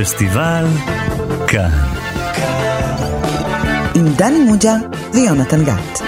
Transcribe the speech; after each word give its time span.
הפסטיבל 0.00 0.64
כאן. 1.48 1.70
עם 3.94 4.04
דני 4.16 4.44
מוג'ה 4.44 4.74
ויונתן 5.14 5.64
גת. 5.64 6.00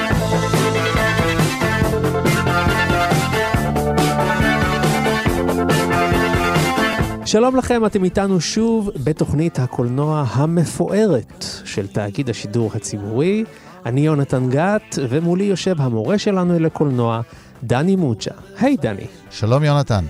שלום 7.24 7.56
לכם, 7.56 7.86
אתם 7.86 8.04
איתנו 8.04 8.40
שוב 8.40 8.90
בתוכנית 9.04 9.58
הקולנוע 9.58 10.24
המפוארת 10.30 11.44
של 11.64 11.86
תאגיד 11.86 12.30
השידור 12.30 12.70
הציבורי. 12.74 13.44
אני 13.86 14.00
יונתן 14.00 14.50
גת, 14.50 14.98
ומולי 15.08 15.44
יושב 15.44 15.80
המורה 15.80 16.18
שלנו 16.18 16.58
לקולנוע, 16.58 17.20
דני 17.62 17.96
מוצ'ה. 17.96 18.34
היי 18.60 18.76
דני. 18.76 19.06
שלום 19.30 19.64
יונתן. 19.64 20.04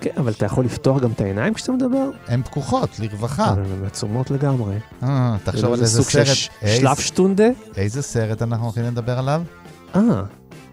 כן, 0.00 0.10
אבל 0.16 0.32
אתה 0.32 0.46
יכול 0.46 0.64
לפתוח 0.64 1.00
גם 1.02 1.10
את 1.12 1.20
העיניים 1.20 1.54
כשאתה 1.54 1.72
מדבר? 1.72 2.10
הן 2.28 2.42
פקוחות, 2.42 2.98
לרווחה. 3.00 3.50
אבל 3.52 3.62
הן 3.62 3.84
עצומות 3.86 4.30
לגמרי. 4.30 4.74
אה, 5.02 5.36
תחשוב 5.44 5.64
על 5.72 5.80
איזה 5.80 5.96
סוג 6.02 6.10
סרט... 6.12 6.26
של 6.26 6.50
איזה- 6.62 6.80
שלף 6.80 7.00
שטונדה? 7.00 7.44
איזה 7.76 8.02
סרט 8.02 8.42
אנחנו 8.42 8.64
הולכים 8.64 8.84
לדבר 8.84 9.18
עליו? 9.18 9.42
אה, 9.94 10.00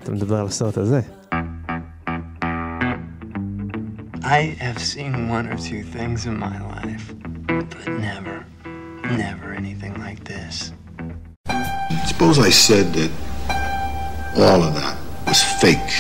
אתה 0.04 0.12
מדבר 0.12 0.40
על 0.40 0.46
הסרט 0.46 0.78
הזה. 0.78 1.02
I 4.24 4.42
have 4.60 4.80
seen 4.94 5.14
one 5.38 5.48
or 5.54 5.58
two 5.58 5.84
things 5.98 6.26
in 6.26 6.36
my 6.48 6.58
life, 6.76 7.06
but 7.48 7.88
never, 8.08 8.36
never 9.24 9.48
anything 9.62 9.94
like 10.06 10.22
this. 10.34 10.56
Suppose 12.12 12.38
I 12.40 12.52
said 12.68 12.88
that 13.00 13.12
all 14.46 14.62
of 14.68 14.74
that 14.82 14.96
was 15.28 15.40
fake. 15.62 15.94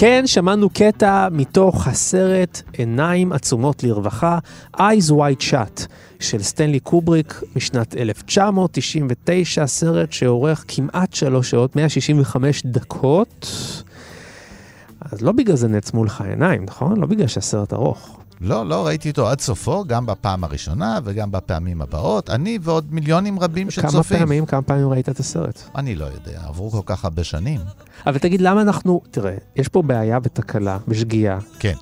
כן, 0.00 0.26
שמענו 0.26 0.70
קטע 0.70 1.28
מתוך 1.32 1.86
הסרט 1.86 2.62
עיניים 2.72 3.32
עצומות 3.32 3.82
לרווחה, 3.82 4.38
Eyes 4.76 5.10
Wide 5.10 5.42
Shut, 5.50 5.86
של 6.20 6.42
סטנלי 6.42 6.80
קובריק 6.80 7.42
משנת 7.56 7.96
1999, 7.96 9.66
סרט 9.66 10.12
שאורך 10.12 10.64
כמעט 10.68 11.14
שלוש 11.14 11.50
שעות, 11.50 11.76
165 11.76 12.62
דקות. 12.66 13.46
אז 15.00 15.22
לא 15.22 15.32
בגלל 15.32 15.56
זה 15.56 15.68
נעצמו 15.68 16.04
לך 16.04 16.20
העיניים, 16.20 16.64
נכון? 16.64 17.00
לא 17.00 17.06
בגלל 17.06 17.26
שהסרט 17.26 17.72
ארוך. 17.72 18.17
לא, 18.40 18.66
לא 18.66 18.86
ראיתי 18.86 19.10
אותו 19.10 19.28
עד 19.28 19.40
סופו, 19.40 19.84
גם 19.86 20.06
בפעם 20.06 20.44
הראשונה 20.44 20.98
וגם 21.04 21.30
בפעמים 21.30 21.82
הבאות. 21.82 22.30
אני 22.30 22.58
ועוד 22.62 22.94
מיליונים 22.94 23.38
רבים 23.38 23.68
כמה 23.70 23.90
שצופים. 23.90 24.18
פעמים, 24.18 24.46
כמה 24.46 24.62
פעמים 24.62 24.88
ראית 24.88 25.08
את 25.08 25.20
הסרט? 25.20 25.62
אני 25.76 25.94
לא 25.94 26.04
יודע, 26.04 26.40
עברו 26.44 26.70
כל 26.70 26.82
כך 26.86 27.04
הרבה 27.04 27.24
שנים. 27.24 27.60
אבל 28.06 28.18
תגיד, 28.18 28.40
למה 28.40 28.62
אנחנו... 28.62 29.00
תראה, 29.10 29.34
יש 29.56 29.68
פה 29.68 29.82
בעיה 29.82 30.18
ותקלה, 30.22 30.78
בשגיאה, 30.88 31.38
כן, 31.58 31.74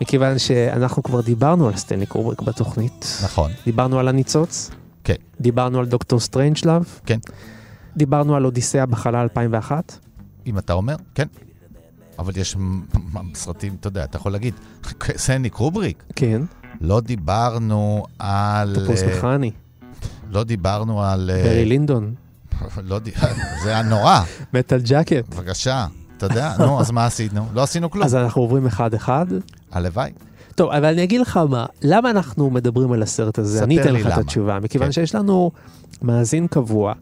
מכיוון 0.00 0.38
שאנחנו 0.38 1.02
כבר 1.02 1.20
דיברנו 1.20 1.68
על 1.68 1.76
סטנלי 1.76 2.06
קובריק 2.06 2.42
בתוכנית. 2.42 3.06
נכון, 3.24 3.50
דיברנו 3.64 3.98
על 3.98 4.08
הניצוץ, 4.08 4.70
כן, 5.04 5.14
דיברנו 5.40 5.78
על 5.78 5.86
דוקטור 5.86 6.20
סטרנג'לאב, 6.20 7.00
כן. 7.06 7.18
דיברנו 7.96 8.36
על 8.36 8.44
אודיסאה 8.44 8.86
בחלל 8.86 9.14
2001. 9.14 9.98
אם 10.46 10.58
אתה 10.58 10.72
אומר, 10.72 10.96
כן. 11.14 11.26
אבל 12.18 12.32
יש 12.36 12.56
סרטים, 13.34 13.76
אתה 13.80 13.88
יודע, 13.88 14.04
אתה 14.04 14.16
יכול 14.16 14.32
להגיד, 14.32 14.54
סטנלי 15.16 15.50
קובריק, 15.50 16.02
כן, 16.16 16.42
לא 16.80 17.00
דיברנו 17.00 18.04
על... 18.18 18.74
טופוס 18.74 19.02
אה, 19.02 19.08
מכני, 19.16 19.50
לא 20.30 20.44
דיברנו 20.44 21.02
על... 21.02 21.30
אה, 21.34 21.42
ברי 21.42 21.64
לינדון, 21.64 22.14
לא 22.82 22.98
ד- 22.98 23.08
זה 23.64 23.68
היה 23.70 23.82
נורא, 23.82 24.20
מטאל 24.54 24.80
ג'קט. 24.84 25.28
בבקשה. 25.34 25.86
אתה 26.16 26.26
יודע, 26.26 26.52
נו, 26.58 26.80
אז 26.80 26.90
מה 26.90 27.06
עשינו? 27.06 27.46
לא 27.54 27.62
עשינו 27.62 27.90
כלום. 27.90 28.04
אז 28.04 28.14
אנחנו 28.14 28.42
עוברים 28.42 28.66
אחד-אחד. 28.66 29.26
הלוואי. 29.72 30.10
טוב, 30.54 30.70
אבל 30.70 30.84
אני 30.84 31.02
אגיד 31.04 31.20
לך 31.20 31.36
מה, 31.36 31.66
למה 31.82 32.10
אנחנו 32.10 32.50
מדברים 32.50 32.92
על 32.92 33.02
הסרט 33.02 33.38
הזה? 33.38 33.64
אני 33.64 33.80
אתן 33.80 33.92
לך 33.94 34.06
את 34.06 34.12
למה. 34.12 34.20
התשובה. 34.20 34.58
מכיוון 34.60 34.86
כן. 34.88 34.92
שיש 34.92 35.14
לנו 35.14 35.50
מאזין 36.02 36.46
קבוע 36.46 36.92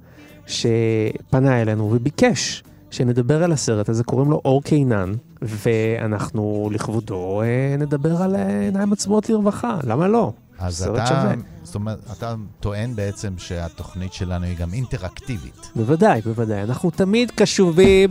שפנה 0.47 1.62
אלינו 1.62 1.91
וביקש 1.93 2.62
שנדבר 2.97 3.43
על 3.43 3.53
הסרט 3.53 3.89
הזה, 3.89 4.05
קוראים 4.05 4.31
לו 4.31 4.41
אור 4.45 4.62
קינן, 4.62 5.12
ואנחנו 5.43 6.71
לכבודו 6.73 7.43
אה, 7.43 7.77
נדבר 7.79 8.23
על 8.23 8.37
אה, 8.37 8.61
עיניים 8.61 8.93
עצמות 8.93 9.29
לרווחה, 9.31 9.79
למה 9.84 10.09
לא? 10.09 10.33
אז 10.59 10.77
סרט 10.77 10.97
אתה, 10.97 11.06
שווה. 11.06 11.35
זאת 11.62 11.75
אומרת, 11.75 11.99
אתה 12.19 12.35
טוען 12.61 12.95
בעצם 12.95 13.33
שהתוכנית 13.39 14.12
שלנו 14.12 14.45
היא 14.45 14.56
גם 14.56 14.73
אינטראקטיבית. 14.73 15.71
בוודאי, 15.77 16.21
בוודאי. 16.21 16.62
אנחנו 16.62 16.91
תמיד 16.91 17.31
קשובים 17.31 18.11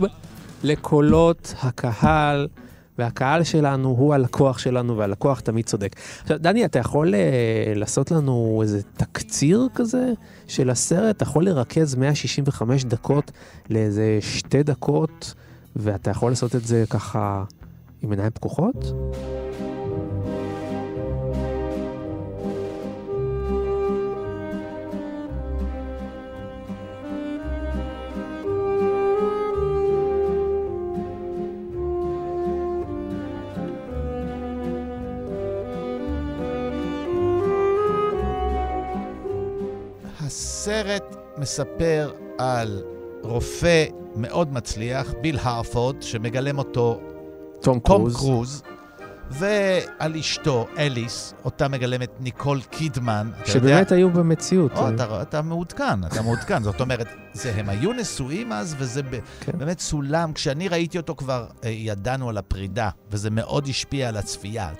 לקולות 0.62 1.54
הקהל, 1.62 2.48
והקהל 2.98 3.42
שלנו 3.44 3.88
הוא 3.88 4.14
הלקוח 4.14 4.58
שלנו, 4.58 4.96
והלקוח 4.96 5.40
תמיד 5.40 5.64
צודק. 5.64 5.96
עכשיו, 6.22 6.38
דני, 6.38 6.64
אתה 6.64 6.78
יכול 6.78 7.14
אה, 7.14 7.72
לעשות 7.74 8.10
לנו 8.10 8.58
איזה 8.62 8.82
תקציר 8.82 9.68
כזה 9.74 10.12
של 10.46 10.70
הסרט? 10.70 11.16
אתה 11.16 11.22
יכול 11.22 11.44
לרכז 11.44 11.94
165 11.94 12.84
דקות 12.84 13.30
לאיזה 13.70 14.18
שתי 14.20 14.62
דקות, 14.62 15.34
ואתה 15.76 16.10
יכול 16.10 16.32
לעשות 16.32 16.56
את 16.56 16.66
זה 16.66 16.84
ככה 16.90 17.44
עם 18.02 18.10
עיניים 18.10 18.30
פקוחות? 18.30 18.92
הסרט 40.66 41.16
מספר 41.38 42.10
על 42.38 42.82
רופא 43.22 43.84
מאוד 44.16 44.52
מצליח, 44.52 45.14
ביל 45.22 45.38
הרפורד, 45.42 46.02
שמגלם 46.02 46.58
אותו 46.58 47.00
תום 47.60 47.80
קרוז. 47.80 48.16
קרוז, 48.16 48.62
ועל 49.30 50.16
אשתו, 50.16 50.66
אליס, 50.78 51.34
אותה 51.44 51.68
מגלמת 51.68 52.10
ניקול 52.20 52.60
קידמן. 52.70 53.30
אתה 53.42 53.50
יודע- 53.50 53.68
שבאמת 53.68 53.92
היו 53.92 54.10
במציאות. 54.10 54.72
או, 54.76 54.88
אתה, 54.88 55.22
אתה 55.22 55.42
מעודכן, 55.42 56.04
אתה 56.04 56.22
מעודכן. 56.22 56.62
זאת 56.62 56.80
אומרת, 56.80 57.06
זה, 57.32 57.52
הם 57.56 57.68
היו 57.68 57.92
נשואים 57.92 58.52
אז, 58.52 58.74
וזה 58.78 59.02
ב, 59.02 59.18
כן. 59.40 59.52
באמת 59.58 59.80
סולם. 59.80 60.32
כשאני 60.32 60.68
ראיתי 60.68 60.98
אותו 60.98 61.14
כבר 61.16 61.46
אה, 61.64 61.68
ידענו 61.70 62.28
על 62.28 62.38
הפרידה, 62.38 62.88
וזה 63.10 63.30
מאוד 63.30 63.68
השפיע 63.68 64.08
על 64.08 64.16
הצפייה. 64.16 64.70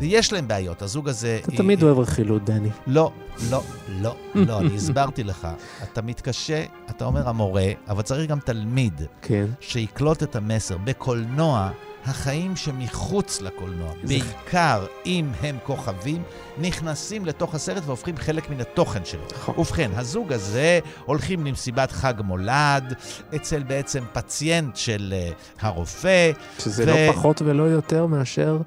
ויש 0.00 0.32
להם 0.32 0.48
בעיות, 0.48 0.82
הזוג 0.82 1.08
הזה... 1.08 1.38
אתה 1.42 1.50
היא- 1.52 1.58
תמיד 1.58 1.78
היא- 1.78 1.86
אוהב 1.86 1.98
רכילות, 1.98 2.44
דני. 2.44 2.68
לא, 2.86 3.12
לא, 3.50 3.62
לא, 3.88 4.14
לא, 4.34 4.58
אני 4.60 4.74
הסברתי 4.76 5.24
לך. 5.24 5.48
אתה 5.82 6.02
מתקשה, 6.02 6.64
אתה 6.90 7.04
אומר 7.04 7.28
המורה, 7.28 7.66
אבל 7.88 8.02
צריך 8.02 8.30
גם 8.30 8.38
תלמיד 8.40 9.02
כן. 9.22 9.46
שיקלוט 9.60 10.22
את 10.22 10.36
המסר. 10.36 10.76
בקולנוע, 10.84 11.70
החיים 12.04 12.56
שמחוץ 12.56 13.40
לקולנוע, 13.40 13.92
בעיקר 14.04 14.86
אם 15.06 15.30
הם 15.40 15.58
כוכבים, 15.64 16.22
נכנסים 16.60 17.26
לתוך 17.26 17.54
הסרט 17.54 17.82
והופכים 17.86 18.16
חלק 18.16 18.50
מן 18.50 18.60
התוכן 18.60 19.04
שלו. 19.04 19.22
נכון. 19.34 19.54
ובכן, 19.58 19.90
הזוג 19.94 20.32
הזה 20.32 20.78
הולכים 21.04 21.46
למסיבת 21.46 21.92
חג 21.92 22.14
מולד, 22.24 22.94
אצל 23.36 23.62
בעצם 23.62 24.04
פציינט 24.12 24.76
של 24.76 25.14
uh, 25.60 25.64
הרופא. 25.66 26.30
שזה 26.58 26.82
ו- 26.82 26.86
לא 26.86 27.12
פחות 27.12 27.42
ולא 27.42 27.62
יותר 27.62 28.06
מאשר 28.06 28.58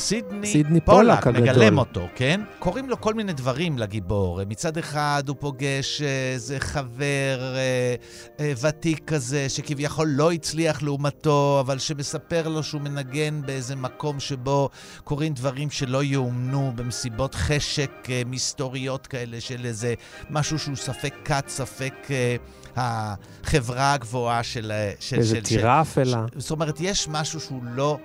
סידני, 0.00 0.46
סידני 0.46 0.80
פולק 0.80 1.26
הגדול. 1.26 1.42
מגלם 1.42 1.78
אותו, 1.78 2.08
כן? 2.14 2.40
קוראים 2.58 2.90
לו 2.90 3.00
כל 3.00 3.14
מיני 3.14 3.32
דברים 3.32 3.78
לגיבור. 3.78 4.40
מצד 4.48 4.78
אחד 4.78 5.22
הוא 5.26 5.36
פוגש 5.40 6.02
אה, 6.02 6.32
איזה 6.32 6.60
חבר 6.60 7.54
אה, 7.56 7.94
אה, 8.40 8.52
ותיק 8.60 9.04
כזה, 9.06 9.48
שכביכול 9.48 10.08
לא 10.08 10.32
הצליח 10.32 10.82
לעומתו, 10.82 11.60
אבל 11.60 11.78
שמספר 11.78 12.48
לו 12.48 12.62
שהוא 12.62 12.80
מנגן 12.80 13.42
באיזה 13.46 13.76
מקום 13.76 14.20
שבו 14.20 14.68
קורים 15.04 15.32
דברים 15.34 15.70
שלא 15.70 16.02
יאומנו, 16.02 16.72
במסיבות 16.76 17.34
חשק 17.34 17.90
אה, 18.08 18.22
מסתוריות 18.26 19.06
כאלה 19.06 19.40
של 19.40 19.64
איזה 19.64 19.94
משהו 20.30 20.58
שהוא 20.58 20.76
ספק 20.76 21.14
כת, 21.24 21.44
ספק 21.48 21.94
אה, 22.10 22.36
החברה 22.76 23.92
הגבוהה 23.92 24.42
של... 24.42 24.72
אה, 24.72 24.92
של 25.00 25.18
איזה 25.18 25.40
טירה 25.40 25.80
אפלה. 25.80 26.24
זאת 26.36 26.50
אומרת, 26.50 26.76
יש 26.80 27.08
משהו 27.08 27.40
שהוא 27.40 27.62
לא 27.64 27.98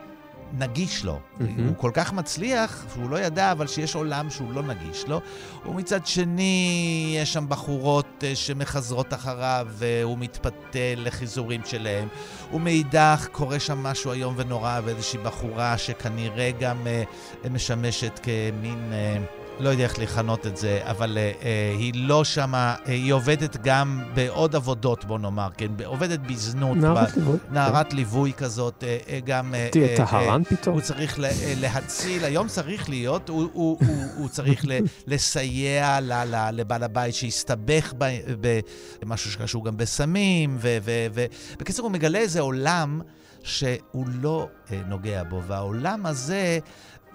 נגיש 0.54 1.04
לו. 1.04 1.20
מהמם. 1.40 1.68
הוא 1.68 1.76
כל 1.78 1.92
כך 1.94 2.14
מצליח, 2.14 2.86
שהוא 2.94 3.10
לא 3.10 3.20
ידע, 3.20 3.52
אבל 3.52 3.68
שיש 3.68 3.96
עולם 3.96 4.30
שהוא 4.30 4.54
לא 4.54 4.62
נגיש 4.62 5.06
לו. 5.08 5.22
ומצד 5.66 6.06
שני, 6.06 7.16
יש 7.22 7.34
שם 7.34 7.46
בחורות 7.50 8.24
אה, 8.24 8.36
שמחזרות 8.36 9.14
אחריו, 9.14 9.68
והוא 9.70 10.18
מתפתה 10.18 10.80
לחיזורים 10.98 11.62
שלהם. 11.66 12.08
ומאידך, 12.54 13.28
קורה 13.32 13.60
שם 13.60 13.78
משהו 13.84 14.12
איום 14.12 14.34
ונורא, 14.38 14.80
ואיזושהי 14.84 15.20
בחורה 15.20 15.78
שכנראה 15.78 16.52
גם 16.60 16.88
אה, 16.88 17.04
משמשת 17.50 18.20
כמין... 18.24 18.94
אה, 19.60 19.64
לא 19.64 19.70
יודע 19.70 19.84
איך 19.84 20.00
לכנות 20.00 20.48
את 20.48 20.58
זה, 20.58 20.80
אבל 20.84 21.18
אה, 21.18 21.32
אה, 21.44 21.76
היא 21.78 21.92
לא 21.96 22.24
שמה, 22.24 22.76
אה, 22.88 22.92
היא 22.94 23.14
עובדת 23.14 23.58
גם 23.64 24.04
בעוד 24.14 24.56
עבודות, 24.56 25.06
בוא 25.06 25.20
נאמר, 25.20 25.48
כן? 25.58 25.68
עובדת 25.86 26.20
בזנות. 26.20 26.78
נערת 26.78 27.12
ב- 27.12 27.18
ליווי. 27.20 27.38
נערת 27.52 27.94
ליווי 27.94 28.34
כזאת, 28.34 28.84
אה, 28.84 28.98
אה, 29.10 29.20
גם... 29.26 29.56
אה, 29.56 29.68
תהיה 29.72 29.86
אה, 29.86 29.92
אה, 29.92 29.98
טהרן 29.98 30.44
פתאום. 30.44 30.74
הוא 30.76 30.82
צריך 30.82 31.20
לה- 31.20 31.28
אה, 31.30 31.54
להציל, 31.58 32.26
היום 32.26 32.48
צריך 32.48 32.90
להיות, 32.90 33.30
הוא, 33.30 33.50
הוא, 33.54 33.78
הוא, 33.88 34.06
הוא 34.18 34.30
צריך 34.30 34.66
ל- 34.68 34.72
לסייע 35.14 36.00
ל- 36.02 36.14
ל- 36.36 36.50
לבעל 36.54 36.84
הבית 36.84 37.16
שהסתבך 37.16 37.94
ב- 37.98 38.20
במשהו 39.02 39.32
שקשור 39.32 39.66
גם 39.66 39.78
בסמים, 39.78 40.58
ובקיצור, 40.62 41.86
הוא 41.86 41.92
מגלה 41.94 42.20
איזה 42.20 42.40
עולם 42.42 43.02
שהוא 43.44 44.06
לא 44.22 44.48
אה, 44.72 44.82
נוגע 44.88 45.24
בו, 45.24 45.42
והעולם 45.44 46.06
הזה, 46.06 46.60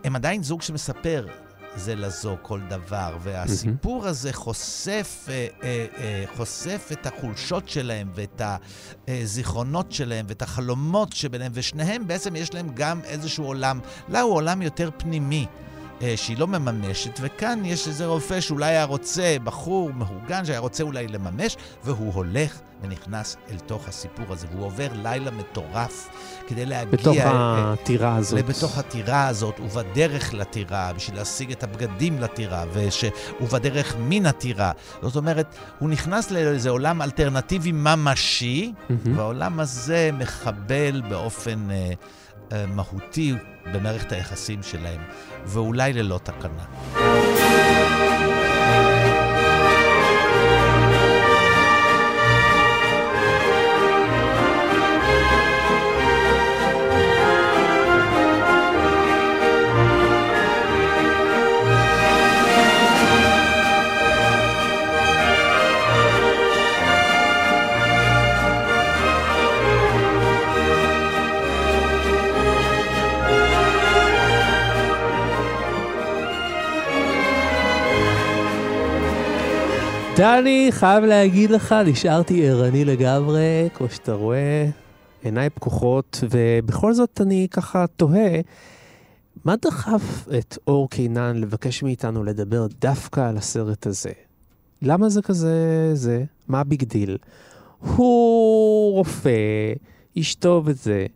הם 0.05 0.17
עדיין 0.17 0.43
זוג 0.43 0.63
שמספר. 0.63 1.27
זה 1.77 1.95
לזו 1.95 2.37
כל 2.43 2.61
דבר, 2.69 3.17
והסיפור 3.23 4.07
הזה 4.07 4.33
חושף, 4.33 5.27
אה, 5.29 5.47
אה, 5.63 5.87
אה, 5.99 6.25
חושף 6.37 6.89
את 6.93 7.07
החולשות 7.07 7.69
שלהם 7.69 8.11
ואת 8.15 8.43
הזיכרונות 9.09 9.93
שלהם 9.93 10.27
ואת 10.29 10.43
החלומות 10.43 11.13
שביניהם, 11.13 11.53
ושניהם 11.55 12.07
בעצם 12.07 12.37
יש 12.37 12.55
להם 12.55 12.69
גם 12.75 13.01
איזשהו 13.05 13.45
עולם, 13.45 13.81
לה 14.09 14.21
הוא 14.21 14.35
עולם 14.35 14.63
יותר 14.63 14.91
פנימי. 14.97 15.47
אה, 16.03 16.15
שהיא 16.17 16.39
לא 16.39 16.47
מממשת, 16.47 17.19
וכאן 17.21 17.65
יש 17.65 17.89
איזה 17.89 18.07
רופא 18.07 18.41
שאולי 18.41 18.67
היה 18.67 18.85
רוצה, 18.85 19.37
בחור 19.45 19.91
מהוגן 19.93 20.45
שהיה 20.45 20.59
רוצה 20.59 20.83
אולי 20.83 21.09
לממש, 21.09 21.57
והוא 21.85 22.15
הולך 22.15 22.61
ונכנס 22.83 23.37
אל 23.51 23.59
תוך 23.59 23.89
הסיפור 23.89 24.27
הזה, 24.29 24.47
והוא 24.53 24.67
עובר 24.67 24.89
לילה 25.03 25.31
מטורף 25.31 26.09
כדי 26.47 26.67
להגיע... 26.67 26.91
בתוך 26.93 27.17
אה, 27.17 27.73
הטירה 27.73 28.17
הזאת. 28.17 28.45
בתוך 28.45 28.79
הטירה 28.79 29.29
הזאת, 29.29 29.61
ובדרך 29.61 30.35
לטירה, 30.35 30.93
בשביל 30.93 31.17
להשיג 31.17 31.53
את 31.53 31.63
הבגדים 31.63 32.19
לטירה, 32.19 32.65
וש... 32.73 33.05
ובדרך 33.41 33.97
מן 33.99 34.27
הטירה. 34.27 34.73
זאת 35.03 35.17
אומרת, 35.17 35.55
הוא 35.79 35.91
נכנס 35.91 36.31
לאיזה 36.31 36.71
עולם 36.71 37.03
אלטרנטיבי 37.03 37.73
ממשי, 37.73 38.73
מהמם. 38.89 39.19
והעולם 39.19 39.61
הזה 39.61 40.11
מחבל 40.13 41.03
באופן 41.09 41.71
אה, 41.71 41.77
אה, 41.77 41.93
מהותי 42.75 43.35
במערכת 43.73 44.13
היחסים 44.13 44.63
שלהם, 44.63 45.01
ואולי 45.47 45.93
ללא 45.93 46.21
תקנה. 46.23 46.65
דני, 80.21 80.69
חייב 80.71 81.05
להגיד 81.05 81.51
לך, 81.51 81.75
נשארתי 81.87 82.49
ערני 82.49 82.85
לגמרי, 82.85 83.69
כמו 83.75 83.89
שאתה 83.89 84.13
רואה, 84.13 84.69
עיניי 85.23 85.51
פקוחות, 85.51 86.25
ובכל 86.31 86.93
זאת 86.93 87.21
אני 87.21 87.47
ככה 87.51 87.85
תוהה, 87.97 88.41
מה 89.45 89.55
דחף 89.57 90.29
את 90.39 90.59
אור 90.67 90.91
קינן 90.91 91.37
לבקש 91.37 91.83
מאיתנו 91.83 92.25
לדבר 92.25 92.67
דווקא 92.81 93.21
על 93.21 93.37
הסרט 93.37 93.87
הזה? 93.87 94.11
למה 94.83 95.09
זה 95.09 95.23
כזה 95.23 95.91
זה? 95.95 96.25
מה 96.49 96.61
ה 96.61 96.67
big 96.67 96.85
deal? 96.85 97.17
הוא 97.97 98.93
רופא, 98.93 99.73
אשתו 100.19 100.63
וזה, 100.65 101.07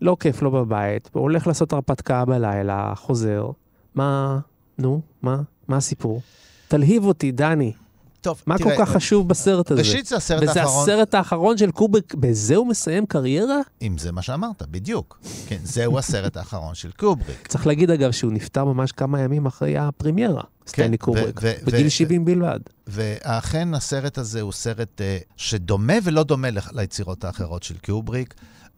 לא 0.00 0.16
כיף 0.20 0.42
לו 0.42 0.50
בבית, 0.50 1.10
הוא 1.12 1.22
הולך 1.22 1.46
לעשות 1.46 1.72
הרפתקה 1.72 2.24
בלילה, 2.24 2.92
חוזר. 2.96 3.50
מה, 3.94 4.38
נו, 4.78 5.00
מה, 5.22 5.42
מה 5.68 5.76
הסיפור? 5.76 6.20
תלהיב 6.68 7.04
אותי, 7.04 7.32
דני. 7.32 7.72
טוב, 8.20 8.42
מה 8.46 8.58
תראה, 8.58 8.76
כל 8.76 8.84
כך 8.84 8.90
חשוב 8.92 9.28
בסרט 9.28 9.70
הזה? 9.70 9.80
ראשית, 9.80 10.06
זה 10.06 10.16
הסרט 10.16 10.42
וזה 10.42 10.60
האחרון... 10.60 10.82
הסרט 10.82 11.14
האחרון 11.14 11.58
של 11.58 11.70
קובריק, 11.70 12.14
בזה 12.14 12.56
הוא 12.56 12.66
מסיים 12.66 13.06
קריירה? 13.06 13.60
אם 13.82 13.98
זה 13.98 14.12
מה 14.12 14.22
שאמרת, 14.22 14.62
בדיוק. 14.70 15.20
כן, 15.46 15.58
זהו 15.64 15.98
הסרט 15.98 16.36
האחרון 16.36 16.74
של 16.74 16.90
קובריק. 16.90 17.46
צריך 17.46 17.66
להגיד 17.66 17.90
אגב 17.90 18.10
שהוא 18.10 18.32
נפטר 18.32 18.64
ממש 18.64 18.92
כמה 18.92 19.20
ימים 19.20 19.46
אחרי 19.46 19.78
הפרימיירה, 19.78 20.42
סטנלי 20.66 20.94
ו- 20.94 20.98
קובריק, 20.98 21.40
בגיל 21.64 21.86
ו- 21.86 21.90
70 21.90 22.24
בלבד. 22.24 22.60
ואכן 22.86 23.74
הסרט 23.74 24.18
הזה 24.18 24.40
הוא 24.40 24.52
סרט 24.52 25.00
אה, 25.00 25.18
שדומה 25.36 25.94
ולא 26.04 26.22
דומה 26.22 26.48
ליצירות 26.72 27.24
האחרות 27.24 27.62
של 27.62 27.74
קובריק. 27.86 28.34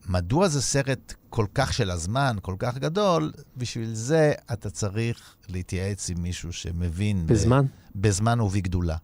מדוע 0.09 0.49
זה 0.49 0.62
סרט 0.62 1.15
כל 1.34 1.46
כך 1.55 1.73
של 1.73 1.90
הזמן, 1.90 2.37
כל 2.43 2.55
כך 2.58 2.79
גדול? 2.79 3.32
בשביל 3.56 3.94
זה 3.94 4.32
אתה 4.52 4.70
צריך 4.70 5.34
להתייעץ 5.49 6.11
עם 6.11 6.23
מישהו 6.23 6.52
שמבין... 6.52 7.26
ב- 7.26 7.32
בזמן. 7.32 7.64
בזמן 7.96 8.40
ובגדולה. 8.40 8.96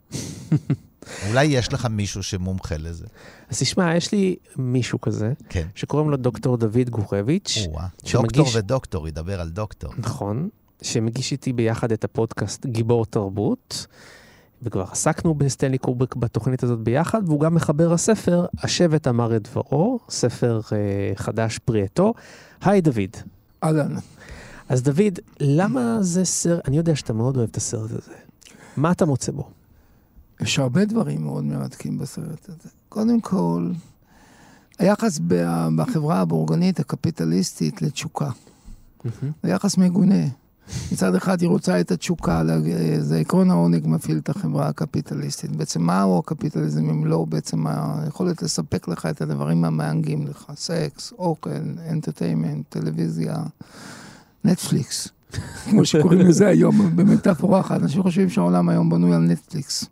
אולי 1.29 1.45
יש 1.45 1.73
לך 1.73 1.87
מישהו 1.87 2.23
שמומחה 2.23 2.77
לזה. 2.77 3.07
אז 3.49 3.59
תשמע, 3.59 3.97
יש 3.97 4.13
לי 4.13 4.37
מישהו 4.57 5.01
כזה, 5.01 5.33
כן. 5.49 5.67
שקוראים 5.75 6.11
לו 6.11 6.17
דוקטור 6.17 6.57
דוד 6.57 6.91
גורביץ', 6.91 7.59
או-אה. 7.69 7.87
שמגיש- 8.05 8.13
דוקטור 8.37 8.47
ודוקטור, 8.55 9.09
ידבר 9.09 9.41
על 9.41 9.49
דוקטור. 9.51 9.93
נכון, 9.99 10.49
שמגיש 10.83 11.33
איתי 11.33 11.53
ביחד 11.53 11.93
את 11.93 12.05
הפודקאסט 12.05 12.67
גיבור 12.67 13.07
תרבות, 13.07 13.87
וכבר 14.63 14.85
עסקנו 14.91 15.35
בסטנלי 15.35 15.79
קובריק 15.79 16.15
בתוכנית 16.15 16.63
הזאת 16.63 16.79
ביחד, 16.79 17.23
והוא 17.27 17.41
גם 17.41 17.55
מחבר 17.55 17.93
הספר, 17.93 18.47
השבט 18.63 19.09
אמר 19.09 19.37
את 19.37 19.49
דברו, 19.49 19.99
ספר 20.09 20.61
אה, 20.73 20.77
חדש 21.15 21.59
פרי 21.59 21.83
עטו. 21.83 22.15
היי 22.61 22.81
דוד. 22.81 23.17
אהלן. 23.65 23.95
אז 24.69 24.83
דוד, 24.83 25.19
למה 25.41 25.99
זה 26.01 26.25
סרט, 26.25 26.69
אני 26.69 26.77
יודע 26.77 26.97
שאתה 26.97 27.13
מאוד 27.13 27.37
אוהב 27.37 27.49
את 27.51 27.57
הסרט 27.57 27.91
הזה. 27.91 28.15
מה 28.77 28.93
אתה 28.93 29.07
מוצא 29.07 29.33
בו? 29.33 29.49
יש 30.41 30.59
הרבה 30.59 30.85
דברים 30.85 31.25
מאוד 31.25 31.45
מרתקים 31.45 31.99
בסרט 31.99 32.49
הזה. 32.49 32.69
קודם 32.89 33.21
כל, 33.21 33.71
היחס 34.79 35.21
בחברה 35.77 36.21
הבורגנית 36.21 36.81
הקפיטליסטית 36.81 37.83
לתשוקה. 37.83 38.31
זה 39.43 39.51
יחס 39.51 39.77
מגונה. 39.77 40.25
מצד 40.93 41.15
אחד 41.15 41.41
היא 41.41 41.49
רוצה 41.49 41.81
את 41.81 41.91
התשוקה, 41.91 42.43
זה 43.01 43.19
עקרון 43.19 43.51
העונג 43.51 43.87
מפעיל 43.87 44.19
את 44.19 44.29
החברה 44.29 44.69
הקפיטליסטית. 44.69 45.57
בעצם 45.57 45.83
מהו 45.83 46.19
הקפיטליזם 46.19 46.91
אם 46.91 47.07
לא 47.07 47.25
בעצם 47.29 47.65
היכולת 47.67 48.43
לספק 48.43 48.89
לך 48.89 49.07
את 49.07 49.21
הדברים 49.23 49.65
המענגים 49.65 50.27
לך? 50.27 50.45
סקס, 50.57 51.13
אוכל, 51.19 51.51
אנטרטיימנט, 51.91 52.65
טלוויזיה, 52.69 53.37
נטפליקס. 54.45 55.09
כמו 55.71 55.85
שקוראים 55.85 56.21
לזה 56.21 56.47
היום 56.47 56.97
במטאפורה 56.97 57.61
אחת. 57.61 57.83
אנשים 57.83 58.03
חושבים 58.03 58.29
שהעולם 58.29 58.69
היום 58.69 58.91
בנוי 58.91 59.15
על 59.15 59.23
נטפליקס, 59.23 59.85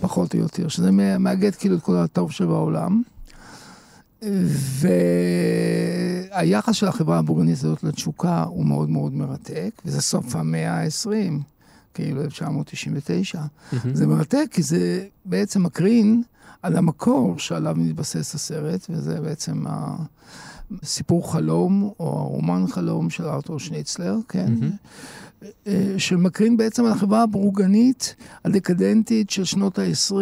פחות 0.00 0.34
או 0.34 0.38
יותר, 0.38 0.68
שזה 0.68 0.90
מא- 0.90 1.18
מאגד 1.18 1.54
כאילו 1.54 1.76
את 1.76 1.82
כל 1.82 1.96
הטוב 1.96 2.32
שבעולם. 2.32 3.02
והיחס 6.40 6.74
של 6.74 6.88
החברה 6.88 7.18
הבורגנית 7.18 7.56
הזאת 7.58 7.82
לתשוקה 7.82 8.42
הוא 8.42 8.66
מאוד 8.66 8.90
מאוד 8.90 9.12
מרתק, 9.12 9.70
וזה 9.84 10.00
סוף 10.00 10.36
המאה 10.36 10.82
ה-20, 10.82 11.10
כאילו 11.94 12.22
1999. 12.22 13.42
זה 13.92 14.06
מרתק 14.06 14.46
כי 14.50 14.62
זה 14.62 15.06
בעצם 15.24 15.62
מקרין 15.62 16.22
על 16.62 16.76
המקור 16.76 17.38
שעליו 17.38 17.76
מתבסס 17.78 18.34
הסרט, 18.34 18.86
וזה 18.90 19.20
בעצם 19.20 19.64
הסיפור 20.82 21.32
חלום, 21.32 21.90
או 22.00 22.18
הרומן 22.18 22.64
חלום 22.66 23.10
של 23.10 23.24
ארתור 23.24 23.58
שניצלר, 23.58 24.16
כן? 24.28 24.52
אה, 25.66 25.94
שמקרין 25.98 26.56
בעצם 26.56 26.84
על 26.84 26.92
החברה 26.92 27.22
הבורגנית 27.22 28.14
הדקדנטית 28.44 29.30
של 29.30 29.44
שנות 29.44 29.78
ה-20, 29.78 30.14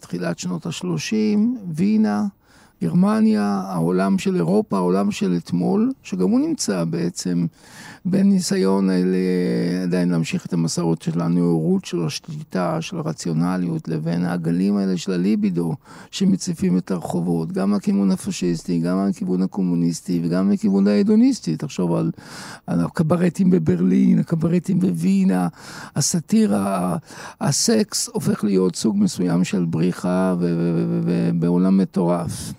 תחילת 0.00 0.38
שנות 0.38 0.66
ה-30, 0.66 1.38
וינה, 1.72 2.26
גרמניה, 2.82 3.62
העולם 3.66 4.18
של 4.18 4.36
אירופה, 4.36 4.76
העולם 4.76 5.10
של 5.10 5.36
אתמול, 5.36 5.92
שגם 6.02 6.30
הוא 6.30 6.40
נמצא 6.40 6.84
בעצם 6.84 7.46
בין 8.04 8.28
ניסיון 8.28 8.90
אה, 8.90 8.96
עדיין 9.82 10.08
להמשיך 10.08 10.46
את 10.46 10.52
המסורות 10.52 11.02
של 11.02 11.20
הנאורות, 11.20 11.84
של 11.84 12.06
השליטה, 12.06 12.82
של 12.82 12.98
הרציונליות, 12.98 13.88
לבין 13.88 14.24
הגלים 14.24 14.76
האלה 14.76 14.96
של 14.96 15.12
הליבידו 15.12 15.74
שמציפים 16.10 16.78
את 16.78 16.90
הרחובות, 16.90 17.52
גם 17.52 17.70
מהכיוון 17.70 18.10
הפשיסטי, 18.10 18.78
גם 18.78 18.96
מהכיוון 18.96 19.42
הקומוניסטי 19.42 20.20
וגם 20.24 20.48
מהכיוון 20.48 20.88
ההדוניסטי. 20.88 21.56
תחשוב 21.56 21.94
על, 21.94 22.10
על 22.66 22.80
הקברטים 22.80 23.50
בברלין, 23.50 24.18
הקברטים 24.18 24.80
בווינה, 24.80 25.48
הסאטירה, 25.96 26.96
הסקס 27.40 28.08
הופך 28.12 28.44
להיות 28.44 28.76
סוג 28.76 28.96
מסוים 28.98 29.44
של 29.44 29.64
בריחה 29.64 30.34
ו- 30.38 30.42
ו- 30.42 30.74
ו- 30.76 31.00
ו- 31.04 31.30
בעולם 31.40 31.78
מטורף. 31.78 32.52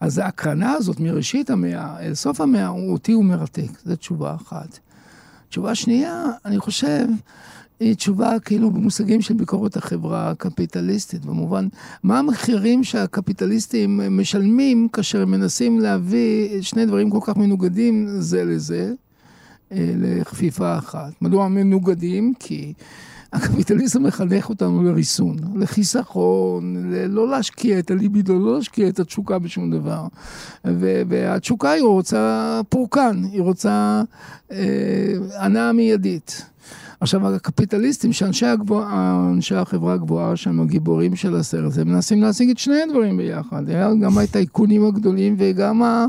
אז 0.00 0.18
ההקרנה 0.18 0.72
הזאת 0.72 1.00
מראשית 1.00 1.50
המאה 1.50 2.00
אל 2.00 2.14
סוף 2.14 2.40
המאה, 2.40 2.68
אותי 2.68 3.12
הוא 3.12 3.24
מרתק, 3.24 3.70
זו 3.84 3.96
תשובה 3.96 4.34
אחת. 4.34 4.78
תשובה 5.48 5.74
שנייה, 5.74 6.24
אני 6.44 6.58
חושב, 6.58 7.06
היא 7.80 7.94
תשובה 7.94 8.40
כאילו 8.44 8.70
במושגים 8.70 9.20
של 9.20 9.34
ביקורת 9.34 9.76
החברה 9.76 10.30
הקפיטליסטית, 10.30 11.24
במובן, 11.24 11.68
מה 12.02 12.18
המחירים 12.18 12.84
שהקפיטליסטים 12.84 14.00
משלמים 14.10 14.88
כאשר 14.88 15.22
הם 15.22 15.30
מנסים 15.30 15.80
להביא 15.80 16.62
שני 16.62 16.86
דברים 16.86 17.10
כל 17.10 17.18
כך 17.22 17.36
מנוגדים 17.36 18.06
זה 18.18 18.44
לזה, 18.44 18.92
אה, 19.72 19.92
לכפיפה 19.96 20.78
אחת. 20.78 21.12
מדוע 21.22 21.48
מנוגדים? 21.48 22.34
כי 22.38 22.72
הקפיטליזם 23.32 24.02
מחנך 24.02 24.48
אותנו 24.48 24.82
לריסון, 24.82 25.36
לחיסכון, 25.54 26.92
לא 27.08 27.30
להשקיע 27.30 27.78
את 27.78 27.90
הליבידו, 27.90 28.38
לא 28.38 28.56
להשקיע 28.56 28.88
את 28.88 28.98
התשוקה 28.98 29.38
בשום 29.38 29.70
דבר. 29.70 30.06
והתשוקה 31.08 31.70
היא 31.70 31.82
רוצה 31.82 32.60
פורקן, 32.68 33.22
היא 33.32 33.42
רוצה 33.42 34.02
אה, 34.52 34.56
הנאה 35.36 35.72
מיידית. 35.72 36.44
עכשיו, 37.00 37.34
הקפיטליסטים, 37.34 38.12
שאנשי 38.12 38.46
הגבוה, 38.46 39.16
אנשי 39.34 39.54
החברה 39.54 39.92
הגבוהה, 39.92 40.36
שהם 40.36 40.60
הגיבורים 40.60 41.16
של 41.16 41.36
הסרט, 41.36 41.78
הם 41.78 41.88
מנסים 41.88 42.22
להשיג 42.22 42.50
את 42.50 42.58
שני 42.58 42.82
הדברים 42.82 43.16
ביחד. 43.16 43.62
גם 44.00 44.18
הטייקונים 44.18 44.84
הגדולים 44.84 45.34
וגם 45.38 45.82
ה... 45.82 46.06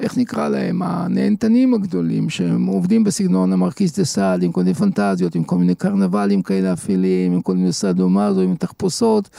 איך 0.00 0.18
נקרא 0.18 0.48
להם? 0.48 0.82
הנהנתנים 0.82 1.74
הגדולים, 1.74 2.30
שהם 2.30 2.66
עובדים 2.66 3.04
בסגנון 3.04 3.52
המרקיס 3.52 3.98
דה 3.98 4.04
סאד, 4.04 4.42
עם 4.42 4.52
כל 4.52 4.60
מיני 4.60 4.74
פנטזיות, 4.74 5.34
עם 5.34 5.44
כל 5.44 5.56
מיני 5.56 5.74
קרנבלים 5.74 6.42
כאלה 6.42 6.72
אפלים, 6.72 7.32
עם 7.32 7.42
כל 7.42 7.54
מיני 7.56 7.72
סאדו-מאזו, 7.72 8.40
עם 8.40 8.54
תחפושות, 8.56 9.30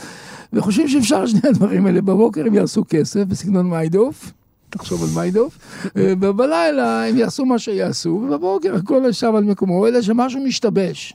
וחושבים 0.54 0.88
שאפשר 0.88 1.26
שני 1.26 1.50
הדברים 1.50 1.86
האלה. 1.86 2.02
בבוקר 2.02 2.46
הם 2.48 2.54
יעשו 2.54 2.84
כסף 2.90 3.24
בסגנון 3.24 3.70
מיידוף. 3.70 4.34
תחשוב 4.78 5.04
על 5.04 5.10
מיידוף, 5.16 5.58
ובלילה 5.96 7.08
הם 7.08 7.18
יעשו 7.18 7.46
מה 7.46 7.60
שיעשו, 7.60 8.10
ובבוקר 8.10 8.76
הכל 8.76 9.04
ישב 9.10 9.32
על 9.36 9.44
מקומו, 9.44 9.88
אלא 9.88 10.02
שמשהו 10.02 10.44
משתבש. 10.44 11.14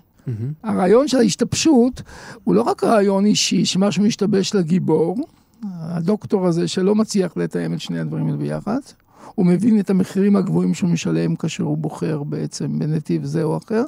הרעיון 0.64 1.08
של 1.08 1.18
ההשתבשות 1.18 2.02
הוא 2.44 2.54
לא 2.54 2.62
רק 2.62 2.84
רעיון 2.84 3.24
אישי, 3.24 3.64
שמשהו 3.64 4.02
משתבש 4.02 4.54
לגיבור, 4.54 5.18
הדוקטור 5.62 6.46
הזה 6.46 6.68
שלא 6.68 6.94
מצליח 6.94 7.36
לתאם 7.36 7.74
את 7.74 7.80
שני 7.80 8.00
הדברים 8.00 8.26
האלה 8.26 8.36
ביחד, 8.36 8.78
הוא 9.34 9.46
מבין 9.46 9.80
את 9.80 9.90
המחירים 9.90 10.36
הגבוהים 10.36 10.74
שהוא 10.74 10.90
משלם 10.90 11.36
כאשר 11.36 11.64
הוא 11.64 11.78
בוחר 11.78 12.22
בעצם 12.22 12.78
בנתיב 12.78 13.24
זה 13.24 13.42
או 13.42 13.58
אחר, 13.58 13.84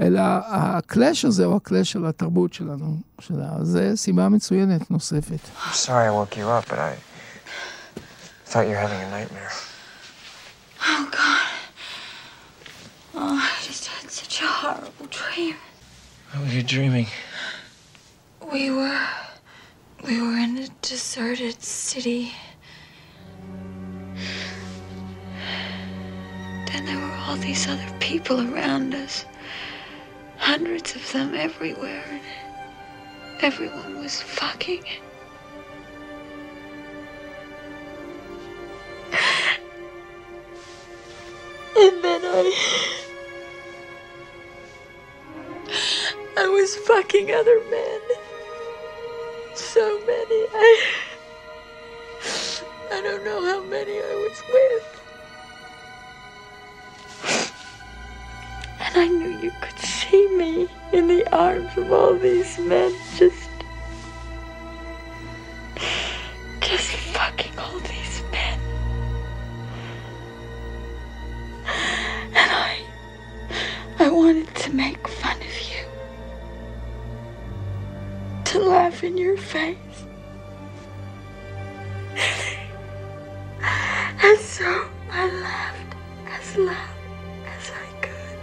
אלא 0.00 0.20
הקלאש 0.48 1.24
הזה 1.24 1.44
הוא 1.44 1.56
הקלאש 1.56 1.92
של 1.92 2.06
התרבות 2.06 2.52
שלנו. 2.52 2.96
שלה. 3.20 3.50
זה 3.62 3.92
סיבה 3.94 4.28
מצוינת 4.28 4.90
נוספת. 4.90 5.38
I'm 5.56 5.86
sorry 5.86 6.06
I 6.06 6.10
woke 6.10 6.36
you 6.36 6.46
up, 6.46 6.70
but 6.70 6.78
I 6.78 7.07
thought 8.48 8.64
you 8.66 8.70
were 8.70 8.76
having 8.76 8.98
a 9.02 9.10
nightmare. 9.10 9.50
Oh, 10.80 11.08
God. 11.12 11.48
Oh, 13.14 13.36
I 13.36 13.62
just 13.62 13.86
had 13.86 14.10
such 14.10 14.40
a 14.40 14.46
horrible 14.46 15.06
dream. 15.10 15.54
What 16.32 16.46
were 16.46 16.52
you 16.54 16.62
dreaming? 16.62 17.08
We 18.50 18.70
were. 18.70 19.06
We 20.06 20.22
were 20.22 20.38
in 20.38 20.56
a 20.56 20.68
deserted 20.80 21.62
city. 21.62 22.32
Then 26.72 26.86
there 26.86 26.96
were 26.96 27.16
all 27.26 27.36
these 27.36 27.68
other 27.68 27.92
people 28.00 28.40
around 28.40 28.94
us. 28.94 29.26
Hundreds 30.38 30.96
of 30.96 31.12
them 31.12 31.34
everywhere. 31.34 32.02
And 32.08 33.42
everyone 33.42 33.98
was 33.98 34.22
fucking. 34.22 34.84
And 41.76 42.04
then 42.04 42.22
I. 42.24 42.52
I 46.38 46.48
was 46.48 46.76
fucking 46.76 47.32
other 47.32 47.60
men. 47.70 48.00
So 49.54 50.00
many. 50.06 50.46
I. 50.54 50.92
I 52.92 53.00
don't 53.02 53.24
know 53.24 53.44
how 53.44 53.62
many 53.64 53.92
I 53.92 54.14
was 54.26 54.42
with. 54.52 55.02
And 58.80 58.96
I 58.96 59.06
knew 59.08 59.38
you 59.38 59.52
could 59.60 59.78
see 59.78 60.28
me 60.36 60.68
in 60.92 61.08
the 61.08 61.24
arms 61.36 61.76
of 61.76 61.92
all 61.92 62.14
these 62.14 62.58
men, 62.58 62.92
just. 63.16 63.47
Face. 79.54 79.98
And 84.26 84.38
so 84.56 84.70
I 85.20 85.24
laughed 85.46 85.92
as 86.36 86.46
loud 86.68 86.96
as 87.54 87.64
I 87.84 87.88
could. 88.04 88.40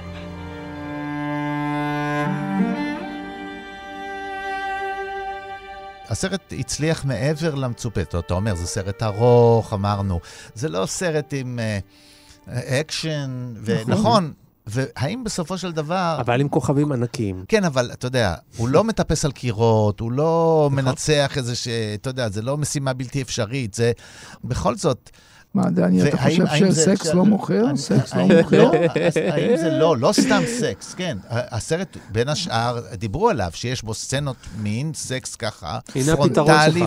הסרט 6.09 6.53
הצליח 6.59 7.05
מעבר 7.05 7.55
למצופה. 7.55 8.01
אתה 8.01 8.33
אומר, 8.33 8.55
זה 8.55 8.67
סרט 8.67 9.03
ארוך, 9.03 9.74
אמרנו. 9.74 10.19
זה 10.55 10.69
לא 10.69 10.85
סרט 10.85 11.33
עם 11.38 11.59
אה, 11.59 11.79
אקשן, 12.79 13.53
ונכון. 13.63 14.33
והאם 14.67 15.24
בסופו 15.24 15.57
של 15.57 15.72
דבר... 15.72 16.17
אבל 16.19 16.41
עם 16.41 16.50
כוכבים 16.50 16.91
ענקיים. 16.91 17.45
כן, 17.48 17.63
אבל 17.63 17.89
אתה 17.93 18.07
יודע, 18.07 18.36
הוא 18.57 18.69
לא 18.69 18.84
מטפס 18.84 19.25
על 19.25 19.31
קירות, 19.31 20.00
הוא 20.00 20.12
לא 20.12 20.69
מנצח 20.72 21.38
איזה 21.38 21.55
ש... 21.55 21.67
אתה 21.67 22.10
יודע, 22.10 22.29
זה 22.29 22.41
לא 22.41 22.57
משימה 22.57 22.93
בלתי 22.93 23.22
אפשרית, 23.22 23.74
זה 23.74 23.91
בכל 24.43 24.75
זאת... 24.75 25.10
מה, 25.55 25.69
דני, 25.69 26.07
אתה 26.07 26.17
חושב 26.17 26.45
שסקס 26.71 27.13
לא 27.13 27.25
מוכר? 27.25 27.75
סקס 27.75 28.13
לא 28.13 28.27
מוכר? 28.27 28.63
לא, 28.63 28.71
האם 29.31 29.57
זה 29.57 29.69
לא, 29.69 29.97
לא 29.97 30.12
סתם 30.12 30.43
סקס, 30.59 30.93
כן. 30.93 31.17
הסרט, 31.29 31.97
בין 32.12 32.29
השאר, 32.29 32.79
דיברו 32.93 33.29
עליו 33.29 33.50
שיש 33.53 33.83
בו 33.83 33.93
סצנות 33.93 34.35
מין, 34.57 34.91
סקס 34.93 35.35
ככה, 35.35 35.79
פרונטלי. 36.15 36.81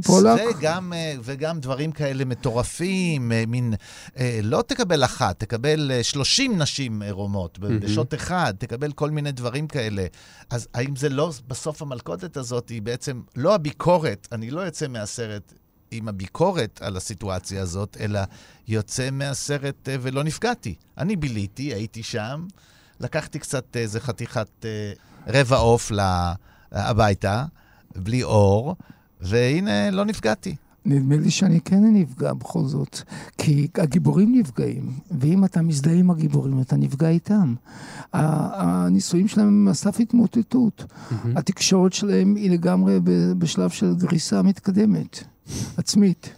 פרונטלי. 0.00 0.46
וגם, 0.58 0.92
אה, 0.92 1.14
וגם 1.22 1.60
דברים 1.60 1.92
כאלה 1.92 2.24
מטורפים, 2.24 3.32
אה, 3.32 3.44
מין, 3.46 3.74
אה, 4.18 4.40
לא 4.42 4.62
תקבל 4.66 5.04
אחת, 5.04 5.40
תקבל 5.40 5.90
אה, 5.94 6.02
30 6.02 6.58
נשים 6.62 7.02
עירומות 7.02 7.58
ב- 7.58 7.66
בשוט 7.66 8.14
אחד, 8.14 8.54
תקבל 8.58 8.92
כל 8.92 9.10
מיני 9.10 9.32
דברים 9.32 9.66
כאלה. 9.66 10.06
אז 10.50 10.68
האם 10.74 10.96
זה 10.96 11.08
לא, 11.08 11.30
בסוף 11.48 11.82
המלכודת 11.82 12.36
הזאת 12.36 12.68
היא 12.68 12.82
בעצם 12.82 13.20
לא 13.36 13.54
הביקורת, 13.54 14.28
אני 14.32 14.50
לא 14.50 14.60
יוצא 14.60 14.88
מהסרט 14.88 15.52
עם 15.90 16.08
הביקורת 16.08 16.82
על 16.82 16.96
הסיטואציה 16.96 17.62
הזאת, 17.62 17.96
אלא 18.00 18.20
יוצא 18.68 19.10
מהסרט 19.10 19.88
אה, 19.88 19.96
ולא 20.00 20.24
נפגעתי. 20.24 20.74
אני 20.98 21.16
ביליתי, 21.16 21.74
הייתי 21.74 22.02
שם, 22.02 22.46
לקחתי 23.00 23.38
קצת 23.38 23.76
איזה 23.76 24.00
חתיכת 24.00 24.48
אה, 24.64 24.92
רבע 25.26 25.56
עוף 25.56 25.92
הביתה, 26.72 27.44
בלי 27.96 28.22
אור, 28.22 28.76
והנה, 29.20 29.90
לא 29.90 30.04
נפגעתי. 30.04 30.56
נדמה 30.84 31.16
לי 31.16 31.30
שאני 31.30 31.60
כן 31.60 31.84
נפגע 31.84 32.32
בכל 32.32 32.64
זאת, 32.64 32.98
כי 33.38 33.68
הגיבורים 33.74 34.38
נפגעים, 34.38 34.90
ואם 35.20 35.44
אתה 35.44 35.62
מזדהה 35.62 35.94
עם 35.94 36.10
הגיבורים, 36.10 36.60
אתה 36.60 36.76
נפגע 36.76 37.08
איתם. 37.08 37.54
ה- 38.12 38.62
הניסויים 38.84 39.28
שלהם 39.28 39.48
הם 39.48 39.68
על 39.68 39.74
סף 39.74 40.00
התמוטטות. 40.00 40.84
התקשורת 41.36 41.92
שלהם 41.92 42.34
היא 42.34 42.50
לגמרי 42.50 42.98
בשלב 43.38 43.70
של 43.70 43.94
גריסה 43.94 44.42
מתקדמת, 44.42 45.24
עצמית. 45.76 46.30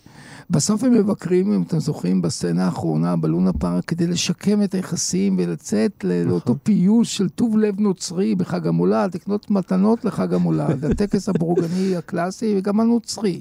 בסוף 0.51 0.85
הם 0.85 0.93
מבקרים, 0.93 1.53
אם 1.53 1.63
אתם 1.63 1.79
זוכרים, 1.81 2.23
בסצנה 2.23 2.65
האחרונה, 2.65 3.17
בלונה 3.17 3.53
פארק, 3.53 3.85
כדי 3.85 4.07
לשקם 4.07 4.63
את 4.63 4.75
היחסים 4.75 5.37
ולצאת 5.39 6.05
ל- 6.05 6.23
לאותו 6.29 6.55
פיוס 6.63 7.09
של 7.09 7.29
טוב 7.29 7.57
לב 7.59 7.81
נוצרי 7.81 8.35
בחג 8.35 8.67
המולד, 8.67 9.15
לקנות 9.15 9.51
מתנות 9.51 10.05
לחג 10.05 10.35
המולד, 10.35 10.85
הטקס 10.91 11.29
הבורגני 11.29 11.97
הקלאסי 11.97 12.55
וגם 12.59 12.81
הנוצרי. 12.81 13.41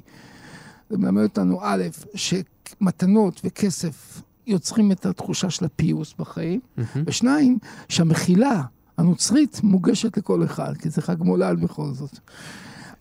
זה 0.91 0.97
מלמד 0.97 1.23
אותנו, 1.23 1.59
א', 1.63 1.83
שמתנות 2.15 3.41
וכסף 3.43 4.21
יוצרים 4.47 4.91
את 4.91 5.05
התחושה 5.05 5.49
של 5.49 5.65
הפיוס 5.65 6.13
בחיים, 6.19 6.59
ושניים, 7.05 7.57
שהמחילה 7.89 8.61
הנוצרית 8.97 9.59
מוגשת 9.63 10.17
לכל 10.17 10.43
אחד, 10.43 10.77
כי 10.77 10.89
זה 10.89 11.01
חג 11.01 11.15
מולד 11.19 11.61
בכל 11.61 11.91
זאת. 11.93 12.19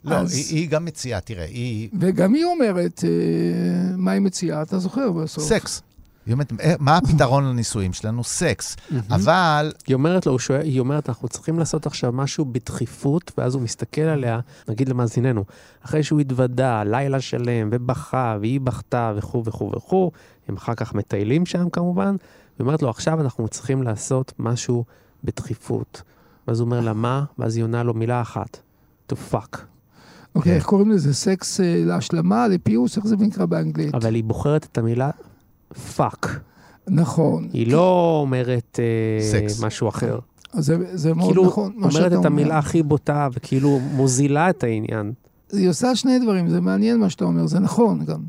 לא, 0.04 0.14
אז- 0.16 0.35
היא, 0.35 0.59
היא 0.59 0.68
גם 0.68 0.85
מציעה, 0.85 1.20
תראה, 1.20 1.44
היא 1.44 1.88
וגם 2.00 2.35
היא 2.35 2.44
אומרת, 2.44 3.04
אה, 3.04 3.11
מה 3.97 4.11
היא 4.11 4.20
מציעה? 4.20 4.62
אתה 4.62 4.78
זוכר 4.78 5.12
בסוף. 5.12 5.44
סקס. 5.44 5.82
היא 6.26 6.32
אומרת, 6.32 6.52
"אה, 6.60 6.74
מה 6.78 6.96
הפתרון 6.96 7.44
לנישואים 7.44 7.92
שלנו? 7.92 8.24
סקס. 8.24 8.76
אבל 9.10 9.72
היא 9.86 9.94
אומרת 9.94 10.26
לו, 10.26 10.38
שואל, 10.38 10.60
היא 10.60 10.80
אומרת, 10.80 11.08
אנחנו 11.08 11.28
צריכים 11.28 11.58
לעשות 11.58 11.86
עכשיו 11.86 12.12
משהו 12.12 12.44
בדחיפות, 12.44 13.32
ואז 13.38 13.54
הוא 13.54 13.62
מסתכל 13.62 14.00
עליה, 14.00 14.40
נגיד 14.68 14.88
למאזיננו, 14.88 15.44
אחרי 15.84 16.02
שהוא 16.02 16.20
התוודה 16.20 16.82
לילה 16.84 17.20
שלם, 17.20 17.68
ובכה, 17.72 18.36
והיא 18.40 18.60
בכתה, 18.60 19.12
וכו' 19.16 19.42
וכו' 19.44 19.72
וכו', 19.76 20.10
הם 20.48 20.56
אחר 20.56 20.74
כך 20.74 20.94
מטיילים 20.94 21.46
שם 21.46 21.70
כמובן, 21.70 22.16
היא 22.58 22.64
אומרת 22.64 22.82
לו, 22.82 22.90
עכשיו 22.90 23.20
אנחנו 23.20 23.48
צריכים 23.48 23.82
לעשות 23.82 24.32
משהו 24.38 24.84
בדחיפות. 25.24 26.02
ואז 26.48 26.60
הוא 26.60 26.66
אומר 26.66 26.80
לה, 26.80 26.92
מה? 26.92 27.24
ואז 27.38 27.56
היא 27.56 27.64
עונה 27.64 27.82
לו 27.82 27.94
מילה 27.94 28.20
אחת, 28.20 28.58
to 29.12 29.14
fuck. 29.32 29.58
אוקיי, 30.34 30.54
איך 30.54 30.64
קוראים 30.64 30.90
לזה? 30.90 31.14
סקס 31.14 31.60
אה, 31.60 31.82
להשלמה, 31.86 32.48
לפיוס? 32.48 32.96
איך 32.96 33.06
זה 33.06 33.16
נקרא 33.16 33.46
באנגלית? 33.46 33.94
אבל 33.94 34.14
היא 34.14 34.24
בוחרת 34.24 34.64
את 34.72 34.78
המילה 34.78 35.10
fuck. 35.74 36.28
נכון. 36.88 37.48
היא 37.52 37.72
לא 37.72 38.18
אומרת 38.22 38.78
אה, 38.82 39.24
סקס. 39.24 39.62
משהו 39.62 39.88
אחר. 39.88 40.18
זה, 40.52 40.76
זה 40.92 41.14
מאוד 41.14 41.28
כאילו, 41.28 41.44
נכון, 41.46 41.72
מה 41.76 41.90
שאתה 41.90 41.98
אומרת 41.98 42.12
את 42.12 42.16
אומר. 42.16 42.26
המילה 42.26 42.58
הכי 42.58 42.82
בוטה, 42.82 43.28
וכאילו 43.32 43.80
מוזילה 43.92 44.50
את 44.50 44.64
העניין. 44.64 45.12
היא 45.52 45.68
עושה 45.68 45.96
שני 45.96 46.18
דברים, 46.18 46.48
זה 46.48 46.60
מעניין 46.60 46.98
מה 46.98 47.10
שאתה 47.10 47.24
אומר, 47.24 47.46
זה 47.46 47.58
נכון 47.58 48.04
גם. 48.04 48.20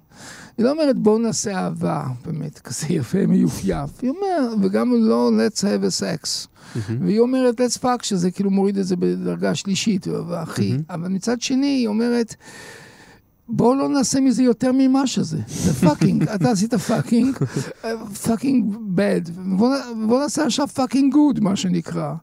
היא 0.57 0.65
לא 0.65 0.71
אומרת 0.71 0.97
בואו 0.97 1.17
נעשה 1.17 1.57
אהבה, 1.57 2.03
באמת, 2.25 2.59
כזה 2.59 2.85
יפה, 2.89 3.25
מיופייף. 3.27 3.89
היא 4.01 4.09
אומרת, 4.09 4.57
וגם 4.61 4.93
לא 4.97 5.29
let's 5.29 5.59
have 5.59 5.83
a 5.83 6.01
sex. 6.01 6.47
והיא 7.01 7.19
אומרת 7.19 7.61
let's 7.61 7.77
fuck, 7.83 8.03
שזה 8.03 8.31
כאילו 8.31 8.51
מוריד 8.51 8.77
את 8.77 8.87
זה 8.87 8.95
בדרגה 8.95 9.55
שלישית, 9.55 10.07
והכי. 10.07 10.77
אבל 10.89 11.07
מצד 11.07 11.41
שני, 11.41 11.65
היא 11.67 11.87
אומרת, 11.87 12.35
בואו 13.53 13.75
לא 13.75 13.89
נעשה 13.89 14.19
מזה 14.19 14.43
יותר 14.43 14.71
ממה 14.73 15.07
שזה. 15.07 15.37
זה 15.47 15.73
fucking, 15.73 16.23
אתה 16.23 16.51
עשית 16.51 16.73
fucking, 16.73 17.37
fucking 18.23 18.75
bad, 18.81 19.21
בואו 20.07 20.19
נעשה 20.19 20.45
עכשיו 20.45 20.67
fucking 20.67 21.13
good, 21.13 21.39
מה 21.39 21.55
שנקרא. 21.55 22.13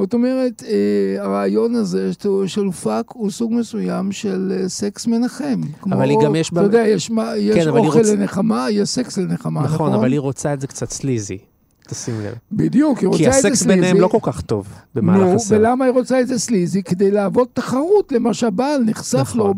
זאת 0.00 0.14
אומרת, 0.14 0.62
אה, 0.66 1.22
הרעיון 1.24 1.74
הזה 1.74 2.10
של- 2.22 2.46
של 2.46 2.70
fuck 2.70 3.04
הוא 3.12 3.30
סוג 3.30 3.52
מסוים 3.54 4.12
של 4.12 4.52
אה, 4.62 4.68
סקס 4.68 5.06
מנחם. 5.06 5.60
כמו- 5.80 5.94
אבל 5.94 6.10
היא 6.10 6.18
גם 6.24 6.34
יש 6.36 6.50
אתה 6.52 6.60
יודע, 6.62 6.78
יש 6.88 7.10
מה- 7.10 7.36
יש 7.36 7.54
כן, 7.64 7.68
אוכל 7.68 8.00
לנחמה, 8.14 8.66
יש 8.70 8.88
סקס 8.88 9.18
לנחמה, 9.18 9.60
נכון? 9.62 9.74
נכון, 9.74 9.92
אבל 9.94 10.12
היא 10.12 10.20
רוצה 10.20 10.54
את 10.54 10.60
זה 10.60 10.66
קצת 10.66 10.90
sleazy. 10.90 11.38
תשים 11.88 12.20
לב. 12.20 12.34
בדיוק, 12.52 12.98
היא 12.98 13.08
רוצה 13.08 13.18
כי 13.18 13.28
את 13.28 13.32
זה 13.32 13.38
הסקס 13.38 13.62
ביניהם 13.62 13.84
sleazy. 13.84 14.00
לא 14.00 14.08
כל 14.08 14.18
כך 14.22 14.40
טוב 14.40 14.68
במהלך 14.94 15.22
נו, 15.22 15.34
הסרט. 15.34 15.58
ולמה 15.58 15.84
היא 15.84 15.92
רוצה 15.92 16.20
את 16.20 16.28
זה 16.28 16.38
sleazy? 16.38 16.82
כדי 16.82 17.10
להוות 17.10 17.48
תחרות 17.54 18.12
למה 18.12 18.34
שהבעל 18.34 18.82
נחשף 18.84 19.18
נכון. 19.18 19.40
לו 19.40 19.54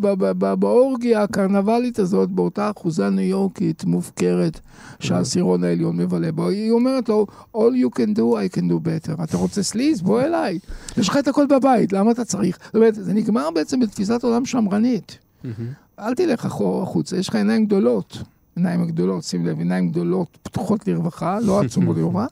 באורגיה 0.58 1.22
הקרנבלית 1.22 1.98
הזאת, 1.98 2.30
באותה 2.30 2.70
אחוזה 2.76 3.10
ניו 3.10 3.24
יורקית 3.24 3.84
מופקרת 3.84 4.60
שהעשירון 5.00 5.64
העליון 5.64 5.96
מבלה 5.96 6.32
בו. 6.32 6.48
היא 6.48 6.70
אומרת 6.70 7.08
לו, 7.08 7.26
all 7.56 7.58
you 7.58 7.98
can 7.98 8.16
do, 8.18 8.20
I 8.20 8.56
can 8.56 8.62
do 8.62 8.74
better. 8.74 9.24
אתה 9.24 9.36
רוצה 9.36 9.62
סליז? 9.62 10.00
בוא 10.02 10.20
אליי. 10.20 10.58
יש 10.96 11.08
לך 11.08 11.16
את 11.16 11.28
הכל 11.28 11.46
בבית, 11.46 11.92
למה 11.92 12.10
אתה 12.10 12.24
צריך? 12.24 12.58
זאת 12.64 12.74
אומרת, 12.74 12.94
זה 12.94 13.12
נגמר 13.12 13.50
בעצם 13.50 13.80
בתפיסת 13.80 14.24
עולם 14.24 14.44
שמרנית. 14.44 15.18
אל 15.98 16.14
תלך 16.14 16.46
אחורה 16.46 16.82
החוצה, 16.82 17.16
יש 17.16 17.28
לך 17.28 17.34
עיניים 17.34 17.66
גדולות. 17.66 18.18
עיניים 18.56 18.86
גדולות, 18.86 19.24
שים 19.24 19.46
לב, 19.46 19.58
עיניים 19.58 19.88
גדולות, 19.88 20.38
פתוחות 20.42 20.88
לרווחה, 20.88 21.40
לא 21.40 21.60
עצומות 21.64 21.96
לרווחה. 21.96 22.26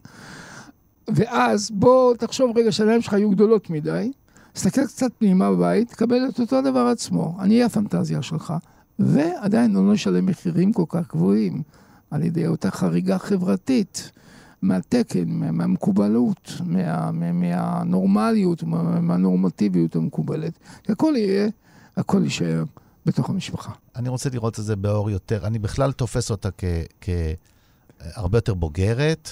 ואז 1.09 1.71
בוא 1.71 2.15
תחשוב 2.15 2.59
רגע 2.59 2.73
שהעיניים 2.73 3.01
שלך 3.03 3.13
יהיו 3.13 3.31
גדולות 3.31 3.71
מדי, 3.71 4.13
תסתכל 4.53 4.87
קצת 4.87 5.11
פנימה 5.19 5.51
בבית, 5.53 5.89
תקבל 5.91 6.29
את 6.29 6.41
אותו 6.41 6.61
דבר 6.63 6.87
עצמו, 6.87 7.37
אני 7.41 7.55
אהיה 7.55 7.67
הפנטזיה 7.67 8.23
שלך, 8.23 8.55
ועדיין 8.99 9.73
לא 9.73 9.93
נשלם 9.93 10.27
מחירים 10.27 10.73
כל 10.73 10.85
כך 10.89 11.11
גבוהים 11.15 11.63
על 12.11 12.23
ידי 12.23 12.47
אותה 12.47 12.71
חריגה 12.71 13.19
חברתית 13.19 14.11
מהתקן, 14.63 15.25
מה- 15.27 15.51
מהמקובלות, 15.53 16.53
מה, 16.65 17.11
מה, 17.13 17.33
מהנורמליות, 17.33 18.63
מה, 18.63 19.01
מהנורמטיביות 19.01 19.97
המקובלת. 19.97 20.53
הכל 20.89 21.13
יהיה, 21.17 21.49
הכל 21.97 22.21
יישאר 22.25 22.65
בתוך 23.07 23.31
המשפחה. 23.31 23.73
אני 23.97 24.09
רוצה 24.09 24.31
לראות 24.31 24.59
את 24.59 24.65
זה 24.65 24.77
באור 24.77 25.11
יותר, 25.11 25.47
אני 25.47 25.59
בכלל 25.59 25.93
תופס 25.93 26.31
אותה 26.31 26.49
כהרבה 27.01 28.39
יותר 28.39 28.55
בוגרת 28.55 29.31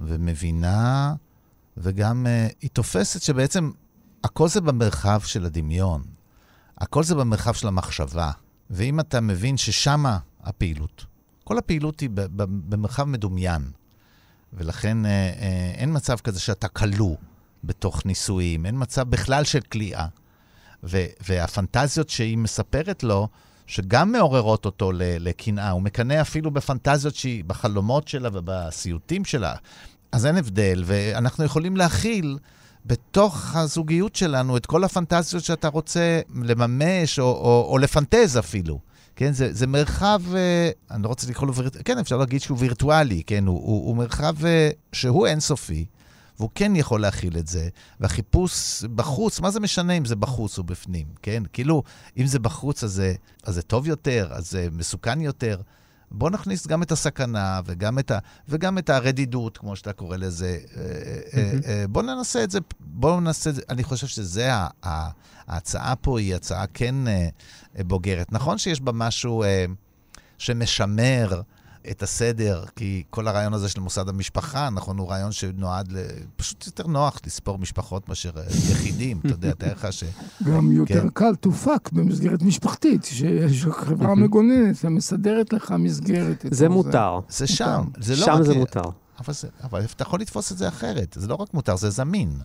ומבינה, 0.00 1.14
וגם 1.76 2.26
uh, 2.26 2.54
היא 2.60 2.70
תופסת 2.70 3.22
שבעצם 3.22 3.70
הכל 4.24 4.48
זה 4.48 4.60
במרחב 4.60 5.20
של 5.24 5.44
הדמיון. 5.44 6.02
הכל 6.78 7.04
זה 7.04 7.14
במרחב 7.14 7.52
של 7.52 7.68
המחשבה. 7.68 8.30
ואם 8.70 9.00
אתה 9.00 9.20
מבין 9.20 9.56
ששמה 9.56 10.18
הפעילות, 10.42 11.06
כל 11.44 11.58
הפעילות 11.58 12.00
היא 12.00 12.10
במרחב 12.46 13.04
מדומיין, 13.04 13.70
ולכן 14.52 15.06
אה, 15.06 15.10
אה, 15.10 15.72
אין 15.74 15.96
מצב 15.96 16.16
כזה 16.18 16.40
שאתה 16.40 16.68
כלוא 16.68 17.16
בתוך 17.64 18.06
נישואים, 18.06 18.66
אין 18.66 18.74
מצב 18.78 19.10
בכלל 19.10 19.44
של 19.44 19.60
כליאה. 19.60 20.06
והפנטזיות 21.28 22.08
שהיא 22.08 22.38
מספרת 22.38 23.02
לו, 23.02 23.28
שגם 23.66 24.12
מעוררות 24.12 24.66
אותו 24.66 24.92
לקנאה, 24.96 25.70
הוא 25.70 25.82
מקנא 25.82 26.20
אפילו 26.20 26.50
בפנטזיות 26.50 27.14
שהיא, 27.14 27.44
בחלומות 27.44 28.08
שלה 28.08 28.28
ובסיוטים 28.32 29.24
שלה. 29.24 29.54
אז 30.12 30.26
אין 30.26 30.36
הבדל, 30.36 30.82
ואנחנו 30.86 31.44
יכולים 31.44 31.76
להכיל 31.76 32.38
בתוך 32.86 33.56
הזוגיות 33.56 34.16
שלנו 34.16 34.56
את 34.56 34.66
כל 34.66 34.84
הפנטזיות 34.84 35.44
שאתה 35.44 35.68
רוצה 35.68 36.20
לממש 36.34 37.18
או, 37.18 37.24
או, 37.24 37.66
או 37.70 37.78
לפנטז 37.78 38.38
אפילו. 38.38 38.78
כן, 39.16 39.32
זה, 39.32 39.52
זה 39.52 39.66
מרחב, 39.66 40.22
אה, 40.34 40.70
אני 40.90 41.02
לא 41.02 41.08
רוצה 41.08 41.30
לקרוא 41.30 41.46
לו 41.46 41.54
וירטואלי, 41.54 41.84
כן, 41.84 41.98
אפשר 41.98 42.16
להגיד 42.16 42.40
שהוא 42.40 42.58
וירטואלי, 42.60 43.22
כן, 43.26 43.46
הוא, 43.46 43.56
הוא, 43.56 43.86
הוא 43.88 43.96
מרחב 43.96 44.44
אה, 44.44 44.70
שהוא 44.92 45.26
אינסופי, 45.26 45.84
והוא 46.38 46.50
כן 46.54 46.76
יכול 46.76 47.00
להכיל 47.00 47.38
את 47.38 47.46
זה, 47.46 47.68
והחיפוש 48.00 48.84
בחוץ, 48.84 49.40
מה 49.40 49.50
זה 49.50 49.60
משנה 49.60 49.92
אם 49.92 50.04
זה 50.04 50.16
בחוץ 50.16 50.58
או 50.58 50.64
בפנים, 50.64 51.06
כן? 51.22 51.42
כאילו, 51.52 51.82
אם 52.16 52.26
זה 52.26 52.38
בחוץ, 52.38 52.84
אז 52.84 52.92
זה, 52.92 53.14
אז 53.44 53.54
זה 53.54 53.62
טוב 53.62 53.86
יותר, 53.86 54.28
אז 54.32 54.50
זה 54.50 54.68
מסוכן 54.72 55.20
יותר. 55.20 55.60
בוא 56.10 56.30
נכניס 56.30 56.66
גם 56.66 56.82
את 56.82 56.92
הסכנה 56.92 57.60
וגם 57.64 57.98
את, 57.98 58.10
ה, 58.10 58.18
וגם 58.48 58.78
את 58.78 58.90
הרדידות, 58.90 59.58
כמו 59.58 59.76
שאתה 59.76 59.92
קורא 59.92 60.16
לזה. 60.16 60.58
אה, 60.76 60.82
אה, 61.34 61.52
אה, 61.66 61.84
בוא 61.88 62.02
ננסה 62.02 62.44
את 62.44 62.50
זה, 62.50 62.58
בוא 62.80 63.20
ננסה 63.20 63.50
את 63.50 63.54
זה. 63.54 63.62
אני 63.68 63.84
חושב 63.84 64.06
שזה, 64.06 64.50
ההצעה 65.48 65.96
פה 65.96 66.18
היא 66.18 66.34
הצעה 66.34 66.66
כן 66.66 66.94
בוגרת. 67.78 68.32
נכון 68.32 68.58
שיש 68.58 68.80
בה 68.80 68.92
משהו 68.92 69.44
שמשמר 70.38 71.40
את 71.90 72.02
הסדר, 72.02 72.64
כי 72.76 73.02
כל 73.10 73.28
הרעיון 73.28 73.54
הזה 73.54 73.68
של 73.68 73.80
מוסד 73.80 74.08
המשפחה, 74.08 74.70
נכון, 74.70 74.98
הוא 74.98 75.10
רעיון 75.10 75.32
שנועד, 75.32 75.92
ל... 75.92 75.98
פשוט 76.36 76.66
יותר 76.66 76.86
נוח 76.86 77.18
לספור 77.26 77.58
משפחות 77.58 78.08
מאשר 78.08 78.30
אה, 78.36 78.42
יחידים. 78.72 79.20
אתה 79.20 79.28
יודע, 79.28 79.52
תאר 79.52 79.72
לך 79.72 79.92
ש... 79.92 80.04
גם 80.44 80.72
יותר 80.72 81.00
כן. 81.00 81.08
קל 81.08 81.32
to 81.46 81.48
fuck 81.66 81.90
במסגרת 81.92 82.42
משפחתית, 82.42 83.04
שיש 83.04 83.66
חברה 83.66 84.14
מגוננת 84.14 84.76
שמסדרת 84.76 85.52
לך 85.52 85.74
מסגרת. 85.78 86.44
זה 86.50 86.68
מותר. 86.68 87.20
זה 87.28 87.46
שם. 87.46 87.84
זה 87.98 88.16
לא 88.16 88.26
שם 88.26 88.32
רק... 88.32 88.42
זה 88.42 88.54
מותר. 88.54 88.90
אבל, 89.20 89.34
זה, 89.34 89.48
אבל 89.62 89.80
אתה 89.80 90.02
יכול 90.02 90.20
לתפוס 90.20 90.52
את 90.52 90.58
זה 90.58 90.68
אחרת. 90.68 91.16
זה 91.20 91.28
לא 91.28 91.34
רק 91.34 91.54
מותר, 91.54 91.76
זה 91.76 91.90
זמין. 91.90 92.38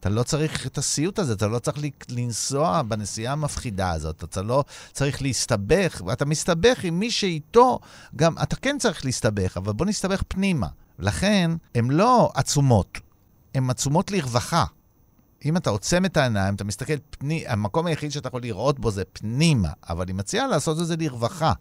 אתה 0.00 0.08
לא 0.08 0.22
צריך 0.22 0.66
את 0.66 0.78
הסיוט 0.78 1.18
הזה, 1.18 1.32
אתה 1.32 1.48
לא 1.48 1.58
צריך 1.58 1.78
לנסוע 2.08 2.82
בנסיעה 2.82 3.32
המפחידה 3.32 3.90
הזאת, 3.90 4.24
אתה 4.24 4.42
לא 4.42 4.64
צריך 4.92 5.22
להסתבך, 5.22 6.02
ואתה 6.06 6.24
מסתבך 6.24 6.84
עם 6.84 6.98
מי 6.98 7.10
שאיתו, 7.10 7.78
גם, 8.16 8.34
אתה 8.42 8.56
כן 8.56 8.76
צריך 8.78 9.04
להסתבך, 9.04 9.56
אבל 9.56 9.72
בוא 9.72 9.86
נסתבך 9.86 10.22
פנימה. 10.28 10.66
לכן, 10.98 11.50
הן 11.74 11.90
לא 11.90 12.30
עצומות, 12.34 12.98
הן 13.54 13.70
עצומות 13.70 14.10
לרווחה. 14.10 14.64
אם 15.44 15.56
אתה 15.56 15.70
עוצם 15.70 16.04
את 16.04 16.16
העיניים, 16.16 16.54
אתה 16.54 16.64
מסתכל 16.64 16.96
פנימה, 17.10 17.50
המקום 17.50 17.86
היחיד 17.86 18.12
שאתה 18.12 18.28
יכול 18.28 18.42
לראות 18.42 18.78
בו 18.78 18.90
זה 18.90 19.02
פנימה, 19.12 19.68
אבל 19.88 20.08
היא 20.08 20.14
מציעה 20.14 20.46
לעשות 20.46 20.80
את 20.80 20.86
זה 20.86 20.96
לרווחה, 20.96 21.52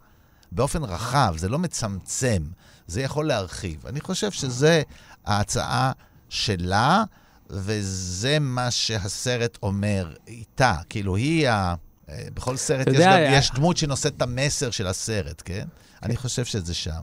באופן 0.52 0.84
רחב, 0.84 1.34
זה 1.38 1.50
לא 1.50 1.60
מצמצם, 1.60 2.44
זה 2.88 3.02
יכול 3.02 3.28
להרחיב. 3.28 3.86
אני 3.88 4.02
חושב 4.02 4.32
שזה 4.32 4.82
ההצעה 5.26 5.92
שלה, 6.30 7.04
וזה 7.50 8.38
מה 8.40 8.72
שהסרט 8.72 9.58
אומר 9.64 10.14
איתה. 10.28 10.74
כאילו, 10.90 11.16
היא 11.16 11.50
ה... 11.50 11.76
אה, 12.10 12.28
בכל 12.34 12.58
סרט 12.58 12.88
יש, 12.88 12.94
יודע, 12.94 13.06
גם, 13.06 13.18
היה- 13.18 13.38
יש 13.38 13.52
דמות 13.56 13.78
שנושאת 13.78 14.14
את 14.18 14.22
המסר 14.22 14.72
של 14.72 14.88
הסרט, 14.88 15.42
כן? 15.46 15.68
אני 16.04 16.18
חושב 16.18 16.46
שזה 16.46 16.74
שם. 16.74 17.02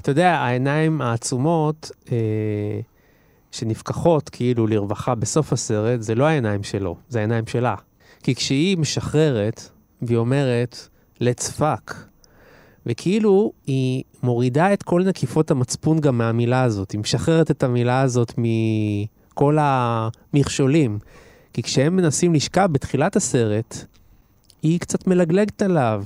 אתה 0.00 0.10
יודע, 0.10 0.30
העיניים 0.34 1.00
העצומות 1.00 1.90
אה, 2.12 2.16
שנפקחות 3.52 4.28
כאילו 4.28 4.66
לרווחה 4.66 5.14
בסוף 5.14 5.52
הסרט, 5.52 6.02
זה 6.02 6.14
לא 6.14 6.24
העיניים 6.24 6.62
שלו, 6.62 6.96
זה 7.08 7.18
העיניים 7.18 7.46
שלה. 7.46 7.74
כי 8.22 8.34
כשהיא 8.34 8.78
משחררת, 8.78 9.68
והיא 10.02 10.18
אומרת, 10.18 10.88
let's 11.22 11.60
fuck, 11.60 11.94
וכאילו 12.86 13.52
היא 13.66 14.02
מורידה 14.22 14.72
את 14.72 14.82
כל 14.82 15.02
נקיפות 15.04 15.50
המצפון 15.50 16.00
גם 16.00 16.18
מהמילה 16.18 16.62
הזאת, 16.62 16.90
היא 16.90 17.00
משחררת 17.00 17.50
את 17.50 17.62
המילה 17.62 18.00
הזאת 18.00 18.32
מכל 19.36 19.58
המכשולים. 19.60 20.98
כי 21.52 21.62
כשהם 21.62 21.96
מנסים 21.96 22.34
לשכב 22.34 22.68
בתחילת 22.72 23.16
הסרט, 23.16 23.84
היא 24.62 24.80
קצת 24.80 25.06
מלגלגת 25.06 25.62
עליו, 25.62 26.04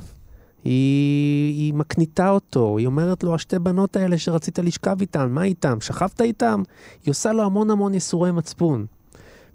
היא, 0.65 1.55
היא 1.55 1.75
מקניטה 1.75 2.31
אותו, 2.31 2.79
היא 2.79 2.87
אומרת 2.87 3.25
לו, 3.25 3.35
השתי 3.35 3.59
בנות 3.59 3.97
האלה 3.97 4.19
שרצית 4.19 4.59
לשכב 4.59 5.01
איתן, 5.01 5.29
מה 5.31 5.43
איתן? 5.43 5.81
שכבת 5.81 6.21
איתן? 6.21 6.63
היא 7.05 7.11
עושה 7.11 7.33
לו 7.33 7.43
המון 7.43 7.71
המון 7.71 7.95
ייסורי 7.95 8.33
מצפון. 8.33 8.87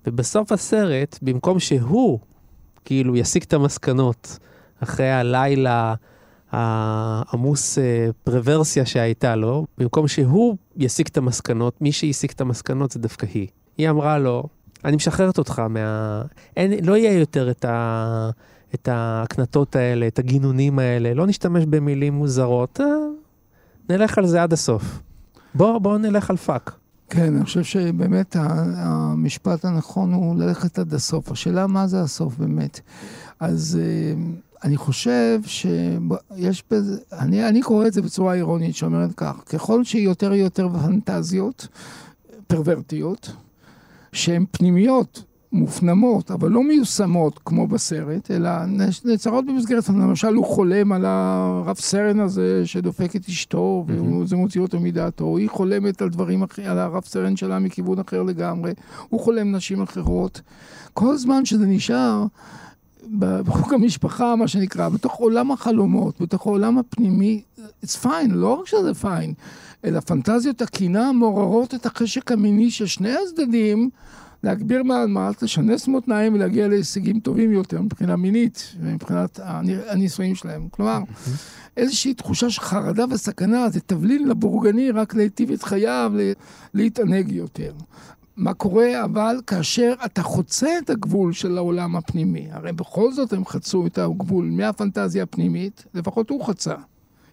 ובסוף 0.08 0.52
הסרט, 0.52 1.20
במקום 1.22 1.60
שהוא 1.60 2.20
כאילו 2.86 3.16
יסיק 3.16 3.44
את 3.44 3.54
המסקנות 3.54 4.40
אחרי 4.80 5.12
הלילה 5.12 5.96
העמוס 6.52 7.78
אה, 7.78 8.08
פרוורסיה 8.24 8.86
שהייתה 8.86 9.36
לו, 9.36 9.66
במקום 9.78 10.08
שהוא 10.08 10.58
יסיק 10.78 11.08
את 11.08 11.18
המסקנות, 11.18 11.82
מי 11.82 11.92
שהסיק 11.92 12.32
את 12.32 12.42
המסקנות 12.42 12.92
זה 12.92 13.00
דווקא 13.00 13.28
היא. 13.34 13.48
היא 13.78 13.90
אמרה 13.90 14.20
לו, 14.20 14.44
אני 14.86 14.96
משחררת 14.96 15.38
אותך 15.38 15.60
מה... 15.60 16.22
אין, 16.58 16.86
לא 16.86 16.98
יהיה 16.98 17.20
יותר 17.20 17.52
את, 17.52 17.66
ה... 17.66 18.30
את 18.74 18.88
ההקנטות 18.88 19.76
האלה, 19.76 20.08
את 20.08 20.20
הגינונים 20.20 20.80
האלה, 20.80 21.14
לא 21.14 21.28
נשתמש 21.28 21.66
במילים 21.66 22.14
מוזרות, 22.14 22.82
אה, 22.82 22.86
נלך 23.90 24.18
על 24.18 24.28
זה 24.28 24.44
עד 24.44 24.54
הסוף. 24.54 25.00
בוא, 25.56 25.80
בוא 25.80 25.98
נלך 25.98 26.30
על 26.30 26.38
fuck. 26.38 26.72
כן, 27.10 27.36
אני 27.36 27.46
חושב 27.46 27.64
שבאמת 27.64 28.36
המשפט 28.40 29.66
הנכון 29.66 30.14
הוא 30.14 30.36
ללכת 30.36 30.80
עד 30.80 30.94
הסוף. 30.94 31.32
השאלה 31.32 31.68
מה 31.68 31.88
זה 31.88 32.02
הסוף 32.02 32.38
באמת. 32.38 32.80
אז 33.40 33.80
אה, 33.82 34.22
אני 34.64 34.78
חושב 34.78 35.40
שיש 35.44 36.64
בזה, 36.72 36.98
אני, 37.12 37.50
אני 37.50 37.62
קורא 37.62 37.88
את 37.88 37.94
זה 37.94 38.02
בצורה 38.02 38.34
אירונית 38.34 38.76
שאומרת 38.76 39.16
כך, 39.18 39.36
ככל 39.46 39.84
שיותר 39.84 40.34
יותר 40.34 40.70
פנטזיות 40.70 41.68
פרוורטיות, 42.48 43.32
שהן 44.16 44.46
פנימיות, 44.52 45.24
מופנמות, 45.52 46.32
אבל 46.32 46.52
לא 46.52 46.64
מיושמות 46.64 47.40
כמו 47.46 47.68
בסרט, 47.68 48.32
אלא 48.32 48.50
נעצרות 49.06 49.46
במסגרת, 49.46 49.90
למשל 49.90 50.34
הוא 50.34 50.46
חולם 50.46 50.92
על 50.92 51.06
הרב 51.06 51.76
סרן 51.76 52.20
הזה 52.20 52.62
שדופק 52.66 53.16
את 53.16 53.28
אשתו, 53.30 53.86
וזה 53.88 54.36
מוציא 54.36 54.62
אותו 54.62 54.80
מדעתו, 54.80 55.38
היא 55.38 55.50
חולמת 55.50 56.02
על 56.02 56.10
דברים 56.10 56.44
אחרים, 56.44 56.68
על 56.70 56.80
הרב 56.80 57.04
סרן 57.06 57.36
שלה 57.36 57.60
מכיוון 57.60 58.00
אחר 58.00 58.24
לגמרי, 58.24 58.74
הוא 59.10 59.20
חולם 59.20 59.52
נשים 59.56 59.82
אחרות. 59.82 60.42
כל 60.94 61.18
זמן 61.18 61.46
שזה 61.46 61.66
נשאר 61.66 62.26
בחוק 63.20 63.74
המשפחה, 63.74 64.36
מה 64.36 64.48
שנקרא, 64.48 64.90
בתוך 64.90 65.14
עולם 65.14 65.52
החלומות, 65.52 66.22
בתוך 66.22 66.48
העולם 66.48 66.78
הפנימי, 66.78 67.42
it's 67.86 68.04
fine, 68.04 68.30
לא 68.30 68.54
רק 68.54 68.68
שזה 68.68 68.92
fine, 69.02 69.34
אלא 69.86 70.00
פנטזיות 70.00 70.62
הקינה 70.62 71.12
מעוררות 71.12 71.74
את 71.74 71.86
החשק 71.86 72.32
המיני 72.32 72.72
של 72.72 72.86
שני 72.86 73.14
הצדדים. 73.14 73.90
להגביר 74.44 74.84
מאמץ, 74.84 75.44
לשנס 75.44 75.88
מותניים 75.88 76.34
ולהגיע 76.34 76.68
להישגים 76.68 77.20
טובים 77.20 77.52
יותר 77.52 77.82
מבחינה 77.82 78.16
מינית 78.16 78.76
ומבחינת 78.80 79.40
הנישואים 79.88 80.36
שלהם. 80.36 80.68
כלומר, 80.72 81.00
איזושהי 81.78 82.14
תחושה 82.14 82.50
של 82.50 82.62
חרדה 82.62 83.06
וסכנה, 83.10 83.70
זה 83.70 83.80
תבלין 83.80 84.28
לבורגני 84.28 84.92
רק 84.92 85.16
להיטיב 85.16 85.52
את 85.52 85.64
חייו, 85.64 86.14
להתענג 86.74 87.32
יותר. 87.32 87.74
מה 88.38 88.54
קורה 88.54 89.04
אבל 89.04 89.42
כאשר 89.48 89.94
אתה 90.06 90.24
חוצה 90.24 90.78
את 90.84 90.90
הגבול 90.90 91.34
של 91.34 91.58
העולם 91.58 91.96
הפנימי? 91.96 92.48
הרי 92.52 92.72
בכל 92.72 93.14
זאת 93.14 93.34
הם 93.34 93.46
חצו 93.46 93.86
את 93.86 93.98
הגבול 93.98 94.46
מהפנטזיה 94.46 95.24
הפנימית, 95.24 95.86
לפחות 95.94 96.30
הוא 96.30 96.46
חצה. 96.46 96.76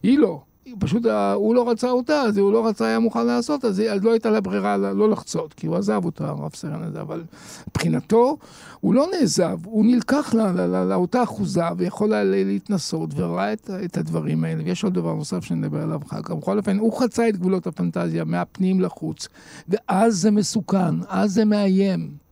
היא 0.03 0.19
לא. 0.19 0.43
פשוט 0.79 1.07
אה, 1.07 1.33
הוא 1.33 1.55
לא 1.55 1.71
רצה 1.71 1.91
אותה, 1.91 2.21
אז 2.21 2.39
הוא 2.39 2.53
לא 2.53 2.67
רצה, 2.67 2.87
היה 2.87 2.99
מוכן 2.99 3.27
לעשות, 3.27 3.65
אז, 3.65 3.83
אז 3.91 4.05
לא 4.05 4.11
הייתה 4.11 4.31
לה 4.31 4.41
ברירה 4.41 4.77
לא 4.77 5.11
לחצות, 5.11 5.55
כי 5.55 5.67
הוא 5.67 5.77
עזב 5.77 6.05
אותה, 6.05 6.29
הרב 6.29 6.51
סרן 6.55 6.83
הזה, 6.83 7.01
אבל 7.01 7.25
מבחינתו, 7.69 8.37
הוא 8.81 8.95
לא 8.95 9.07
נעזב, 9.13 9.59
הוא 9.65 9.85
נלקח 9.85 10.35
לה, 10.35 10.53
לה, 10.53 10.67
לה, 10.67 10.85
לאותה 10.85 11.23
אחוזה, 11.23 11.65
ויכול 11.77 12.13
היה 12.13 12.25
להתנסות, 12.25 13.11
וראה 13.17 13.53
את, 13.53 13.71
את 13.85 13.97
הדברים 13.97 14.45
האלה, 14.45 14.63
ויש 14.65 14.85
עוד 14.85 14.95
דבר 14.95 15.15
נוסף 15.15 15.45
שנדבר 15.45 15.83
עליו 15.83 16.01
אחר 16.07 16.23
כך. 16.23 16.31
בכל 16.31 16.59
אופן, 16.59 16.79
הוא 16.79 17.01
חצה 17.01 17.29
את 17.29 17.37
גבולות 17.37 17.67
הפנטזיה 17.67 18.25
מהפנים 18.25 18.81
לחוץ, 18.81 19.29
ואז 19.69 20.15
זה 20.15 20.31
מסוכן, 20.31 20.95
אז 21.09 21.33
זה 21.33 21.45
מאיים. 21.45 22.23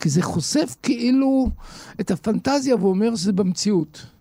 כי 0.00 0.08
זה 0.08 0.22
חושף 0.22 0.76
כאילו 0.82 1.48
את 2.00 2.10
הפנטזיה 2.10 2.76
ואומר 2.76 3.16
שזה 3.16 3.32
במציאות. 3.32 4.11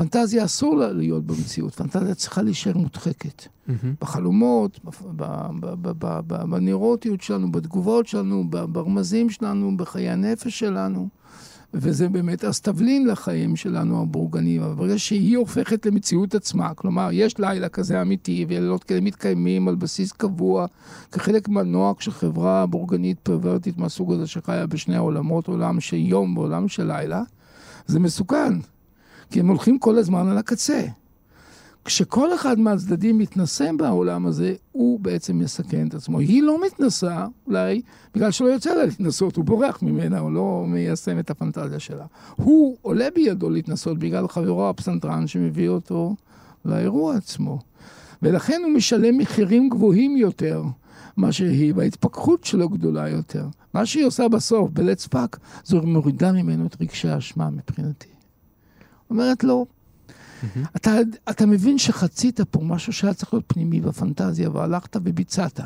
פנטזיה 0.00 0.44
אסור 0.44 0.76
לה 0.76 0.92
להיות 0.92 1.24
במציאות, 1.26 1.74
פנטזיה 1.74 2.14
צריכה 2.14 2.42
להישאר 2.42 2.76
מודחקת. 2.76 3.42
Mm-hmm. 3.42 3.72
בחלומות, 4.00 4.80
בנeuroטיות 6.26 7.20
שלנו, 7.20 7.52
בתגובות 7.52 8.06
שלנו, 8.06 8.44
ברמזים 8.50 9.30
שלנו, 9.30 9.76
בחיי 9.76 10.10
הנפש 10.10 10.58
שלנו. 10.58 11.08
וזה 11.74 12.08
באמת 12.08 12.44
אז 12.44 12.60
תבלין 12.60 13.06
לחיים 13.06 13.56
שלנו 13.56 14.02
הבורגנים, 14.02 14.62
אבל 14.62 14.74
ברגע 14.74 14.98
שהיא 14.98 15.36
הופכת 15.36 15.86
למציאות 15.86 16.34
עצמה, 16.34 16.74
כלומר, 16.74 17.08
יש 17.12 17.38
לילה 17.38 17.68
כזה 17.68 18.02
אמיתי, 18.02 18.46
ולילות 18.48 18.84
כאלה 18.84 19.00
מתקיימים 19.00 19.68
על 19.68 19.74
בסיס 19.74 20.12
קבוע, 20.12 20.66
כחלק 21.12 21.48
מהנוהג 21.48 22.00
של 22.00 22.10
חברה 22.10 22.66
בורגנית 22.66 23.18
פרוורטית 23.18 23.78
מהסוג 23.78 24.12
הזה 24.12 24.26
שחיה 24.26 24.66
בשני 24.66 24.96
העולמות, 24.96 25.48
עולם 25.48 25.80
של 25.80 25.96
יום 25.96 26.36
ועולם 26.36 26.68
של 26.68 26.86
לילה, 26.86 27.22
זה 27.86 28.00
מסוכן. 28.00 28.52
כי 29.30 29.40
הם 29.40 29.48
הולכים 29.48 29.78
כל 29.78 29.98
הזמן 29.98 30.28
על 30.28 30.38
הקצה. 30.38 30.82
כשכל 31.84 32.34
אחד 32.34 32.58
מהצדדים 32.58 33.18
מתנשא 33.18 33.70
בעולם 33.76 34.26
הזה, 34.26 34.54
הוא 34.72 35.00
בעצם 35.00 35.38
מסכן 35.38 35.88
את 35.88 35.94
עצמו. 35.94 36.18
היא 36.18 36.42
לא 36.42 36.58
מתנסה, 36.66 37.26
אולי, 37.46 37.82
בגלל 38.14 38.30
שלא 38.30 38.46
יוצא 38.46 38.74
לה 38.74 38.84
להתנסות, 38.84 39.36
הוא 39.36 39.44
בורח 39.44 39.82
ממנה, 39.82 40.18
הוא 40.18 40.32
לא 40.32 40.64
מיישם 40.68 41.18
את 41.18 41.30
הפנטזיה 41.30 41.78
שלה. 41.78 42.04
הוא 42.36 42.76
עולה 42.82 43.08
בידו 43.14 43.50
להתנסות 43.50 43.98
בגלל 43.98 44.28
חברו 44.28 44.68
הפסנתרן 44.68 45.26
שמביא 45.26 45.68
אותו 45.68 46.14
לאירוע 46.64 47.16
עצמו. 47.16 47.58
ולכן 48.22 48.60
הוא 48.64 48.72
משלם 48.72 49.18
מחירים 49.18 49.68
גבוהים 49.68 50.16
יותר 50.16 50.62
מאשר 51.16 51.44
היא, 51.44 51.72
וההתפכחות 51.76 52.44
שלו 52.44 52.68
גדולה 52.68 53.08
יותר. 53.08 53.46
מה 53.74 53.86
שהיא 53.86 54.04
עושה 54.04 54.28
בסוף, 54.28 54.70
ב 54.70 54.76
let's 54.76 55.06
fuck, 55.06 55.38
זו 55.64 55.82
מורידה 55.82 56.32
ממנו 56.32 56.66
את 56.66 56.76
רגשי 56.80 57.08
האשמה 57.08 57.50
מבחינתי. 57.50 58.19
אומרת 59.10 59.44
לו, 59.44 59.66
אתה, 60.76 60.90
אתה 61.30 61.46
מבין 61.46 61.78
שחצית 61.78 62.40
פה 62.40 62.60
משהו 62.60 62.92
שהיה 62.92 63.14
צריך 63.14 63.34
להיות 63.34 63.44
פנימי 63.46 63.80
בפנטזיה, 63.80 64.50
והלכת 64.50 64.96
וביצעת. 64.96 65.60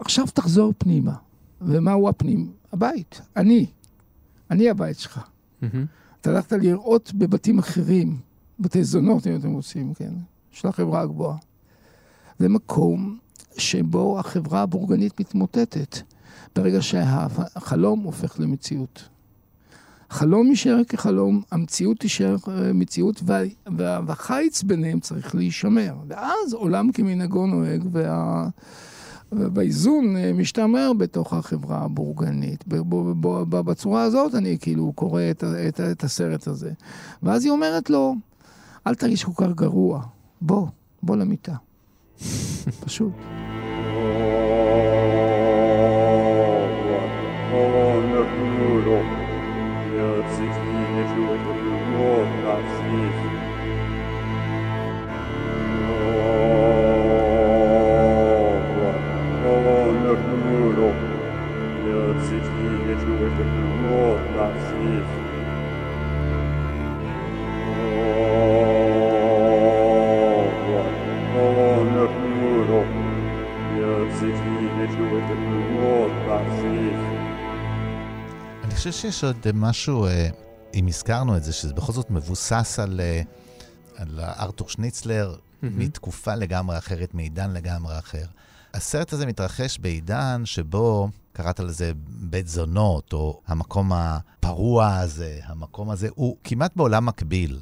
עכשיו 0.00 0.26
תחזור 0.26 0.72
פנימה. 0.78 1.14
ומהו 1.60 2.08
הפנים? 2.08 2.52
הבית. 2.72 3.20
אני. 3.36 3.66
אני 4.50 4.70
הבית 4.70 4.98
שלך. 4.98 5.20
אתה 6.20 6.30
הלכת 6.30 6.52
לראות 6.52 7.12
בבתים 7.14 7.58
אחרים, 7.58 8.18
בתי 8.58 8.84
זונות, 8.84 9.26
אם 9.26 9.36
אתם 9.36 9.52
רוצים, 9.52 9.94
כן? 9.94 10.12
של 10.50 10.68
החברה 10.68 11.00
הגבוהה. 11.00 11.36
זה 12.38 12.48
מקום 12.48 13.18
שבו 13.58 14.18
החברה 14.18 14.62
הבורגנית 14.62 15.20
מתמוטטת, 15.20 15.96
ברגע 16.56 16.82
שהחלום 16.82 18.00
הופך 18.00 18.40
למציאות. 18.40 19.08
חלום 20.10 20.46
יישאר 20.46 20.84
כחלום, 20.88 21.42
המציאות 21.50 21.98
תישאר 21.98 22.36
אה, 22.48 22.72
מציאות, 22.72 23.22
וה, 23.24 23.42
והחיץ 24.06 24.62
ביניהם 24.62 25.00
צריך 25.00 25.34
להישמר. 25.34 25.94
ואז 26.08 26.54
עולם 26.54 26.92
כמנהגו 26.92 27.46
נוהג, 27.46 27.84
וה... 27.92 28.48
והאיזון 29.32 30.16
אה, 30.16 30.32
משתמר 30.32 30.92
בתוך 30.98 31.32
החברה 31.32 31.84
הבורגנית. 31.84 32.64
בצורה 33.50 34.02
הזאת 34.02 34.34
אני 34.34 34.56
כאילו 34.60 34.92
קורא 34.94 35.22
את, 35.30 35.44
את, 35.68 35.80
את 35.80 36.04
הסרט 36.04 36.46
הזה. 36.46 36.72
ואז 37.22 37.44
היא 37.44 37.52
אומרת 37.52 37.90
לו, 37.90 38.14
אל 38.86 38.94
תרגיש 38.94 39.24
כל 39.24 39.32
כך 39.36 39.54
גרוע, 39.54 40.02
בוא, 40.40 40.66
בוא 41.02 41.16
למיטה. 41.16 41.54
פשוט. 42.84 43.12
חושב 78.80 78.92
שיש 78.92 79.24
עוד 79.24 79.46
משהו, 79.54 80.06
אה, 80.06 80.28
אם 80.74 80.86
הזכרנו 80.86 81.36
את 81.36 81.44
זה, 81.44 81.52
שזה 81.52 81.74
בכל 81.74 81.92
זאת 81.92 82.10
מבוסס 82.10 82.78
על, 82.78 83.00
אה, 83.00 83.22
על 83.96 84.20
ארתור 84.20 84.68
שניצלר, 84.68 85.36
מתקופה 85.62 86.34
לגמרי 86.34 86.78
אחרת, 86.78 87.14
מעידן 87.14 87.50
לגמרי 87.50 87.98
אחר. 87.98 88.24
הסרט 88.74 89.12
הזה 89.12 89.26
מתרחש 89.26 89.78
בעידן 89.78 90.42
שבו, 90.44 91.08
קראת 91.32 91.60
לזה 91.60 91.92
בית 92.06 92.48
זונות, 92.48 93.12
או 93.12 93.40
המקום 93.46 93.92
הפרוע 93.92 94.96
הזה, 94.96 95.40
המקום 95.44 95.90
הזה, 95.90 96.08
הוא 96.14 96.36
כמעט 96.44 96.76
בעולם 96.76 97.06
מקביל. 97.06 97.60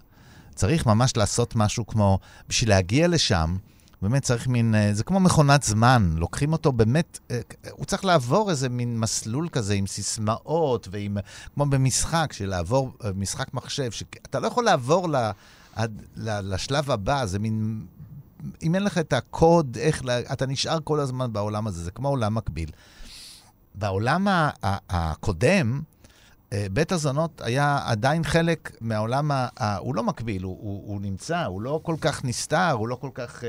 צריך 0.54 0.87
ממש 0.87 1.16
לעשות 1.16 1.57
משהו 1.57 1.87
כמו, 1.87 2.18
בשביל 2.48 2.70
להגיע 2.70 3.09
לשם, 3.09 3.57
באמת 4.02 4.22
צריך 4.22 4.48
מין, 4.48 4.74
אה, 4.74 4.94
זה 4.94 5.04
כמו 5.04 5.20
מכונת 5.20 5.62
זמן, 5.62 6.14
לוקחים 6.16 6.52
אותו 6.52 6.72
באמת, 6.72 7.18
אה, 7.31 7.40
הוא 7.70 7.85
צריך 7.85 8.04
לעבור 8.04 8.50
איזה 8.50 8.68
מין 8.68 9.00
מסלול 9.00 9.48
כזה 9.48 9.74
עם 9.74 9.87
סיסמאות 9.87 10.88
ועם, 10.90 11.16
כמו 11.54 11.66
במשחק, 11.66 12.33
של 12.33 12.46
לעבור, 12.46 12.92
אה, 13.04 13.11
משחק 13.14 13.54
מחשב, 13.54 13.90
שאתה 13.90 14.40
לא 14.40 14.46
יכול 14.46 14.64
לעבור 14.64 15.09
ל, 15.09 15.31
עד, 15.74 16.02
ל, 16.16 16.54
לשלב 16.54 16.90
הבא, 16.90 17.26
זה 17.26 17.38
מין, 17.38 17.87
אם 18.62 18.74
אין 18.74 18.85
לך 18.85 18.98
את 18.98 19.12
הקוד, 19.12 19.78
איך, 19.81 20.02
אתה 20.33 20.46
נשאר 20.46 20.78
כל 20.85 21.00
הזמן 21.00 21.33
בעולם 21.33 21.66
הזה, 21.66 21.85
זה 21.85 21.90
כמו 21.90 22.09
עולם 22.09 22.35
מקביל. 22.35 22.70
בעולם 23.78 24.26
הקודם, 24.90 25.80
בית 26.72 26.92
הזונות 26.92 27.40
היה 27.44 27.78
עדיין 27.84 28.24
חלק 28.24 28.76
מהעולם, 28.80 29.30
הוא 29.78 29.94
לא 29.94 30.02
מקביל, 30.02 30.42
הוא, 30.42 30.58
הוא, 30.60 30.88
הוא 30.88 31.00
נמצא, 31.00 31.44
הוא 31.44 31.62
לא 31.62 31.80
כל 31.82 31.96
כך 32.00 32.24
נסתר, 32.24 32.70
הוא 32.70 32.88
לא 32.88 32.94
כל 32.94 33.10
כך 33.14 33.44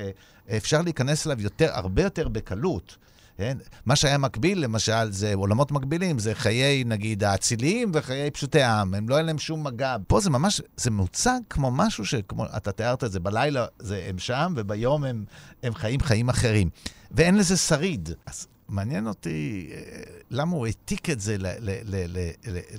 אפשר 0.58 0.82
להיכנס 0.82 1.28
אליו 1.28 1.42
יותר, 1.42 1.70
הרבה 1.74 2.04
יותר 2.04 2.28
בקלות. 2.28 2.98
כן? 3.40 3.58
מה 3.86 3.96
שהיה 3.96 4.18
מקביל, 4.18 4.64
למשל, 4.64 5.12
זה 5.12 5.34
עולמות 5.34 5.72
מקבילים, 5.72 6.20
זה 6.20 6.36
חיי, 6.36 6.84
נגיד, 6.84 7.24
האציליים 7.24 7.92
וחיי 7.94 8.32
פשוטי 8.32 8.62
העם. 8.62 8.94
הם 8.94 9.10
לא 9.10 9.16
היה 9.16 9.24
להם 9.24 9.38
שום 9.38 9.64
מגע. 9.64 9.96
פה 10.08 10.20
זה 10.20 10.30
ממש, 10.30 10.62
זה 10.78 10.92
מוצג 10.92 11.40
כמו 11.50 11.72
משהו 11.72 12.06
שכמו, 12.06 12.46
אתה 12.58 12.72
תיארת 12.72 13.04
את 13.04 13.12
זה, 13.12 13.20
בלילה 13.20 13.66
זה, 13.80 14.06
הם 14.10 14.18
שם, 14.18 14.54
וביום 14.58 15.04
הם, 15.04 15.26
הם 15.64 15.74
חיים 15.74 16.00
חיים 16.00 16.30
אחרים. 16.30 16.70
ואין 17.12 17.38
לזה 17.38 17.58
שריד. 17.58 18.10
אז 18.26 18.48
מעניין 18.70 19.08
אותי 19.08 19.70
אה, 19.72 20.02
למה 20.30 20.56
הוא 20.56 20.66
העתיק 20.66 21.10
את 21.10 21.20
זה 21.20 21.36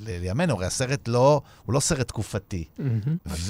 לימינו. 0.06 0.54
הרי 0.54 0.66
הסרט 0.66 1.08
לא, 1.08 1.40
הוא 1.66 1.74
לא 1.74 1.80
סרט 1.80 2.08
תקופתי. 2.08 2.64
Mm-hmm. 2.78 3.40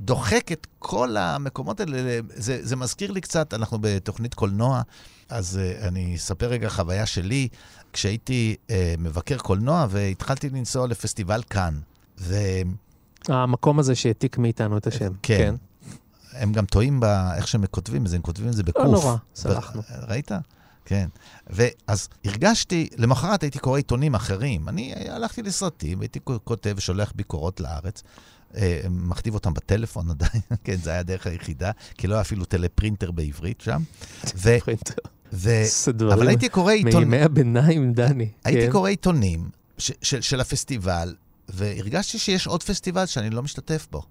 דוחק 0.00 0.52
את 0.52 0.66
כל 0.78 1.16
המקומות 1.16 1.80
האלה. 1.80 2.20
זה, 2.34 2.58
זה 2.62 2.76
מזכיר 2.76 3.10
לי 3.10 3.20
קצת, 3.20 3.54
אנחנו 3.54 3.78
בתוכנית 3.80 4.34
קולנוע, 4.34 4.82
אז 5.28 5.60
uh, 5.62 5.88
אני 5.88 6.16
אספר 6.16 6.46
רגע 6.46 6.68
חוויה 6.68 7.06
שלי. 7.06 7.48
כשהייתי 7.92 8.56
מבקר 8.98 9.38
קולנוע 9.38 9.86
והתחלתי 9.90 10.50
לנסוע 10.50 10.86
לפסטיבל 10.86 11.42
כאן. 11.50 11.78
ו... 12.18 12.36
המקום 13.28 13.78
הזה 13.78 13.94
שהעתיק 13.94 14.38
מאיתנו 14.38 14.78
את 14.78 14.86
השם. 14.86 15.12
כן. 15.22 15.38
כן. 15.38 15.54
הם 16.32 16.52
גם 16.52 16.66
טועים 16.66 17.00
באיך 17.00 17.48
שהם 17.48 17.66
כותבים 17.66 18.02
את 18.02 18.08
זה, 18.08 18.16
הם 18.16 18.22
כותבים 18.22 18.48
את 18.48 18.52
זה 18.52 18.62
בקוף. 18.62 18.84
לא 18.84 18.90
נורא, 18.90 19.16
סלחנו. 19.34 19.82
ראית? 20.08 20.30
כן. 20.84 21.08
ואז 21.46 22.08
הרגשתי, 22.24 22.88
למחרת 22.96 23.42
הייתי 23.42 23.58
קורא 23.58 23.76
עיתונים 23.76 24.14
אחרים. 24.14 24.68
אני 24.68 24.94
הלכתי 25.08 25.42
לסרטים, 25.42 26.00
הייתי 26.00 26.20
כותב 26.44 26.74
ושולח 26.76 27.12
ביקורות 27.16 27.60
לארץ, 27.60 28.02
אה, 28.56 28.80
מכתיב 28.90 29.34
אותם 29.34 29.54
בטלפון 29.54 30.10
עדיין, 30.10 30.42
כן, 30.64 30.76
זה 30.76 30.90
היה 30.90 30.98
הדרך 30.98 31.26
היחידה, 31.26 31.70
כי 31.98 32.06
לא 32.06 32.14
היה 32.14 32.20
אפילו 32.20 32.44
טלפרינטר 32.44 33.10
בעברית 33.10 33.60
שם. 33.60 33.82
ו... 35.32 35.62
אבל 36.12 36.28
הייתי 36.28 36.48
קורא 36.48 36.72
עיתונים... 36.72 37.10
מימי 37.10 37.22
הביניים, 37.22 37.92
דני. 37.92 38.28
הייתי 38.44 38.66
כן. 38.66 38.72
קורא 38.72 38.88
עיתונים 38.88 39.50
של 40.02 40.40
הפסטיבל, 40.40 41.14
והרגשתי 41.48 42.18
שיש 42.18 42.46
עוד 42.46 42.62
פסטיבל 42.62 43.06
שאני 43.06 43.30
לא 43.30 43.42
משתתף 43.42 43.86
בו. 43.90 44.02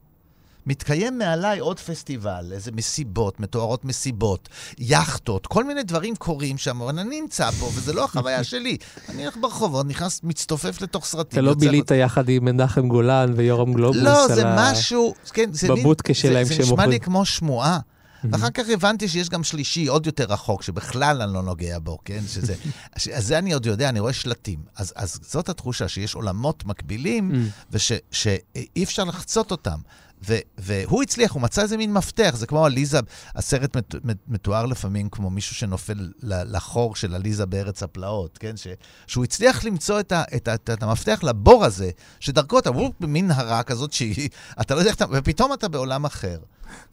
מתקיים 0.66 1.18
מעליי 1.18 1.60
עוד 1.60 1.80
פסטיבל, 1.80 2.46
איזה 2.52 2.72
מסיבות, 2.72 3.40
מתוארות 3.40 3.86
מסיבות, 3.86 4.50
יאכטות, 4.80 5.48
כל 5.48 5.64
מיני 5.64 5.84
דברים 5.84 6.16
קורים 6.16 6.58
שם, 6.58 6.82
אבל 6.82 7.00
אני 7.00 7.22
נמצא 7.22 7.52
פה, 7.52 7.66
וזו 7.76 7.94
לא 7.94 8.04
החוויה 8.04 8.44
שלי. 8.52 8.78
אני 9.10 9.24
הולך 9.24 9.38
ברחובות, 9.38 9.86
נכנס, 9.86 10.24
מצטופף 10.24 10.82
לתוך 10.82 11.06
סרטים. 11.06 11.40
אתה 11.40 11.42
לא 11.42 11.54
בילית 11.54 11.92
יחד 11.92 12.30
עם 12.30 12.46
מנחם 12.46 12.88
גולן 12.88 13.34
ויורם 13.36 13.74
גלובוס 13.74 14.02
לא, 14.02 14.28
זה 14.28 14.44
משהו, 14.46 15.14
כן, 15.34 15.54
זה. 15.54 15.68
בבודקה 15.68 16.14
שלהם. 16.14 16.46
זה 16.46 16.60
נשמע 16.60 16.86
לי 16.86 17.00
כמו 17.00 17.26
שמועה. 17.26 17.80
ואחר 18.24 18.50
כך 18.50 18.64
הבנתי 18.70 19.08
שיש 19.08 19.30
גם 19.30 19.44
שלישי 19.44 19.88
עוד 19.88 20.06
יותר 20.06 20.24
רחוק, 20.24 20.64
שבכלל 20.64 21.22
אני 21.22 21.34
לא 21.34 21.44
נוגע 21.44 21.80
בו, 21.80 21.98
כן? 22.06 22.20
שזה, 22.28 22.56
אז 23.18 23.28
זה 23.28 23.38
אני 23.38 23.54
עוד 23.54 23.66
יודע, 23.66 23.90
אני 23.90 24.00
רואה 24.00 24.14
שלטים. 24.14 24.60
אז, 24.76 24.94
אז 24.96 25.20
זאת 25.22 25.50
התחושה 25.50 25.88
שיש 25.88 26.16
עולמות 26.16 26.66
מקבילים, 26.66 27.32
ושאי 27.72 28.84
אפשר 28.84 29.04
לחצות 29.04 29.52
אותם. 29.52 29.80
ו- 30.28 30.36
והוא 30.58 31.04
הצליח, 31.04 31.32
הוא 31.32 31.42
מצא 31.42 31.62
איזה 31.62 31.78
מין 31.78 31.94
מפתח, 31.94 32.34
זה 32.38 32.48
כמו 32.48 32.66
עליזה, 32.66 33.00
הסרט 33.36 33.78
מת- 33.78 33.96
מתואר 34.28 34.66
לפעמים 34.66 35.10
כמו 35.10 35.30
מישהו 35.30 35.56
שנופל 35.56 36.12
לחור 36.24 36.96
של 36.96 37.16
עליזה 37.16 37.46
בארץ 37.46 37.84
הפלאות, 37.84 38.38
כן? 38.38 38.58
ש- 38.58 38.68
שהוא 39.08 39.24
הצליח 39.24 39.64
למצוא 39.66 40.00
את, 40.00 40.12
ה- 40.12 40.24
את, 40.36 40.48
ה- 40.48 40.54
את, 40.54 40.70
את 40.74 40.84
המפתח 40.84 41.20
לבור 41.24 41.66
הזה, 41.66 41.90
שדרכו 42.20 42.60
אתה 42.60 42.70
הוא 42.70 42.94
במין 43.00 43.32
הרה 43.32 43.64
כזאת 43.64 43.92
שהיא, 43.94 44.30
אתה 44.62 44.74
לא 44.76 44.80
יודע 44.80 44.90
איך 44.90 44.98
אתה, 44.98 45.06
ופתאום 45.12 45.54
אתה 45.54 45.68
בעולם 45.68 46.06
אחר. 46.06 46.38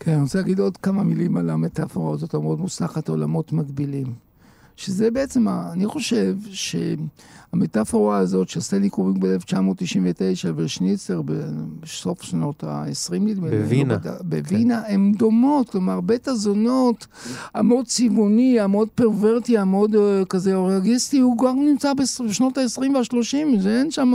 כן, 0.01 0.12
אני 0.12 0.23
רוצה 0.23 0.38
להגיד 0.38 0.59
עוד 0.59 0.77
כמה 0.77 1.03
מילים 1.03 1.37
על 1.37 1.51
המטאפורה 1.51 2.14
הזאת 2.14 2.35
המאוד 2.35 2.59
מוצלחת, 2.59 3.09
עולמות 3.09 3.53
מקבילים. 3.53 4.28
שזה 4.79 5.11
בעצם, 5.11 5.49
אני 5.49 5.87
חושב 5.87 6.37
שהמטאפורה 6.51 8.19
הזאת 8.19 8.49
של 8.49 8.61
סטנלי 8.61 8.91
קוריק 8.91 9.17
ב-1999 9.19 10.49
ושניצר 10.57 11.23
בסוף 11.81 12.23
שנות 12.23 12.64
ה-20, 12.64 13.14
נדמה 13.21 13.49
לי. 13.51 13.59
בווינה. 13.59 13.99
לא 14.05 14.11
בווינה, 14.21 14.83
כן. 14.87 14.95
הן 14.95 15.12
דומות, 15.12 15.71
כלומר, 15.71 16.01
בית 16.01 16.29
הזונות, 16.29 17.07
המאוד 17.55 17.87
צבעוני, 17.87 18.61
המאוד 18.61 18.88
פרוורטי, 18.95 19.59
המאוד 19.59 19.95
uh, 19.95 20.25
כזה 20.29 20.55
אוריאגיסטי, 20.55 21.19
הוא 21.19 21.38
כבר 21.38 21.53
נמצא 21.53 21.93
בשנות 22.29 22.59
ה-20 22.59 22.81
וה-30, 22.81 23.61
זה 23.61 23.79
אין 23.79 23.91
שם... 23.91 24.14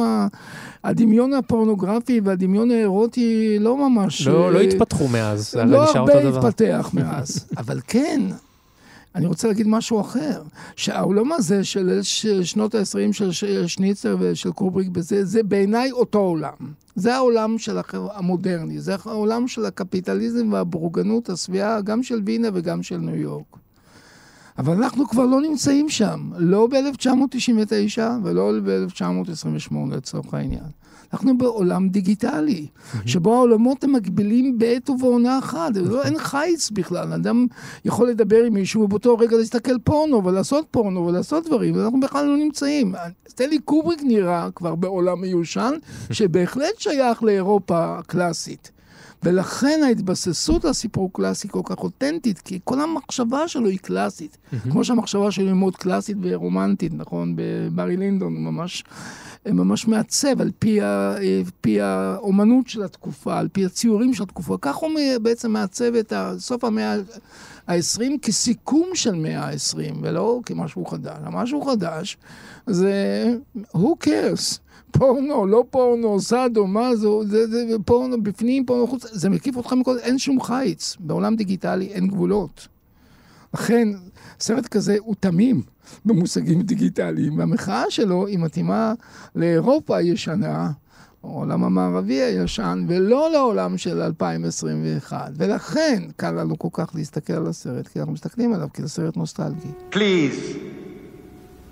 הדמיון 0.83 1.33
הפורנוגרפי 1.33 2.21
והדמיון 2.23 2.71
האירוטי 2.71 3.59
לא 3.59 3.89
ממש... 3.89 4.27
לא, 4.27 4.53
לא 4.53 4.59
התפתחו 4.59 5.07
מאז, 5.07 5.51
זה 5.51 5.63
לא 5.63 5.83
נשאר 5.83 6.01
אותו 6.01 6.13
דבר. 6.13 6.29
לא 6.29 6.35
הרבה 6.35 6.47
התפתח 6.47 6.89
מאז, 6.93 7.45
אבל 7.57 7.79
כן. 7.87 8.21
אני 9.15 9.25
רוצה 9.25 9.47
להגיד 9.47 9.67
משהו 9.67 10.01
אחר, 10.01 10.41
שהעולם 10.75 11.31
הזה 11.31 11.63
של 11.63 12.43
שנות 12.43 12.75
ה-20 12.75 13.13
של 13.13 13.31
שניצר 13.67 14.17
ושל 14.19 14.51
קובריק, 14.51 14.87
בזה, 14.87 15.25
זה 15.25 15.43
בעיניי 15.43 15.91
אותו 15.91 16.19
עולם. 16.19 16.53
זה 16.95 17.15
העולם 17.15 17.57
של 17.57 17.77
המודרני, 17.91 18.79
זה 18.79 18.95
העולם 19.05 19.47
של 19.47 19.65
הקפיטליזם 19.65 20.53
והבורגנות 20.53 21.29
השביעה, 21.29 21.81
גם 21.81 22.03
של 22.03 22.21
וינה 22.25 22.47
וגם 22.53 22.83
של 22.83 22.97
ניו 22.97 23.15
יורק. 23.15 23.62
אבל 24.57 24.83
אנחנו 24.83 25.07
כבר 25.07 25.25
לא 25.25 25.41
נמצאים 25.41 25.89
שם, 25.89 26.29
לא 26.37 26.67
ב-1999 26.67 27.99
ולא 28.23 28.51
ב-1928 28.63 29.75
לצורך 29.91 30.33
העניין. 30.33 30.63
אנחנו 31.13 31.37
בעולם 31.37 31.89
דיגיטלי, 31.89 32.67
שבו 33.05 33.33
העולמות 33.33 33.83
הם 33.83 33.93
מקבילים 33.93 34.57
בעת 34.57 34.89
ובעונה 34.89 35.39
אחת. 35.39 35.71
לא, 35.75 36.03
אין 36.03 36.17
חיץ 36.17 36.69
בכלל, 36.69 37.13
אדם 37.13 37.47
יכול 37.85 38.09
לדבר 38.09 38.43
עם 38.43 38.53
מישהו 38.53 38.81
ובאותו 38.81 39.17
רגע 39.17 39.37
להסתכל 39.37 39.79
פורנו 39.83 40.25
ולעשות 40.25 40.65
פורנו 40.71 41.07
ולעשות 41.07 41.45
דברים, 41.45 41.75
ואנחנו 41.77 41.99
בכלל 41.99 42.25
לא 42.25 42.37
נמצאים. 42.37 42.95
סטנלי 43.29 43.59
קובריק 43.59 44.01
נראה 44.03 44.49
כבר 44.55 44.75
בעולם 44.75 45.21
מיושן, 45.21 45.71
שבהחלט 46.11 46.79
שייך 46.79 47.23
לאירופה 47.23 47.97
הקלאסית. 47.99 48.71
ולכן 49.23 49.81
ההתבססות 49.85 50.65
על 50.65 50.73
סיפור 50.73 51.09
קלאסי 51.13 51.47
כל 51.47 51.61
כך 51.65 51.77
אותנטית, 51.77 52.39
כי 52.39 52.59
כל 52.63 52.81
המחשבה 52.81 53.47
שלו 53.47 53.69
היא 53.69 53.79
קלאסית. 53.79 54.37
Mm-hmm. 54.37 54.71
כמו 54.71 54.83
שהמחשבה 54.83 55.31
שלו 55.31 55.45
היא 55.45 55.53
מאוד 55.53 55.75
קלאסית 55.75 56.17
ורומנטית, 56.21 56.93
נכון? 56.93 57.35
בברי 57.35 57.97
לינדון 57.97 58.33
הוא 58.33 58.41
ממש, 58.41 58.83
ממש 59.45 59.87
מעצב 59.87 60.41
על 60.41 60.51
פי, 60.59 60.81
ה, 60.81 61.15
פי 61.61 61.81
האומנות 61.81 62.67
של 62.67 62.83
התקופה, 62.83 63.39
על 63.39 63.47
פי 63.47 63.65
הציורים 63.65 64.13
של 64.13 64.23
התקופה. 64.23 64.57
כך 64.61 64.75
הוא 64.75 64.89
בעצם 65.21 65.51
מעצב 65.51 65.95
את 65.95 66.13
סוף 66.37 66.63
המאה 66.63 66.97
ה-20 67.67 68.01
כסיכום 68.21 68.89
של 68.93 69.15
מאה 69.15 69.45
ה-20, 69.45 69.95
ולא 70.01 70.39
כמשהו 70.45 70.85
חדש. 70.85 71.17
המשהו 71.23 71.61
חדש 71.61 72.17
זה 72.67 73.35
who 73.75 74.05
cares. 74.05 74.62
פורנו, 74.97 75.45
לא 75.45 75.63
פורנו, 75.69 76.19
סאדו, 76.21 76.67
מה 76.67 76.95
זו, 76.95 77.23
זה, 77.25 77.47
זה, 77.47 77.67
זה 77.67 77.75
פורנו 77.85 78.23
בפנים, 78.23 78.65
פורנו 78.65 78.87
חוץ, 78.87 79.05
זה 79.11 79.29
מקיף 79.29 79.57
אותך 79.57 79.73
מכל, 79.73 79.97
אין 79.97 80.17
שום 80.17 80.41
חיץ. 80.41 80.95
בעולם 80.99 81.35
דיגיטלי 81.35 81.85
אין 81.85 82.07
גבולות. 82.07 82.67
לכן, 83.53 83.87
סרט 84.39 84.67
כזה 84.67 84.95
הוא 84.99 85.15
תמים 85.19 85.61
במושגים 86.05 86.61
דיגיטליים, 86.61 87.37
והמחאה 87.37 87.83
שלו 87.89 88.27
היא 88.27 88.39
מתאימה 88.39 88.93
לאירופה 89.35 89.97
הישנה, 89.97 90.71
העולם 91.23 91.63
המערבי 91.63 92.21
הישן, 92.21 92.85
ולא 92.87 93.31
לעולם 93.31 93.77
של 93.77 94.01
2021. 94.01 95.31
ולכן 95.35 96.03
קל 96.15 96.31
לנו 96.31 96.59
כל 96.59 96.67
כך 96.73 96.95
להסתכל 96.95 97.33
על 97.33 97.47
הסרט, 97.47 97.87
כי 97.87 97.99
אנחנו 97.99 98.13
מסתכלים 98.13 98.53
עליו 98.53 98.67
כסרט 98.73 99.17
נוסטלגי. 99.17 99.69
Please, 99.91 100.57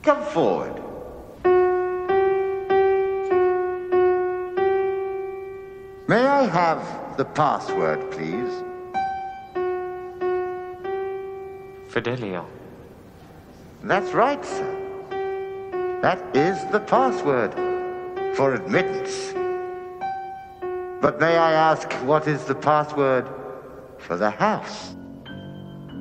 come 0.03 0.35
forward. 0.35 0.90
May 6.11 6.27
I 6.27 6.43
have 6.43 7.15
the 7.15 7.23
password, 7.23 8.11
please? 8.11 8.51
Fidelio. 11.87 12.45
That's 13.81 14.11
right, 14.11 14.43
sir. 14.43 15.99
That 16.01 16.19
is 16.35 16.65
the 16.69 16.81
password 16.81 17.53
for 18.35 18.55
admittance. 18.55 19.31
But 20.99 21.21
may 21.21 21.37
I 21.37 21.53
ask, 21.53 21.89
what 22.03 22.27
is 22.27 22.43
the 22.43 22.55
password 22.55 23.25
for 23.97 24.17
the 24.17 24.31
house? 24.31 24.93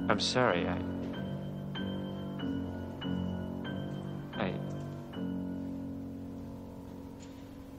I'm 0.08 0.18
sorry, 0.18 0.66
I. 0.66 0.78
I. 4.34 4.54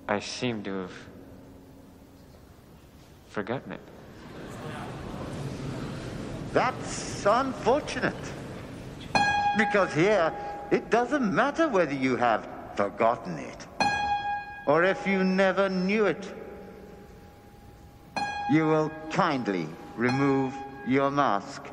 I 0.08 0.20
seem 0.22 0.64
to 0.64 0.84
have 0.84 1.11
forgotten 3.32 3.72
it. 3.72 3.80
That's 6.52 7.26
unfortunate. 7.26 8.14
Because 9.58 9.94
here, 9.94 10.34
it 10.70 10.90
doesn't 10.90 11.34
matter 11.34 11.70
whether 11.70 11.94
you 11.94 12.18
have 12.18 12.48
forgotten 12.76 13.40
it 13.40 13.68
or 14.68 14.84
if 14.84 15.08
you 15.08 15.24
never 15.24 15.70
knew 15.70 16.06
it. 16.06 16.34
You 18.52 18.68
will 18.68 18.92
kindly 19.12 19.68
remove 19.96 20.54
your 20.86 21.10
mask. 21.10 21.71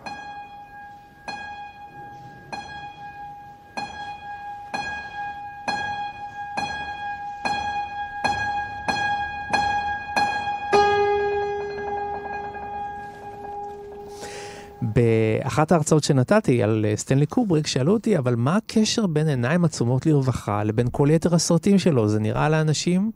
באחת 14.98 15.72
ההרצאות 15.72 16.04
שנתתי 16.04 16.62
על 16.62 16.87
אה, 16.88 16.96
סטנלי 16.96 17.26
קובריק, 17.26 17.66
שאלו 17.66 17.92
אותי, 17.92 18.18
אבל 18.18 18.34
מה 18.34 18.56
הקשר 18.56 19.06
בין 19.06 19.28
עיניים 19.28 19.64
עצומות 19.64 20.06
לרווחה 20.06 20.64
לבין 20.64 20.88
כל 20.92 21.08
יתר 21.11 21.34
הסרטים 21.34 21.78
שלו? 21.78 22.08
זה 22.08 22.20
נראה 22.20 22.48
לאנשים 22.48 23.11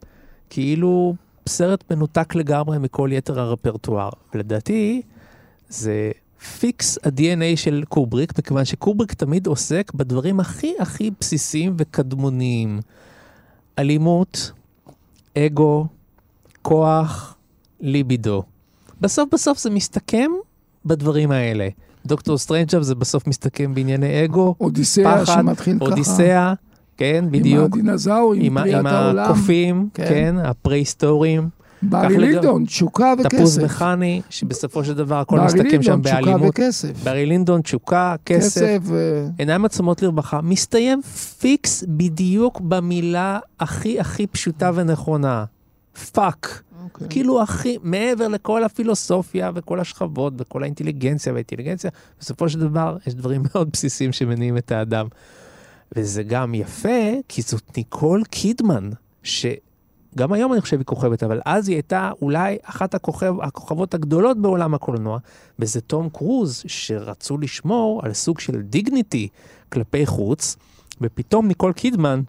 כאילו 0.51 1.15
סרט 1.49 1.85
מנותק 1.91 2.35
לגמרי 2.35 2.79
מכל 2.79 3.11
יתר 3.13 3.41
הרפרטואר. 3.41 4.11
ולדעתי, 4.35 5.03
זה 5.69 6.11
פיקס 6.59 6.99
ה-DNA 6.99 7.57
של 7.57 7.85
קובריק, 7.89 8.39
מכיוון 8.39 8.65
שקובריק 8.65 9.13
תמיד 9.13 9.47
עוסק 9.47 9.93
בדברים 9.95 10.41
הכי 10.41 10.75
הכי 10.81 11.11
בסיסיים 11.21 11.75
וקדמוניים. 11.79 12.81
אלימות, 13.79 14.53
אגו, 15.39 15.87
כוח, 16.63 17.37
ליבידו. 17.81 18.43
בסוף 19.01 19.35
בסוף 19.35 19.59
זה 19.59 19.71
מסתכם 19.71 20.31
בדברים 20.87 21.31
האלה. 21.31 21.69
דוקטור 22.07 22.39
סטרנג'לאב 22.39 22.83
זה 22.83 22.95
בסוף 22.95 23.27
מסתכם 23.27 23.75
בענייני 23.75 24.25
אגו, 24.25 24.55
אודיסאה 24.61 25.23
פחד, 25.23 25.35
שמתחיל 25.35 25.77
ככה. 25.79 25.85
אודיסאה, 25.85 26.55
כן, 26.97 27.25
בדיוק. 27.31 27.65
עם 27.67 27.73
הדינוזאורים, 27.73 28.59
עם, 28.59 28.75
עם 28.75 28.87
העולם. 28.87 29.25
הקופים, 29.25 29.89
כן. 29.95 30.05
כן, 30.09 30.35
הפרה-היסטוריים. 30.45 31.49
בארי 31.83 32.19
לינדון, 32.19 32.65
תשוקה 32.65 33.15
תפוז 33.23 33.59
וכסף. 33.59 33.65
מכני, 33.65 34.21
שבסופו 34.31 34.85
של 34.85 34.95
דבר 34.95 35.15
הכל 35.21 35.37
בארי 35.37 35.47
מסתכם 35.47 35.63
לינדון, 35.63 35.83
שם 35.83 36.01
תשוקה 36.03 36.21
באלימות. 36.21 36.49
וכסף. 36.49 37.05
בארי 37.05 37.27
לינדון, 37.27 37.61
תשוקה, 37.61 38.15
כסף. 38.27 38.61
כסף, 38.61 38.79
ו- 38.83 39.27
עיניים 39.39 39.65
עצומות 39.65 40.03
לרווחה, 40.03 40.41
מסתיים 40.43 41.03
פיקס 41.41 41.85
בדיוק 41.89 42.61
במילה 42.61 43.39
הכי 43.61 44.01
הכי 44.01 44.27
פשוטה 44.27 44.71
ונכונה. 44.75 45.45
fuck. 46.13 46.63
אוקיי. 46.85 47.07
כאילו 47.11 47.43
הכי, 47.43 47.79
מעבר 47.83 48.29
לכל 48.29 48.65
הפילוסופיה 48.65 49.51
וכל 49.55 49.81
השכבות 49.81 50.33
וכל 50.37 50.63
האינטליגנציה 50.63 51.33
והאינטליגנציה, 51.33 51.91
בסופו 52.21 52.49
של 52.49 52.61
דבר 52.61 52.97
יש 53.07 53.15
דברים 53.15 53.43
מאוד 53.55 53.71
בסיסיים 53.73 54.13
שמניעים 54.13 54.57
את 54.57 54.73
האדם. 54.73 55.07
וזה 55.97 56.23
גם 56.23 56.55
יפה, 56.55 57.13
כי 57.29 57.43
זאת 57.43 57.77
ניקול 57.77 58.25
קידמן, 58.25 58.91
שגם 59.23 60.33
היום 60.33 60.53
אני 60.53 60.61
חושב 60.61 60.79
היא 60.79 60.87
כוכבת, 60.87 61.23
אבל 61.23 61.41
אז 61.45 61.69
היא 61.69 61.77
הייתה 61.77 62.11
אולי 62.23 62.57
אחת 62.63 62.95
הכוכב, 62.95 63.35
הכוכבות 63.43 63.95
הגדולות 63.95 64.39
בעולם 64.39 64.75
הקולנוע, 64.75 65.19
וזה 65.59 65.81
תום 65.81 66.09
קרוז, 66.09 66.63
שרצו 66.67 67.39
לשמור 67.39 68.01
על 68.05 68.13
סוג 68.13 68.41
של 68.41 68.63
dignity 68.63 69.29
כלפי 69.73 70.07
חוץ, 70.07 70.57
ופתאום 71.01 71.49
ניקול 71.49 71.73
קידמן, 71.73 72.23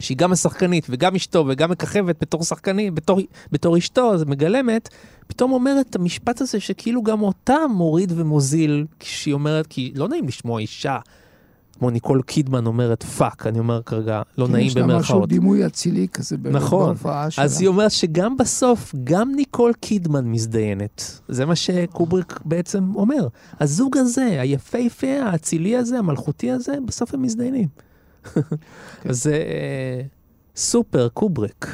שהיא 0.00 0.16
גם 0.16 0.32
השחקנית 0.32 0.86
וגם 0.90 1.14
אשתו 1.14 1.44
וגם 1.48 1.70
מככבת 1.70 2.16
בתור 2.20 2.44
שחקנית, 2.44 2.94
בתור, 2.94 3.20
בתור 3.52 3.78
אשתו, 3.78 4.14
אז 4.14 4.24
מגלמת, 4.24 4.88
פתאום 5.26 5.52
אומרת 5.52 5.86
את 5.90 5.96
המשפט 5.96 6.40
הזה 6.40 6.60
שכאילו 6.60 7.02
גם 7.02 7.22
אותה 7.22 7.56
מוריד 7.70 8.12
ומוזיל, 8.16 8.86
כשהיא 9.00 9.34
אומרת, 9.34 9.66
כי 9.66 9.92
לא 9.94 10.08
נעים 10.08 10.28
לשמוע 10.28 10.60
אישה, 10.60 10.98
כמו 11.78 11.90
ניקול 11.90 12.22
קידמן 12.22 12.66
אומרת 12.66 13.02
fuck, 13.02 13.46
אני 13.46 13.58
אומר 13.58 13.82
כרגע, 13.82 14.22
לא 14.38 14.46
כן, 14.46 14.52
נעים 14.52 14.66
יש 14.66 14.76
לה 14.76 14.82
משהו 14.82 14.94
במרכאות. 14.94 15.28
דימוי 15.28 15.66
אצילי 15.66 16.06
כזה 16.12 16.36
ב- 16.36 16.48
נכון, 16.48 16.86
בהופעה 16.86 17.30
שלה. 17.30 17.44
אז 17.44 17.60
היא 17.60 17.68
אומרת 17.68 17.90
שגם 17.90 18.36
בסוף, 18.36 18.94
גם 19.04 19.32
ניקול 19.36 19.72
קידמן 19.80 20.24
מזדיינת. 20.24 21.20
זה 21.28 21.46
מה 21.46 21.56
שקובריק 21.56 22.40
בעצם 22.44 22.92
אומר. 22.94 23.28
הזוג 23.60 23.96
הזה, 23.96 24.40
היפהפה, 24.40 25.20
האצילי 25.22 25.76
הזה, 25.76 25.98
המלכותי 25.98 26.50
הזה, 26.50 26.74
בסוף 26.86 27.14
הם 27.14 27.22
מזדיינים. 27.22 27.68
אז 29.08 29.22
זה 29.22 29.32
אה, 29.32 30.02
סופר 30.56 31.08
קובריק. 31.08 31.66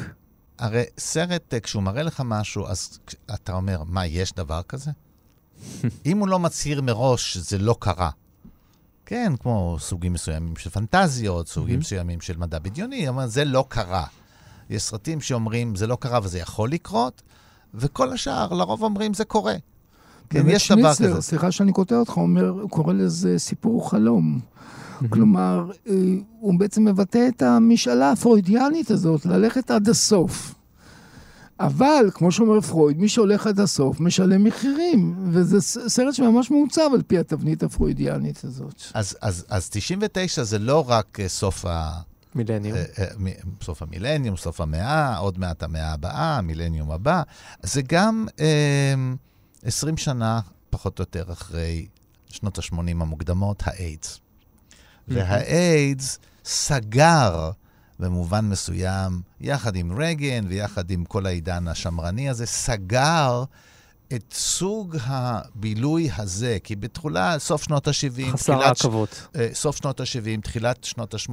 הרי 0.59 0.83
סרט, 0.97 1.53
אה, 1.53 1.59
כשהוא 1.59 1.83
מראה 1.83 2.03
לך 2.03 2.21
משהו, 2.25 2.67
אז 2.67 2.99
אתה 3.33 3.53
אומר, 3.53 3.83
מה, 3.85 4.05
יש 4.05 4.33
דבר 4.33 4.61
כזה? 4.61 4.91
אם 6.05 6.17
הוא 6.17 6.27
לא 6.27 6.39
מצהיר 6.39 6.81
מראש 6.81 7.33
שזה 7.33 7.57
לא 7.57 7.75
קרה. 7.79 8.09
כן, 9.05 9.33
כמו 9.39 9.77
סוגים 9.79 10.13
מסוימים 10.13 10.55
של 10.55 10.69
פנטזיות, 10.69 11.47
סוגים 11.47 11.79
מסוימים 11.79 12.21
של 12.21 12.37
מדע 12.37 12.59
בדיוני, 12.59 13.09
אבל 13.09 13.27
זה 13.27 13.45
לא 13.45 13.65
קרה. 13.69 14.05
יש 14.69 14.83
סרטים 14.83 15.21
שאומרים, 15.21 15.75
זה 15.75 15.87
לא 15.87 15.97
קרה 15.99 16.19
וזה 16.23 16.39
יכול 16.39 16.71
לקרות, 16.71 17.21
וכל 17.73 18.13
השאר, 18.13 18.53
לרוב 18.53 18.83
אומרים, 18.83 19.13
זה 19.13 19.25
קורה. 19.25 19.55
כן, 20.29 20.49
יש 20.49 20.71
דבר 20.71 20.93
כזה. 20.93 21.21
סליחה 21.21 21.51
שאני 21.51 21.73
קוטע 21.73 21.95
אותך, 21.95 22.17
אומר, 22.17 22.49
הוא 22.49 22.69
קורא 22.69 22.93
לזה 22.93 23.39
סיפור 23.39 23.89
חלום. 23.89 24.39
כלומר, 25.09 25.71
אה, 25.87 25.93
הוא 26.39 26.59
בעצם 26.59 26.85
מבטא 26.85 27.27
את 27.27 27.41
המשאלה 27.41 28.11
הפרוידיאנית 28.11 28.91
הזאת, 28.91 29.25
ללכת 29.25 29.71
עד 29.71 29.89
הסוף. 29.89 30.53
אבל, 31.59 32.09
כמו 32.13 32.31
שאומר 32.31 32.61
פרויד, 32.61 32.97
מי 32.97 33.09
שהולך 33.09 33.47
עד 33.47 33.59
הסוף 33.59 33.99
משלם 33.99 34.43
מחירים, 34.43 35.15
וזה 35.31 35.61
סרט 35.89 36.13
שממש 36.13 36.51
מעוצב 36.51 36.89
על 36.93 37.01
פי 37.01 37.17
התבנית 37.17 37.63
הפרוידיאנית 37.63 38.43
הזאת. 38.43 38.81
אז, 38.93 39.17
אז, 39.21 39.45
אז 39.49 39.69
99 39.69 40.43
זה 40.43 40.59
לא 40.59 40.89
רק 40.89 41.19
אה, 41.19 41.27
סוף 41.27 41.65
ה... 41.65 41.91
מילניום. 42.35 42.77
אה, 42.77 43.05
סוף 43.61 43.81
המילניום, 43.81 44.37
סוף 44.37 44.61
המאה, 44.61 45.17
עוד 45.17 45.39
מעט 45.39 45.63
המאה 45.63 45.93
הבאה, 45.93 46.37
המילניום 46.37 46.91
הבא. 46.91 47.21
זה 47.63 47.81
גם 47.81 48.27
אה, 48.39 48.93
20 49.63 49.97
שנה, 49.97 50.39
פחות 50.69 50.99
או 50.99 51.01
יותר, 51.01 51.31
אחרי 51.31 51.87
שנות 52.29 52.57
ה-80 52.57 52.77
המוקדמות, 52.89 53.63
האיידס. 53.65 54.19
והאיידס 55.07 56.19
סגר 56.45 57.51
במובן 57.99 58.45
מסוים, 58.45 59.21
יחד 59.41 59.75
עם 59.75 59.97
רייגן 59.97 60.45
ויחד 60.47 60.91
עם 60.91 61.05
כל 61.05 61.25
העידן 61.25 61.67
השמרני 61.67 62.29
הזה, 62.29 62.45
סגר 62.45 63.43
את 64.13 64.33
סוג 64.33 64.97
הבילוי 65.01 66.09
הזה, 66.17 66.57
כי 66.63 66.75
בתחולה, 66.75 67.39
סוף 67.39 67.63
שנות 67.63 67.87
ה-70, 67.87 68.31
חסר 68.31 68.53
העכבות. 68.53 69.27
אה, 69.35 69.49
סוף 69.53 69.77
שנות 69.77 69.99
ה-70, 69.99 70.41
תחילת 70.41 70.83
שנות 70.83 71.13
ה-80, 71.13 71.31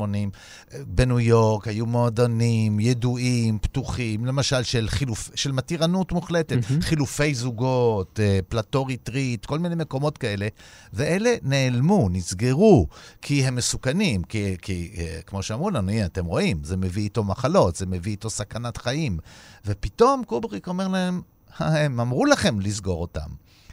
בניו 0.86 1.20
יורק 1.20 1.68
היו 1.68 1.86
מועדונים 1.86 2.80
ידועים, 2.80 3.58
פתוחים, 3.58 4.24
למשל 4.24 4.62
של 4.62 4.88
חילוף, 4.88 5.30
של 5.34 5.52
מתירנות 5.52 6.12
מוחלטת, 6.12 6.70
מהמם. 6.70 6.82
חילופי 6.82 7.34
זוגות, 7.34 8.20
אה, 8.20 8.38
Plato's 8.48 8.84
Retreat, 8.84 9.46
כל 9.46 9.58
מיני 9.58 9.74
מקומות 9.74 10.18
כאלה, 10.18 10.48
ואלה 10.92 11.34
נעלמו, 11.42 12.08
נסגרו, 12.12 12.86
כי 13.22 13.44
הם 13.44 13.54
מסוכנים, 13.54 14.22
כי, 14.22 14.56
כי 14.62 14.94
אה, 14.98 15.20
כמו 15.26 15.42
שאמרו 15.42 15.70
לנו, 15.70 15.90
הנה, 15.90 16.06
אתם 16.06 16.24
רואים, 16.24 16.64
זה 16.64 16.76
מביא 16.76 17.02
איתו 17.02 17.24
מחלות, 17.24 17.76
זה 17.76 17.86
מביא 17.86 18.12
איתו 18.12 18.30
סכנת 18.30 18.76
חיים. 18.76 19.18
ופתאום 19.66 20.24
קובריק 20.24 20.68
אומר 20.68 20.88
להם, 20.88 21.20
הם 21.58 22.00
אמרו 22.00 22.26
לכם 22.26 22.60
לסגור 22.60 23.00
אותם. 23.00 23.28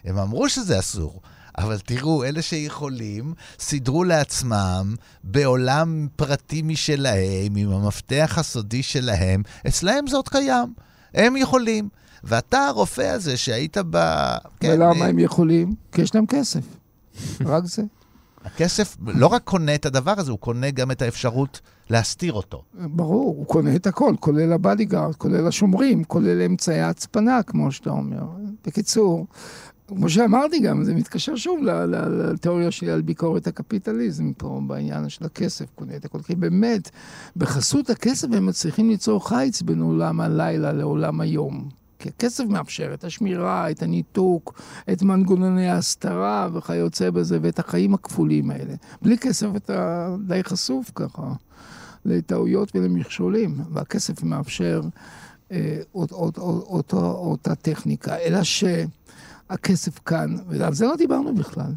הם 0.06 0.18
אמרו 0.18 0.50
שזה 0.50 0.80
אסור. 0.80 1.22
אבל 1.58 1.80
תראו, 1.80 2.24
אלה 2.24 2.42
שיכולים, 2.42 3.34
סידרו 3.60 4.04
לעצמם 4.04 4.96
בעולם 5.24 6.08
פרטי 6.16 6.62
משלהם, 6.62 7.56
עם 7.56 7.72
המפתח 7.72 8.34
הסודי 8.38 8.84
שלהם, 8.84 9.44
אצלהם 9.68 10.08
זה 10.08 10.16
עוד 10.16 10.30
קיים. 10.30 10.74
הם 11.14 11.38
יכולים. 11.38 11.90
ואתה 12.24 12.66
הרופא 12.68 13.02
הזה 13.02 13.38
שהיית 13.38 13.78
ב... 13.90 13.98
כן, 14.60 14.72
ולמה 14.72 15.06
אה, 15.06 15.10
הם 15.10 15.20
יכולים? 15.20 15.74
כי 15.92 16.02
יש 16.02 16.16
להם 16.16 16.26
כסף. 16.26 16.62
רק 17.46 17.66
זה. 17.66 17.82
הכסף 18.46 18.98
לא 19.08 19.28
רק 19.28 19.44
קונה 19.44 19.76
את 19.76 19.86
הדבר 19.86 20.14
הזה, 20.18 20.32
הוא 20.32 20.40
קונה 20.40 20.72
גם 20.72 20.92
את 20.92 21.02
האפשרות 21.02 21.62
להסתיר 21.90 22.34
אותו. 22.34 22.64
ברור, 22.74 23.36
הוא 23.38 23.46
קונה 23.46 23.76
את 23.76 23.88
הכל, 23.88 24.16
כולל 24.20 24.54
הבדיגארד, 24.54 25.16
כולל 25.16 25.48
השומרים, 25.48 26.04
כולל 26.04 26.42
אמצעי 26.42 26.82
ההצפנה, 26.82 27.44
כמו 27.44 27.72
שאתה 27.72 27.90
אומר. 27.90 28.24
בקיצור, 28.66 29.28
כמו 29.88 30.10
שאמרתי 30.10 30.60
גם, 30.60 30.84
זה 30.84 30.94
מתקשר 30.94 31.36
שוב 31.36 31.60
לתיאוריה 32.10 32.72
שלי 32.72 32.92
על 32.92 33.02
ביקורת 33.02 33.48
הקפיטליזם 33.48 34.34
פה, 34.34 34.62
בעניין 34.68 35.10
של 35.10 35.26
הכסף, 35.26 35.66
קונה 35.76 35.96
את 35.96 36.06
הכל. 36.06 36.22
כי 36.22 36.36
באמת, 36.36 36.90
בחסות 37.36 37.90
הכסף 37.90 38.28
הם 38.34 38.46
מצליחים 38.46 38.90
ליצור 38.90 39.30
חיץ 39.30 39.62
בין 39.62 39.82
עולם 39.82 40.22
הלילה 40.22 40.74
לעולם 40.74 41.22
היום. 41.22 41.81
כי 42.02 42.10
הכסף 42.10 42.44
מאפשר 42.50 42.94
את 42.94 43.04
השמירה, 43.04 43.72
את 43.72 43.84
הניתוק, 43.84 44.62
את 44.92 45.04
מנגנוני 45.04 45.70
ההסתרה 45.70 46.50
וכיוצא 46.54 47.10
בזה, 47.10 47.40
ואת 47.42 47.60
החיים 47.60 47.94
הכפולים 47.94 48.52
האלה. 48.52 48.74
בלי 49.02 49.18
כסף 49.18 49.48
אתה 49.56 50.08
די 50.28 50.44
חשוף 50.44 50.92
ככה 50.96 51.34
לטעויות 52.06 52.76
ולמכשולים, 52.76 53.56
והכסף 53.70 54.24
מאפשר 54.24 54.82
אה, 55.52 55.82
אות, 55.96 56.12
אות, 56.12 56.38
אות, 56.38 56.64
אותו, 56.64 57.12
אותה 57.12 57.56
טכניקה, 57.56 58.18
אלא 58.18 58.40
שהכסף 58.44 60.00
כאן, 60.00 60.36
ועל 60.48 60.74
זה 60.74 60.86
לא 60.86 60.96
דיברנו 60.96 61.36
בכלל. 61.36 61.72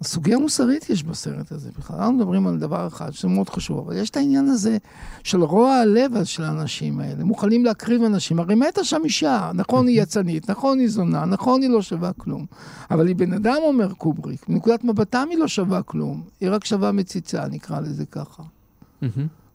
הסוגיה 0.00 0.36
המוסרית 0.36 0.90
יש 0.90 1.02
בסרט 1.02 1.52
הזה 1.52 1.70
בכלל. 1.78 1.96
אנחנו 1.96 2.12
מדברים 2.12 2.46
על 2.46 2.58
דבר 2.58 2.86
אחד 2.86 3.10
שזה 3.10 3.28
מאוד 3.28 3.48
חשוב, 3.48 3.78
אבל 3.78 3.96
יש 3.96 4.10
את 4.10 4.16
העניין 4.16 4.48
הזה 4.48 4.78
של 5.24 5.42
רוע 5.42 5.74
הלב 5.74 6.24
של 6.24 6.42
האנשים 6.42 7.00
האלה. 7.00 7.24
מוכנים 7.24 7.64
להקריב 7.64 8.02
אנשים. 8.02 8.40
הרי 8.40 8.54
מתה 8.54 8.84
שם 8.84 9.00
אישה, 9.04 9.50
נכון 9.54 9.86
היא 9.86 10.02
יצנית, 10.02 10.50
נכון 10.50 10.78
היא 10.78 10.88
זונה, 10.88 11.24
נכון 11.24 11.62
היא 11.62 11.70
לא 11.70 11.82
שווה 11.82 12.12
כלום. 12.12 12.46
אבל 12.90 13.06
היא 13.06 13.16
בן 13.16 13.32
אדם, 13.32 13.56
אומר 13.62 13.92
קובריק, 13.92 14.48
מנקודת 14.48 14.84
מבטם 14.84 15.26
היא 15.30 15.38
לא 15.38 15.48
שווה 15.48 15.82
כלום. 15.82 16.22
היא 16.40 16.50
רק 16.50 16.64
שווה 16.64 16.92
מציצה, 16.92 17.48
נקרא 17.50 17.80
לזה 17.80 18.06
ככה. 18.06 18.42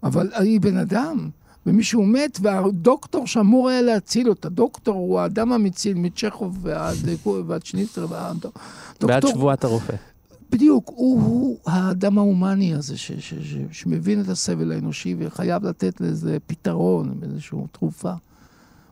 אבל 0.04 0.30
היא 0.34 0.62
בן 0.62 0.78
אדם. 0.78 1.30
ומישהו 1.68 2.06
מת, 2.06 2.38
והדוקטור 2.42 3.28
שאמור 3.28 3.70
היה 3.70 3.82
להציל 3.82 4.30
אותה, 4.30 4.50
דוקטור 4.50 4.96
הוא 4.96 5.20
האדם 5.20 5.52
המציל 5.52 5.98
מצ'כוב 5.98 6.58
ועד, 6.62 6.96
ועד 7.48 7.66
שניצר 7.66 8.06
ועד... 8.10 8.46
בעד 9.02 9.28
שבועת 9.28 9.64
הרופא. 9.64 9.94
בדיוק, 10.50 10.92
הוא, 10.96 11.22
הוא 11.22 11.60
האדם 11.66 12.18
ההומני 12.18 12.74
הזה 12.74 12.98
ש, 12.98 13.12
ש, 13.12 13.34
ש, 13.34 13.56
שמבין 13.72 14.22
את 14.22 14.28
הסבל 14.30 14.72
האנושי 14.72 15.16
וחייב 15.20 15.66
לתת 15.66 16.02
לזה 16.02 16.38
פתרון, 16.48 17.20
איזושהי 17.24 17.60
תרופה. 17.72 18.14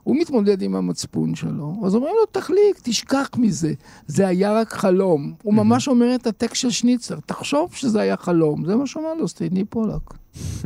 הוא 0.03 0.15
מתמודד 0.19 0.61
עם 0.61 0.75
המצפון 0.75 1.35
שלו, 1.35 1.81
אז 1.85 1.95
אומרים 1.95 2.15
לו, 2.19 2.25
תחליק, 2.41 2.79
תשכח 2.83 3.29
מזה, 3.37 3.73
זה 4.07 4.27
היה 4.27 4.53
רק 4.53 4.73
חלום. 4.73 5.33
הוא 5.43 5.53
ממש 5.53 5.87
אומר 5.87 6.15
את 6.15 6.27
הטקסט 6.27 6.55
של 6.55 6.69
שניצר, 6.69 7.19
תחשוב 7.25 7.73
שזה 7.73 8.01
היה 8.01 8.17
חלום, 8.17 8.65
זה 8.65 8.75
מה 8.75 8.87
שאומר 8.87 9.13
לו 9.13 9.27
סטידני 9.27 9.65
פולק. 9.65 10.01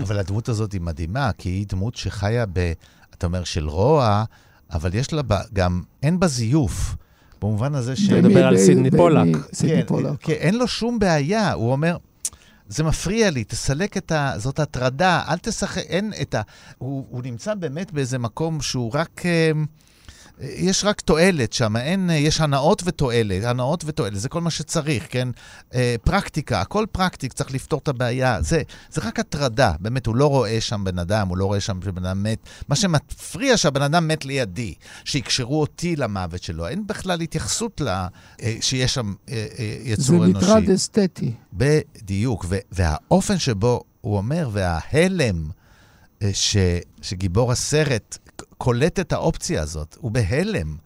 אבל 0.01 0.19
הדמות 0.19 0.49
הזאת 0.49 0.71
היא 0.71 0.81
מדהימה, 0.81 1.31
כי 1.38 1.49
היא 1.49 1.65
דמות 1.69 1.95
שחיה 1.95 2.45
ב... 2.53 2.73
אתה 3.13 3.27
אומר 3.27 3.43
של 3.43 3.69
רוע, 3.69 4.23
אבל 4.71 4.93
יש 4.93 5.13
לה 5.13 5.21
גם, 5.53 5.81
אין 6.03 6.19
בה 6.19 6.27
זיוף. 6.27 6.95
במובן 7.41 7.75
הזה 7.75 7.95
ש... 7.95 8.09
אתה 8.09 8.15
מדבר 8.15 8.47
על 8.47 8.57
סידני 8.57 8.91
פולק. 8.91 9.27
סידני 9.53 9.81
כן, 9.81 9.88
פולק. 9.88 10.11
כן, 10.19 10.33
אין 10.33 10.55
לו 10.55 10.67
שום 10.67 10.99
בעיה, 10.99 11.53
הוא 11.53 11.71
אומר, 11.71 11.97
זה 12.67 12.83
מפריע 12.83 13.29
לי, 13.29 13.43
תסלק 13.43 13.97
את 13.97 14.11
ה... 14.11 14.33
זאת 14.38 14.59
הטרדה, 14.59 15.23
אל 15.27 15.38
תשחק, 15.38 15.81
אין 15.81 16.13
את 16.21 16.35
ה... 16.35 16.41
הוא, 16.77 17.05
הוא 17.09 17.23
נמצא 17.23 17.53
באמת 17.53 17.91
באיזה 17.91 18.17
מקום 18.17 18.61
שהוא 18.61 18.91
רק... 18.93 19.21
יש 20.41 20.85
רק 20.85 21.01
תועלת 21.01 21.53
שם, 21.53 21.77
אין, 21.77 22.09
יש 22.13 22.41
הנאות 22.41 22.81
ותועלת, 22.85 23.43
הנאות 23.43 23.83
ותועלת, 23.88 24.19
זה 24.19 24.29
כל 24.29 24.41
מה 24.41 24.51
שצריך, 24.51 25.07
כן? 25.09 25.27
אה, 25.73 25.95
פרקטיקה, 26.03 26.61
הכל 26.61 26.85
פרקטיק, 26.91 27.33
צריך 27.33 27.51
לפתור 27.51 27.79
את 27.83 27.88
הבעיה. 27.88 28.41
זה, 28.41 28.61
זה 28.89 29.01
רק 29.03 29.19
הטרדה, 29.19 29.71
באמת, 29.79 30.05
הוא 30.05 30.15
לא 30.15 30.27
רואה 30.29 30.61
שם 30.61 30.83
בן 30.83 30.99
אדם, 30.99 31.27
הוא 31.27 31.38
לא 31.38 31.45
רואה 31.45 31.59
שם 31.59 31.79
שבן 31.85 32.05
אדם 32.05 32.23
מת. 32.23 32.38
מה 32.67 32.75
שמפריע 32.75 33.57
שהבן 33.57 33.81
אדם 33.81 34.07
מת 34.07 34.25
לידי, 34.25 34.73
שיקשרו 35.05 35.61
אותי 35.61 35.95
למוות 35.95 36.43
שלו. 36.43 36.67
אין 36.67 36.88
בכלל 36.88 37.21
התייחסות 37.21 37.81
ל... 37.81 37.88
אה, 37.88 38.07
שיש 38.61 38.93
שם 38.93 39.13
אה, 39.29 39.33
אה, 39.59 39.77
זה 39.83 39.89
יצור 39.89 40.25
אנושי. 40.25 40.45
מטרד 40.45 40.69
אסתטי. 40.69 41.31
בדיוק, 41.53 42.45
ו- 42.49 42.57
והאופן 42.71 43.39
שבו 43.39 43.81
הוא 44.01 44.17
אומר, 44.17 44.49
וההלם 44.51 45.49
אה, 46.21 46.29
ש- 46.33 46.57
שגיבור 47.01 47.51
הסרט 47.51 48.17
קולט 48.58 48.99
את 48.99 49.14
האופציה 49.14 49.62
הזאת, 49.62 49.97
הוא 49.99 50.12
בהלם, 50.12 50.78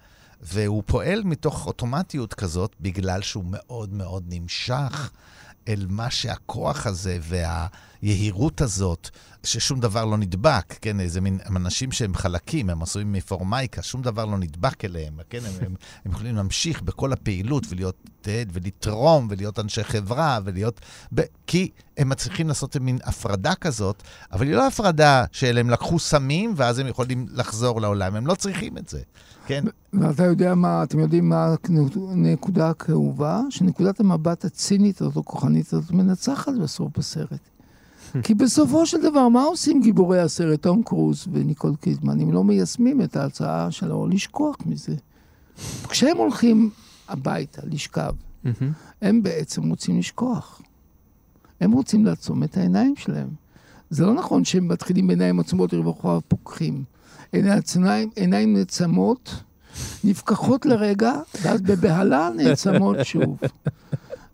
והוא 0.42 0.84
פועל 0.86 1.24
מתוך 1.24 1.68
אוטומטיות 1.68 2.34
כזאת, 2.34 2.76
בגלל 2.80 3.22
שהוא 3.22 3.44
מאוד 3.48 3.94
מאוד 3.94 4.24
נמשך 4.30 5.12
אל 5.68 5.86
מה 5.90 6.12
שהכוח 6.12 6.88
הזה 6.88 7.18
והיהירות 7.22 8.62
הזאת, 8.62 9.10
ששום 9.44 9.80
דבר 9.80 10.06
לא 10.06 10.18
נדבק, 10.18 10.76
כן, 10.82 11.00
איזה 11.00 11.22
מין, 11.22 11.38
הם 11.46 11.58
אנשים 11.58 11.92
שהם 11.92 12.16
חלקים, 12.16 12.70
הם 12.70 12.82
עשויים 12.82 13.14
מפורמייקה, 13.14 13.82
שום 13.82 14.02
דבר 14.02 14.26
לא 14.26 14.38
נדבק 14.38 14.86
אליהם, 14.86 15.14
כן, 15.30 15.40
הם, 15.46 15.66
הם, 15.66 15.76
הם 16.06 16.12
יכולים 16.12 16.36
להמשיך 16.36 16.82
בכל 16.82 17.14
הפעילות 17.14 17.66
ולהיות 17.70 17.96
עד 18.26 18.50
ולתרום 18.54 19.28
ולהיות 19.30 19.60
אנשי 19.60 19.84
חברה 19.84 20.40
ולהיות... 20.44 20.82
ב, 21.16 21.22
כי 21.48 21.70
הם 21.98 22.10
מצליחים 22.10 22.48
לעשות 22.48 22.78
מין 22.78 22.98
הפרדה 23.04 23.56
כזאת, 23.56 24.04
אבל 24.32 24.48
היא 24.48 24.56
לא 24.56 24.68
הפרדה 24.68 25.26
שהם 25.32 25.70
לקחו 25.70 26.00
סמים 26.00 26.54
ואז 26.56 26.80
הם 26.80 26.88
יכולים 26.88 27.26
לחזור 27.32 27.82
לעולם, 27.82 28.16
הם 28.16 28.28
לא 28.28 28.36
צריכים 28.36 28.78
את 28.78 28.90
זה, 28.90 29.02
כן? 29.46 29.64
ואתה 29.94 30.24
יודע 30.24 30.56
מה, 30.56 30.84
אתם 30.84 31.00
יודעים 31.00 31.30
מה 31.30 31.56
הנקודה 32.12 32.70
הכאובה? 32.70 33.42
שנקודת 33.50 34.00
המבט 34.00 34.46
הצינית 34.46 35.02
הזאת, 35.02 35.16
או 35.16 35.26
כוחנית 35.26 35.74
הזאת, 35.74 35.92
מנצחת 35.92 36.54
בסוף 36.64 36.98
בסרט. 36.98 37.40
כי 38.24 38.34
בסופו 38.34 38.86
של 38.86 39.02
דבר, 39.02 39.28
מה 39.28 39.44
עושים 39.44 39.82
גיבורי 39.82 40.20
הסרט, 40.20 40.62
תום 40.62 40.84
קרוז 40.84 41.28
וניקול 41.32 41.76
קידמן, 41.82 42.20
אם 42.22 42.32
לא 42.32 42.44
מיישמים 42.44 43.02
את 43.02 43.16
ההצעה 43.16 43.72
שלו, 43.72 44.08
לשכוח 44.08 44.56
מזה. 44.66 44.96
כשהם 45.90 46.18
הולכים 46.18 46.70
הביתה, 47.10 47.62
לשכב, 47.66 48.14
הם 49.02 49.24
בעצם 49.24 49.70
רוצים 49.70 50.00
לשכוח. 50.00 50.62
הם 51.62 51.72
רוצים 51.72 52.06
לעצום 52.06 52.44
את 52.44 52.58
העיניים 52.58 52.96
שלהם. 52.96 53.30
זה 53.90 54.06
לא 54.06 54.14
נכון 54.14 54.46
שהם 54.46 54.68
מתחילים 54.68 55.08
בעיניים 55.08 55.40
עצומות 55.40 55.74
לרווחה 55.74 56.18
ופוקחים. 56.18 56.84
עיניים, 57.32 58.10
עיניים 58.16 58.54
נעצמות, 58.58 59.44
נפקחות 60.04 60.66
לרגע, 60.66 61.14
ואז 61.42 61.62
בבהלה 61.62 62.30
נעצמות 62.38 62.98
שוב. 63.04 63.40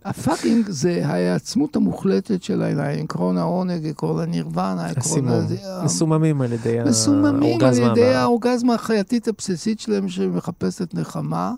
הפאקינג 0.08 0.70
זה 0.70 1.01
ההעצמות 1.05 1.76
המוחלטת 1.76 2.43
של 2.43 2.62
העיניים, 2.62 3.03
עקרון 3.03 3.38
העונג, 3.38 3.88
עקרון 3.88 4.20
הנירוונה, 4.20 4.86
עקרון... 4.86 5.28
הסימום. 5.28 5.84
מסוממים 5.84 6.41
על 6.41 6.53
ידי 6.53 6.78
מסוממים 6.86 7.43
על 7.43 7.43
האורגזמה. 7.43 7.86
ידי. 7.91 8.14
האורגזמה 8.14 8.74
החייתית 8.74 9.28
הבסיסית 9.28 9.80
שלהם 9.80 10.10
שמחפשת 10.10 10.93
נחמה, 10.93 11.53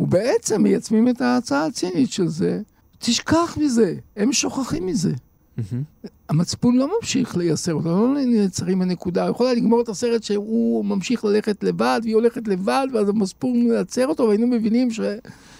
ובעצם 0.00 0.62
מייצמים 0.62 1.08
את 1.08 1.20
ההצעה 1.20 1.66
הצינית 1.66 2.12
של 2.12 2.28
זה. 2.28 2.60
תשכח 2.98 3.58
מזה, 3.60 3.94
הם 4.16 4.32
שוכחים 4.32 4.86
מזה. 4.86 5.12
המצפון 6.28 6.76
לא 6.76 6.90
ממשיך 6.96 7.36
לייסר 7.36 7.74
אותו, 7.74 7.88
לא 7.88 8.14
נעצרים 8.26 8.78
בנקודה, 8.78 9.22
הוא 9.22 9.30
יכול 9.30 9.46
היה 9.46 9.54
לגמור 9.54 9.80
את 9.80 9.88
הסרט 9.88 10.22
שהוא 10.22 10.84
ממשיך 10.84 11.24
ללכת 11.24 11.64
לבד, 11.64 12.00
והיא 12.02 12.14
הולכת 12.14 12.48
לבד, 12.48 12.86
ואז 12.94 13.08
המצפון 13.08 13.68
מייצר 13.68 14.06
אותו, 14.06 14.24
והיינו 14.24 14.46
מבינים 14.46 14.88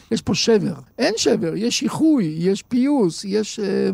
שיש 0.08 0.22
פה 0.22 0.34
שבר. 0.34 0.74
אין 0.98 1.14
שבר, 1.16 1.56
יש 1.56 1.82
איחוי, 1.82 2.34
יש 2.38 2.62
פיוס, 2.62 3.24
יש 3.24 3.60
אה, 3.60 3.90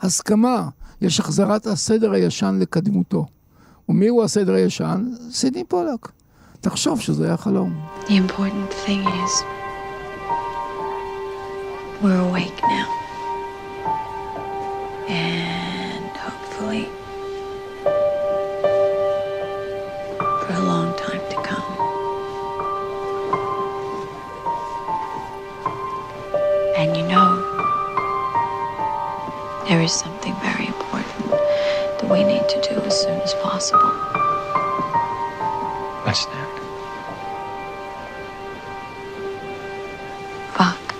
הסכמה, 0.00 0.68
יש 1.00 1.20
החזרת 1.20 1.66
הסדר 1.66 2.12
הישן 2.12 2.58
לקדמותו. 2.60 3.26
ומי 3.88 4.08
הוא 4.08 4.24
הסדר 4.24 4.54
הישן? 4.54 5.04
סידני 5.30 5.64
פולק. 5.64 6.08
תחשוב 6.60 7.00
שזה 7.00 7.26
היה 7.26 7.36
חלום. 7.36 7.86
The 8.06 8.10
important 8.10 8.86
thing 8.86 9.02
is 9.06 9.32
we're 12.02 12.20
awake 12.30 12.60
now. 12.62 12.88
And 15.08 16.16
hopefully 16.16 16.99
is 29.90 29.96
something 30.06 30.36
very 30.48 30.66
important 30.74 31.30
that 31.98 32.08
we 32.14 32.20
need 32.32 32.46
to 32.54 32.58
do 32.70 32.74
as 32.90 32.94
soon 33.02 33.18
as 33.26 33.32
possible. 33.46 33.92
What's 36.04 36.24
that? 36.32 36.52
Fuck. 40.56 40.94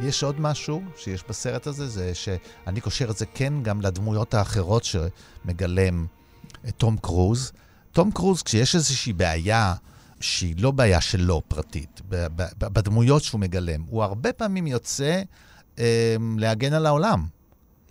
יש 0.00 0.22
עוד 0.22 0.40
משהו 0.40 0.82
שיש 0.96 1.24
בסרט 1.28 1.66
הזה, 1.66 1.88
זה 1.88 2.14
שאני 2.14 2.80
קושר 2.80 3.10
את 3.10 3.16
זה 3.16 3.26
כן 3.26 3.62
גם 3.62 3.80
לדמויות 3.80 4.34
האחרות 4.34 4.84
שמגלם 4.84 6.06
את 6.68 6.74
תום 6.76 6.96
קרוז. 6.96 7.52
תום 7.92 8.10
קרוז, 8.10 8.42
כשיש 8.42 8.74
איזושהי 8.74 9.12
בעיה 9.12 9.74
שהיא 10.20 10.54
לא 10.58 10.70
בעיה 10.70 11.00
שלו 11.00 11.42
פרטית, 11.48 12.00
בדמויות 12.58 13.22
שהוא 13.22 13.40
מגלם, 13.40 13.82
הוא 13.88 14.02
הרבה 14.02 14.32
פעמים 14.32 14.66
יוצא 14.66 15.04
אה, 15.04 15.22
להגן 16.38 16.72
על 16.72 16.86
העולם. 16.86 17.26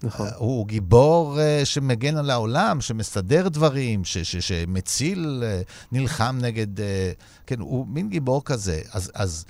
נכון. 0.04 0.28
הוא 0.38 0.68
גיבור 0.68 1.40
אה, 1.40 1.62
שמגן 1.64 2.18
על 2.18 2.30
העולם, 2.30 2.82
שמסדר 2.82 3.48
דברים, 3.48 4.06
ש- 4.06 4.18
ש- 4.18 4.36
שמציל, 4.48 5.44
אה, 5.46 5.62
נלחם 5.92 6.38
נגד... 6.42 6.80
אה, 6.82 7.12
כן, 7.48 7.60
הוא 7.60 7.88
מין 7.88 8.10
גיבור 8.10 8.44
כזה. 8.46 8.82
אז, 8.92 9.12
אז 9.14 9.46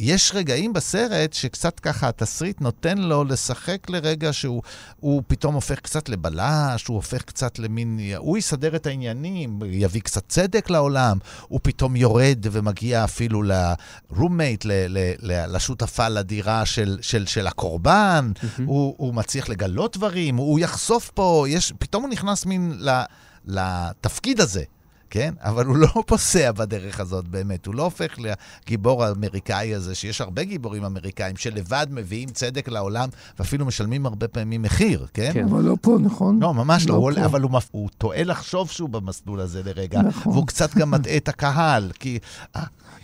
יש 0.00 0.32
רגעים 0.34 0.72
בסרט 0.72 1.32
שקצת 1.32 1.80
ככה 1.80 2.08
התסריט 2.08 2.60
נותן 2.60 2.98
לו 2.98 3.24
לשחק 3.24 3.90
לרגע 3.90 4.32
שהוא 4.32 4.62
הוא 5.00 5.22
פתאום 5.26 5.54
הופך 5.54 5.80
קצת 5.80 6.08
לבלש, 6.08 6.86
הוא 6.86 6.94
הופך 6.96 7.22
קצת 7.22 7.58
למין... 7.58 8.00
הוא 8.16 8.38
יסדר 8.38 8.76
את 8.76 8.86
העניינים, 8.86 9.58
יביא 9.66 10.00
קצת 10.00 10.28
צדק 10.28 10.70
לעולם, 10.70 11.18
הוא 11.48 11.60
פתאום 11.62 11.96
יורד 11.96 12.46
ומגיע 12.52 13.04
אפילו 13.04 13.42
ל-roommate, 13.42 14.64
ל- 14.64 14.86
ל- 14.88 15.12
ל- 15.32 15.56
לשותפה 15.56 16.08
לדירה 16.08 16.66
של, 16.66 16.98
של, 17.00 17.26
של 17.26 17.46
הקורבן, 17.46 18.32
Mm-hmm. 18.38 18.62
הוא, 18.66 18.94
הוא 18.98 19.14
מצליח 19.14 19.48
לגלות 19.48 19.96
דברים, 19.96 20.36
הוא 20.36 20.60
יחשוף 20.60 21.10
פה, 21.14 21.44
יש, 21.48 21.72
פתאום 21.78 22.02
הוא 22.02 22.10
נכנס 22.10 22.46
מין 22.46 22.72
ל, 22.78 23.02
לתפקיד 23.46 24.40
הזה. 24.40 24.62
כן? 25.10 25.34
אבל 25.40 25.66
הוא 25.66 25.76
לא 25.76 26.02
פוסע 26.06 26.52
בדרך 26.52 27.00
הזאת 27.00 27.28
באמת, 27.28 27.66
הוא 27.66 27.74
לא 27.74 27.82
הופך 27.82 28.16
לגיבור 28.18 29.04
האמריקאי 29.04 29.74
הזה, 29.74 29.94
שיש 29.94 30.20
הרבה 30.20 30.44
גיבורים 30.44 30.84
אמריקאים 30.84 31.36
שלבד 31.36 31.86
מביאים 31.90 32.28
צדק 32.28 32.68
לעולם 32.68 33.08
ואפילו 33.38 33.66
משלמים 33.66 34.06
הרבה 34.06 34.28
פעמים 34.28 34.62
מחיר, 34.62 35.06
כן? 35.14 35.30
כן. 35.34 35.44
אבל 35.44 35.62
לא 35.62 35.76
פה, 35.80 35.98
נכון? 36.00 36.40
לא, 36.40 36.54
ממש 36.54 36.86
לא, 36.86 36.94
לא 36.94 36.98
הוא. 36.98 37.24
אבל 37.24 37.42
הוא, 37.42 37.50
הוא 37.70 37.88
טועה 37.98 38.24
לחשוב 38.24 38.70
שהוא 38.70 38.88
במסלול 38.88 39.40
הזה 39.40 39.62
לרגע, 39.62 40.02
נכון. 40.02 40.32
והוא 40.32 40.46
קצת 40.46 40.74
גם 40.74 40.90
מטעה 40.90 41.16
את 41.16 41.28
הקהל, 41.28 41.90
כי... 41.98 42.18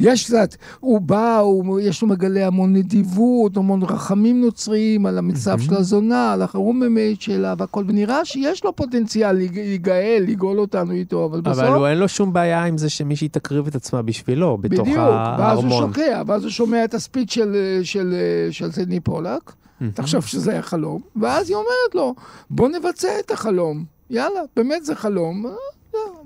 יש 0.01 0.25
קצת, 0.25 0.49
הוא 0.81 1.01
בא, 1.01 1.39
הוא, 1.39 1.81
יש 1.81 2.03
לו 2.03 2.09
מגלה 2.09 2.47
המון 2.47 2.73
נדיבות, 2.73 3.57
המון 3.57 3.83
רחמים 3.83 4.41
נוצריים 4.41 5.07
על 5.07 5.19
המצב 5.19 5.59
של 5.61 5.75
הזונה, 5.75 6.33
על 6.33 6.43
ה 6.43 6.52
roommate 6.52 7.21
שלה 7.21 7.55
והכל, 7.59 7.85
ונראה 7.89 8.25
שיש 8.25 8.65
לו 8.65 8.77
פוטנציאל 8.77 9.33
להיג- 9.33 9.59
להיגאל, 9.59 10.25
לגאול 10.29 10.59
אותנו 10.61 10.93
איתו, 10.93 11.25
אבל 11.25 11.41
בסוף... 11.41 11.59
אבל 11.65 11.73
הוא 11.73 11.87
אין 11.87 11.99
לו 11.99 12.09
שום 12.09 12.33
בעיה 12.33 12.65
עם 12.65 12.79
זה 12.79 12.91
שמישהי 12.91 13.29
תקריב 13.29 13.67
את 13.67 13.75
עצמה 13.75 14.03
בשבילו, 14.03 14.59
בתוך 14.61 14.81
בדיוק, 14.81 14.99
ואז 14.99 15.39
הוא 15.39 15.45
הארמון. 15.65 15.93
שוקע, 15.93 16.23
ואז 16.27 16.43
הוא 16.43 16.51
שומע 16.51 16.85
את 16.85 16.95
הספיץ 16.95 17.33
של, 17.35 17.57
של, 17.83 18.15
של 18.51 18.73
סדני 18.73 19.01
פולק, 19.01 19.53
תחשוב 19.95 20.25
שזה 20.27 20.51
היה 20.53 20.63
חלום, 20.63 21.01
ואז 21.17 21.49
היא 21.49 21.57
אומרת 21.57 21.95
לו, 21.95 22.15
בוא 22.51 22.69
נבצע 22.69 23.09
את 23.25 23.31
החלום. 23.31 23.85
יאללה, 24.11 24.41
באמת 24.57 24.85
זה 24.85 24.95
חלום, 24.95 25.47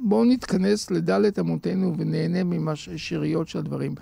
בואו 0.03 0.25
נתכנס 0.25 0.91
לדלת 0.91 1.39
אמותינו 1.39 1.95
ונהנה 1.99 2.45
מהשאריות 2.45 3.49
של 3.49 3.59
הדברים. 3.59 3.95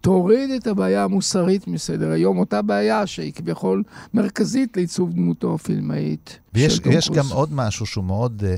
תוריד 0.00 0.50
את 0.50 0.66
הבעיה 0.66 1.04
המוסרית 1.04 1.68
מסדר 1.68 2.10
היום, 2.10 2.38
אותה 2.38 2.62
בעיה 2.62 3.06
שהיא 3.06 3.32
כביכול 3.32 3.82
מרכזית 4.14 4.76
לעיצוב 4.76 5.12
דמותו 5.12 5.54
הפילמאית 5.54 6.38
ויש 6.54 6.76
של 6.76 6.82
טום 6.82 6.92
יש 6.92 7.08
קרוז. 7.08 7.18
גם 7.18 7.24
עוד 7.32 7.52
משהו 7.52 7.86
שהוא 7.86 8.04
מאוד, 8.04 8.42
אה, 8.46 8.54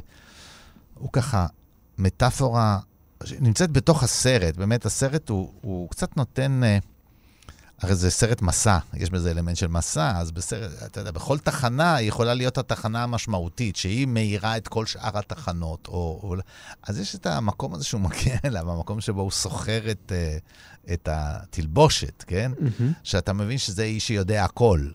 הוא 0.95 1.09
ככה, 1.13 1.47
מטאפורה, 1.99 2.79
נמצאת 3.41 3.71
בתוך 3.71 4.03
הסרט, 4.03 4.57
באמת 4.57 4.87
הסרט 4.87 5.29
הוא, 5.29 5.53
הוא 5.61 5.91
קצת 5.91 6.17
נותן, 6.17 6.61
אה, 6.65 6.79
הרי 7.85 7.95
זה 7.95 8.11
סרט 8.11 8.43
מסע, 8.43 8.79
יש 8.95 9.11
בזה 9.11 9.31
אלמנט 9.31 9.57
של 9.57 9.67
מסע, 9.67 10.13
אז 10.17 10.31
בסרט, 10.31 10.71
אתה 10.87 11.01
יודע, 11.01 11.11
בכל 11.11 11.39
תחנה 11.39 12.01
יכולה 12.01 12.35
להיות 12.35 12.59
התחנה 12.59 13.03
המשמעותית, 13.03 13.77
שהיא 13.77 14.07
מאירה 14.07 14.57
את 14.57 14.69
כל 14.69 14.87
שאר 14.87 15.19
התחנות, 15.19 15.87
או, 15.89 16.21
או... 16.23 16.35
אז 16.83 16.99
יש 16.99 17.15
את 17.15 17.27
המקום 17.27 17.75
הזה 17.75 17.85
שהוא 17.85 18.01
מגיע 18.01 18.37
אליו, 18.45 18.71
המקום 18.71 19.01
שבו 19.01 19.21
הוא 19.21 19.31
סוחר 19.31 19.91
את, 19.91 20.13
אה, 20.15 20.37
את 20.95 21.09
התלבושת, 21.13 22.25
כן? 22.27 22.53
שאתה 23.03 23.33
מבין 23.33 23.59
שזה 23.59 23.83
איש 23.83 24.07
שיודע 24.07 24.45
הכל. 24.45 24.87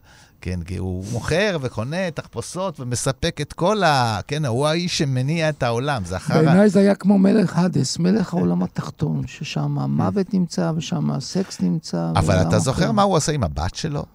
כן, 0.42 0.60
כי 0.66 0.78
הוא 0.78 1.06
מוכר 1.12 1.58
וקונה 1.62 2.12
תחפושות 2.12 2.80
ומספק 2.80 3.42
את 3.42 3.54
כל 3.54 3.84
ה... 3.84 4.20
כן, 4.28 4.46
הוא 4.46 4.68
האיש 4.68 4.98
שמניע 4.98 5.50
את 5.50 5.64
העולם, 5.64 6.06
זה 6.06 6.18
אחר. 6.18 6.34
בעיניי 6.34 6.70
זה 6.70 6.80
היה 6.80 6.96
כמו 6.96 7.18
מלך 7.18 7.58
האדס, 7.58 8.00
מלך 8.00 8.34
העולם 8.34 8.64
התחתון, 8.64 9.28
ששם 9.28 9.80
המוות 9.80 10.34
נמצא 10.34 10.72
ושם 10.76 11.12
הסקס 11.12 11.62
נמצא. 11.62 12.12
אבל 12.16 12.42
אתה 12.42 12.60
זוכר. 12.60 12.92
מה 12.92 13.02
הוא 13.02 13.16
עושה 13.16 13.32
עם 13.32 13.44
הבת 13.44 13.76
שלו? 13.76 14.06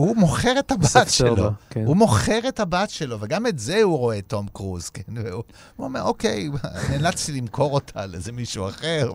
הוא 0.00 0.16
מוכר 0.16 0.58
את 0.58 0.72
הבת 0.72 1.10
שלו. 1.10 1.50
כן. 1.70 1.84
הוא 1.86 1.96
מוכר 1.96 2.38
את 2.48 2.60
הבת 2.60 2.90
שלו, 2.90 3.16
וגם 3.20 3.46
את 3.46 3.58
זה 3.58 3.82
הוא 3.82 3.98
רואה, 3.98 4.20
תום 4.22 4.46
קרוז, 4.52 4.88
כן? 4.88 5.02
והוא 5.16 5.42
הוא 5.76 5.86
אומר, 5.86 6.02
אוקיי, 6.02 6.50
נאלצתי 6.90 7.32
למכור 7.32 7.74
אותה 7.74 8.06
לאיזה 8.06 8.32
מישהו 8.32 8.68
אחר, 8.68 9.12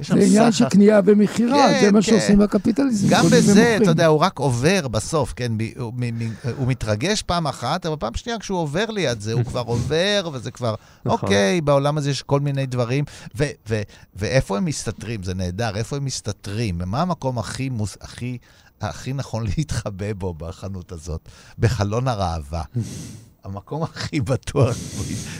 זה 0.00 0.14
עניין. 0.14 0.52
של 0.52 0.68
קנייה 0.68 1.00
ומכירה, 1.04 1.68
כן, 1.68 1.80
זה 1.80 1.92
מה 1.92 1.98
כן. 1.98 2.02
שעושים 2.02 2.38
בקפיטליזם. 2.38 3.08
גם 3.10 3.26
בזה, 3.26 3.52
ומוכרים. 3.52 3.82
אתה 3.82 3.90
יודע, 3.90 4.06
הוא 4.06 4.18
רק 4.20 4.38
עובר 4.38 4.88
בסוף, 4.88 5.32
כן? 5.36 5.52
הוא, 5.78 5.92
מ- 5.96 6.18
מ- 6.28 6.32
הוא 6.56 6.66
מתרגש 6.68 7.22
פעם 7.22 7.46
אחת, 7.46 7.86
אבל 7.86 7.96
פעם 7.96 8.14
שנייה 8.14 8.38
כשהוא 8.38 8.58
עובר 8.58 8.84
ליד 8.90 9.20
זה, 9.20 9.32
הוא 9.32 9.44
כבר 9.44 9.60
עובר, 9.74 10.30
וזה 10.32 10.50
כבר, 10.50 10.74
נכון. 11.04 11.18
אוקיי, 11.28 11.60
בעולם 11.60 11.98
הזה 11.98 12.10
יש 12.10 12.22
כל 12.22 12.40
מיני 12.40 12.66
דברים. 12.66 13.04
ו- 13.36 13.44
ו- 13.68 13.82
ואיפה 14.16 14.56
הם 14.56 14.64
מסתתרים? 14.64 15.22
זה 15.22 15.34
נהדר, 15.34 15.76
איפה 15.76 15.96
הם 15.96 16.04
מסתתרים? 16.04 16.80
מה 16.86 17.02
המקום 17.02 17.38
הכי, 17.38 17.68
מוס, 17.68 17.96
הכי, 18.00 18.38
הכי 18.80 19.12
נכון 19.12 19.44
להתחבא 19.56 20.12
בו 20.12 20.34
בחנות 20.34 20.92
הזאת? 20.92 21.28
בחלון 21.58 22.08
הראווה. 22.08 22.62
המקום 23.44 23.82
הכי 23.82 24.20
בטוח 24.20 24.76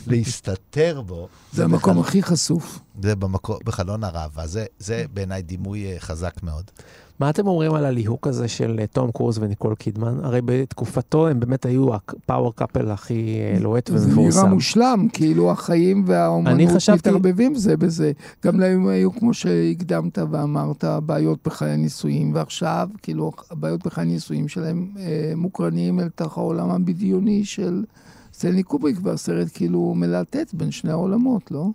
להסתתר 0.07 1.01
בו. 1.07 1.29
זה 1.53 1.65
המקום 1.65 1.99
בחל- 2.01 2.09
הכי 2.09 2.23
חשוף. 2.23 2.79
זה 3.03 3.17
במקום, 3.17 3.57
בחלון 3.65 4.05
הראווה. 4.05 4.47
זה, 4.47 4.67
זה 4.79 5.05
בעיניי 5.13 5.43
דימוי 5.43 5.93
אה, 5.93 6.01
חזק 6.01 6.43
מאוד. 6.43 6.71
מה 7.21 7.31
אתם 7.31 7.47
אומרים 7.47 7.75
על 7.75 7.85
הליהוק 7.85 8.27
הזה 8.27 8.49
של 8.49 8.77
אה, 8.81 8.87
תום 8.87 9.11
קרוז 9.13 9.39
וניקול 9.39 9.75
קידמן? 9.75 10.19
הרי 10.23 10.41
בתקופתו 10.45 11.29
הם 11.29 11.41
באמת 11.41 11.67
היו 11.67 11.95
ה 11.95 12.05
power 12.05 12.55
couple 12.55 12.91
הכי 12.91 13.15
אה, 13.41 13.61
לוהט 13.61 13.91
זה 13.95 14.07
נראה 14.07 14.09
ומפורסם. 14.19 14.49
מושלם, 14.51 15.07
כאילו 15.13 15.51
החיים 15.51 16.05
והאומנות 16.07 16.71
חשבתי- 16.77 16.99
מתערבבים 16.99 17.55
זה 17.55 17.77
בזה. 17.77 18.13
גם 18.45 18.61
להם 18.61 18.89
היו, 18.89 19.13
כמו 19.13 19.35
שהקדמת 19.35 20.19
ואמרת, 20.31 20.85
בעיות 21.07 21.39
בחיי 21.45 21.71
הנישואים, 21.71 22.35
ועכשיו, 22.35 22.89
כאילו, 23.03 23.33
הבעיות 23.51 23.87
בחיי 23.87 24.03
הנישואים 24.05 24.49
שלהם 24.49 24.89
אה, 24.99 25.33
מוקרנים 25.37 26.01
אל 26.01 26.09
תוך 26.09 26.39
העולם 26.39 26.71
הבדיוני 26.71 27.45
של 27.45 27.85
סטנלי 28.35 28.63
קובריק, 28.63 28.97
והסרט 29.03 29.49
כאילו 29.55 29.95
מלהטט 29.97 30.55
בין 30.55 30.71
שני 30.71 30.91
העולמות, 30.91 31.51
לא? 31.51 31.67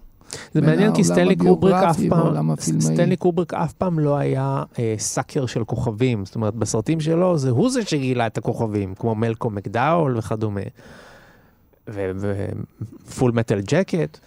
זה 0.54 0.62
מעניין 0.62 0.96
כי 0.96 1.04
סטנלי 1.04 1.36
קובריק 1.36 1.76
אף 1.76 2.00
פעם. 2.10 2.56
סטנלי 2.60 3.16
קובריק 3.16 3.54
אף 3.54 3.74
פעם 3.74 4.00
לא 4.00 4.18
היה 4.18 4.64
אה, 4.80 4.96
sucker 4.98 5.46
של 5.46 5.64
כוכבים. 5.64 6.26
זאת 6.26 6.36
אומרת, 6.36 6.56
בסרטים 6.56 7.00
שלו 7.00 7.38
זה 7.38 7.50
הוא 7.50 7.70
זה 7.70 7.86
שגילה 7.86 8.28
את 8.28 8.38
הכוכבים, 8.38 8.96
כמו 8.96 9.16
מלקום 9.16 9.56
מקדאול 9.56 10.18
וכדומה. 10.18 10.62
ו 11.88 12.16
Full 12.16 13.32
Metal 13.32 13.60
Jacket. 13.62 14.20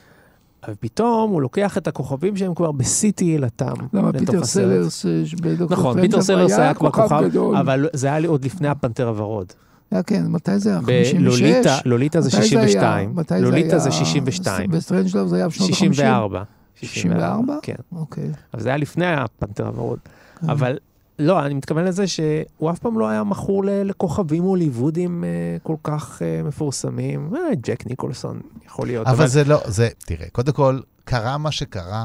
ופתאום 0.70 1.30
הוא 1.30 1.42
לוקח 1.42 1.78
את 1.78 1.88
הכוכבים 1.88 2.36
שהם 2.36 2.54
כבר 2.54 2.72
בשיא 2.72 3.12
תהילתם. 3.12 3.74
למה 3.92 4.12
פיטר. 4.12 4.44
סלרס 4.44 5.06
אה, 5.06 5.22
נכון, 5.70 6.00
פיטר 6.00 6.22
סלרס 6.22 6.52
היה 6.52 6.74
כבר 6.74 6.90
כוכב. 6.90 7.22
אבל 7.60 7.88
זה 7.92 8.06
היה 8.06 8.18
לי 8.18 8.26
עוד 8.26 8.44
לפני 8.44 8.68
הפנתר 8.68 9.08
הוורוד. 9.08 9.52
היה 9.90 10.02
כן, 10.02 10.26
מתי 10.26 10.58
זה 10.58 10.70
היה? 10.70 10.78
56? 10.78 11.14
בלוליטה, 11.14 11.78
לוליטה 11.84 12.20
זה 12.20 12.28
מתי 12.28 12.36
היה? 12.36 12.46
62, 12.46 13.16
מתי 13.16 13.34
לוליטה 13.40 13.78
זה 13.78 13.88
היה? 13.88 13.98
62, 13.98 14.70
בסטרנג'לוב 14.70 15.28
זה 15.28 15.36
היה 15.36 15.48
בשנות 15.48 15.70
ה-50? 15.70 15.76
64. 15.76 16.42
64? 16.74 17.54
כן. 17.62 17.74
אוקיי. 17.92 18.30
אבל 18.54 18.62
זה 18.62 18.68
היה 18.68 18.78
לפני 18.78 19.06
הפנתר 19.06 19.66
הוורוד. 19.66 19.98
כן. 20.40 20.50
אבל 20.50 20.78
לא, 21.18 21.46
אני 21.46 21.54
מתכוון 21.54 21.84
לזה 21.84 22.06
שהוא 22.06 22.70
אף 22.70 22.78
פעם 22.78 22.98
לא 22.98 23.08
היה 23.08 23.24
מכור 23.24 23.64
לכוכבים 23.64 24.42
הוליוודים 24.42 25.24
אה, 25.24 25.28
כל 25.62 25.76
כך 25.82 26.22
אה, 26.22 26.42
מפורסמים. 26.42 27.34
אה, 27.36 27.54
ג'ק 27.60 27.86
ניקולסון 27.86 28.40
יכול 28.66 28.86
להיות. 28.86 29.06
אבל 29.06 29.26
זה 29.26 29.44
לא, 29.44 29.60
זה, 29.66 29.88
תראה, 29.98 30.26
קודם 30.32 30.52
כל, 30.52 30.80
קרה 31.04 31.38
מה 31.38 31.50
שקרה, 31.50 32.04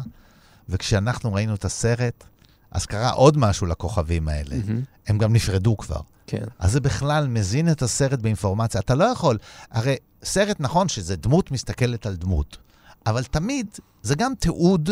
וכשאנחנו 0.69 1.33
ראינו 1.33 1.55
את 1.55 1.65
הסרט, 1.65 2.23
אז 2.71 2.85
קרה 2.85 3.11
עוד 3.11 3.37
משהו 3.37 3.67
לכוכבים 3.67 4.27
האלה. 4.27 4.55
הם 5.07 5.17
גם 5.17 5.33
נפרדו 5.33 5.77
כבר. 5.77 5.99
כן. 6.31 6.45
אז 6.59 6.71
זה 6.71 6.79
בכלל 6.79 7.27
מזין 7.27 7.71
את 7.71 7.81
הסרט 7.81 8.19
באינפורמציה. 8.19 8.81
אתה 8.81 8.95
לא 8.95 9.03
יכול, 9.03 9.37
הרי 9.71 9.95
סרט 10.23 10.57
נכון 10.59 10.89
שזה 10.89 11.15
דמות 11.15 11.51
מסתכלת 11.51 12.05
על 12.05 12.15
דמות, 12.15 12.57
אבל 13.05 13.23
תמיד 13.23 13.67
זה 14.01 14.15
גם 14.15 14.33
תיעוד 14.39 14.89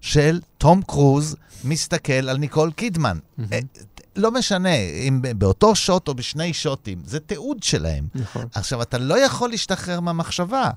של 0.00 0.40
תום 0.58 0.82
קרוז 0.82 1.36
מסתכל 1.64 2.28
על 2.28 2.36
ניקול 2.36 2.72
קידמן. 2.72 3.18
אה, 3.52 3.58
לא 4.16 4.30
משנה 4.30 4.74
אם 5.08 5.22
באותו 5.36 5.74
שוט 5.74 6.08
או 6.08 6.14
בשני 6.14 6.54
שוטים, 6.54 7.02
זה 7.04 7.20
תיעוד 7.20 7.62
שלהם. 7.62 8.08
נכון. 8.14 8.46
עכשיו, 8.54 8.82
אתה 8.82 8.98
לא 8.98 9.24
יכול 9.24 9.50
להשתחרר 9.50 10.00
מהמחשבה. 10.00 10.70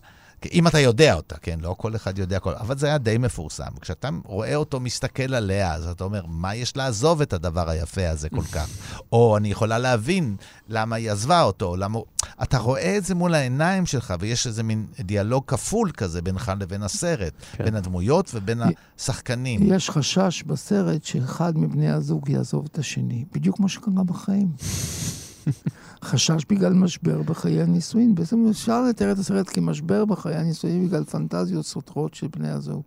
אם 0.54 0.68
אתה 0.68 0.80
יודע 0.80 1.14
אותה, 1.14 1.36
כן? 1.38 1.60
לא 1.62 1.76
כל 1.78 1.96
אחד 1.96 2.20
יודע 2.20 2.40
כל... 2.40 2.54
אבל 2.56 2.78
זה 2.78 2.88
היה 2.88 2.98
די 2.98 3.18
מפורסם. 3.18 3.72
כשאתה 3.82 4.10
רואה 4.26 4.56
אותו 4.56 4.80
מסתכל 4.80 5.34
עליה, 5.34 5.74
אז 5.74 5.88
אתה 5.88 6.04
אומר, 6.04 6.26
מה 6.28 6.56
יש 6.56 6.78
לעזוב 6.78 7.22
את 7.22 7.34
הדבר 7.34 7.70
היפה 7.70 8.10
הזה 8.10 8.30
כל 8.30 8.44
כך? 8.54 8.70
או 9.12 9.38
אני 9.38 9.52
יכולה 9.52 9.78
להבין 9.78 10.36
למה 10.70 10.96
היא 10.96 11.12
עזבה 11.12 11.42
אותו, 11.42 11.76
למה... 11.76 12.00
אתה 12.44 12.58
רואה 12.58 12.98
את 12.98 13.06
זה 13.06 13.16
מול 13.16 13.34
העיניים 13.34 13.86
שלך, 13.86 14.14
ויש 14.20 14.48
איזה 14.48 14.64
מין 14.64 14.88
דיאלוג 15.00 15.44
כפול 15.48 15.92
כזה 15.92 16.22
בינך 16.22 16.52
לבין 16.60 16.84
הסרט, 16.84 17.34
כן. 17.52 17.64
בין 17.64 17.76
הדמויות 17.76 18.32
ובין 18.34 18.62
השחקנים. 18.98 19.74
יש 19.74 19.90
חשש 19.90 20.44
בסרט 20.44 21.04
שאחד 21.04 21.58
מבני 21.58 21.90
הזוג 21.90 22.30
יעזוב 22.30 22.68
את 22.72 22.78
השני, 22.78 23.26
בדיוק 23.34 23.58
כמו 23.58 23.70
שקרה 23.70 24.04
בחיים. 24.06 24.48
חשש 26.04 26.46
בגלל 26.50 26.74
משבר 26.74 27.22
בחיי 27.22 27.62
הנישואין. 27.62 28.16
בעצם 28.16 28.48
אפשר 28.50 28.84
לתאר 28.84 29.12
את 29.12 29.20
הסרט 29.20 29.50
כמשבר 29.50 30.06
בחיי 30.06 30.36
הנישואין 30.36 30.88
בגלל 30.88 31.04
פנטזיות 31.04 31.66
סותרות 31.66 32.14
של 32.14 32.28
בני 32.28 32.50
הזוג. 32.50 32.84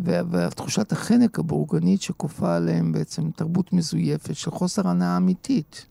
ותחושת 0.00 0.92
החנק 0.92 1.38
הבורגנית 1.38 2.02
שכופה 2.02 2.56
עליהם 2.56 2.92
בעצם 2.92 3.30
תרבות 3.30 3.72
מזויפת 3.72 4.36
של 4.36 4.50
חוסר 4.50 4.88
הנאה 4.88 5.16
אמיתית. 5.16 5.86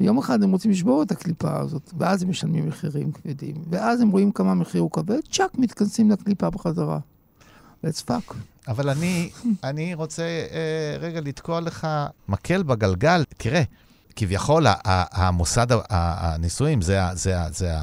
ויום 0.00 0.18
אחד 0.18 0.42
הם 0.42 0.50
רוצים 0.52 0.70
לשבור 0.70 1.02
את 1.02 1.10
הקליפה 1.10 1.60
הזאת, 1.60 1.92
ואז 1.98 2.22
הם 2.22 2.30
משלמים 2.30 2.68
מחירים 2.68 3.12
כבדים. 3.12 3.54
ואז 3.70 4.00
הם 4.00 4.10
רואים 4.10 4.32
כמה 4.32 4.54
מחיר 4.54 4.80
הוא 4.80 4.90
כבד, 4.90 5.20
צ'אק, 5.30 5.58
מתכנסים 5.58 6.10
לקליפה 6.10 6.50
בחזרה. 6.50 6.98
let's 7.86 8.02
fuck. 8.08 8.34
אבל 8.68 8.90
אני, 8.90 9.30
אני 9.64 9.94
רוצה 9.94 10.22
אה, 10.22 10.96
רגע 11.00 11.20
לתקוע 11.20 11.60
לך 11.60 11.86
מקל 12.28 12.62
בגלגל. 12.62 13.24
תראה, 13.36 13.62
כביכול 14.16 14.66
המוסד 14.84 15.66
הנישואים, 15.90 16.82
זה, 16.82 17.00
זה, 17.12 17.36
זה 17.50 17.74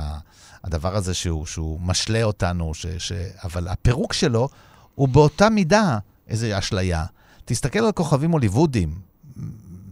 הדבר 0.63 0.95
הזה 0.95 1.13
שהוא, 1.13 1.45
שהוא 1.45 1.79
משלה 1.81 2.23
אותנו, 2.23 2.73
ש, 2.73 2.85
ש, 2.97 3.11
אבל 3.43 3.67
הפירוק 3.67 4.13
שלו 4.13 4.49
הוא 4.95 5.07
באותה 5.07 5.49
מידה 5.49 5.97
איזו 6.27 6.47
אשליה. 6.57 7.05
תסתכל 7.45 7.79
על 7.79 7.91
כוכבים 7.91 8.31
הוליוודיים, 8.31 8.99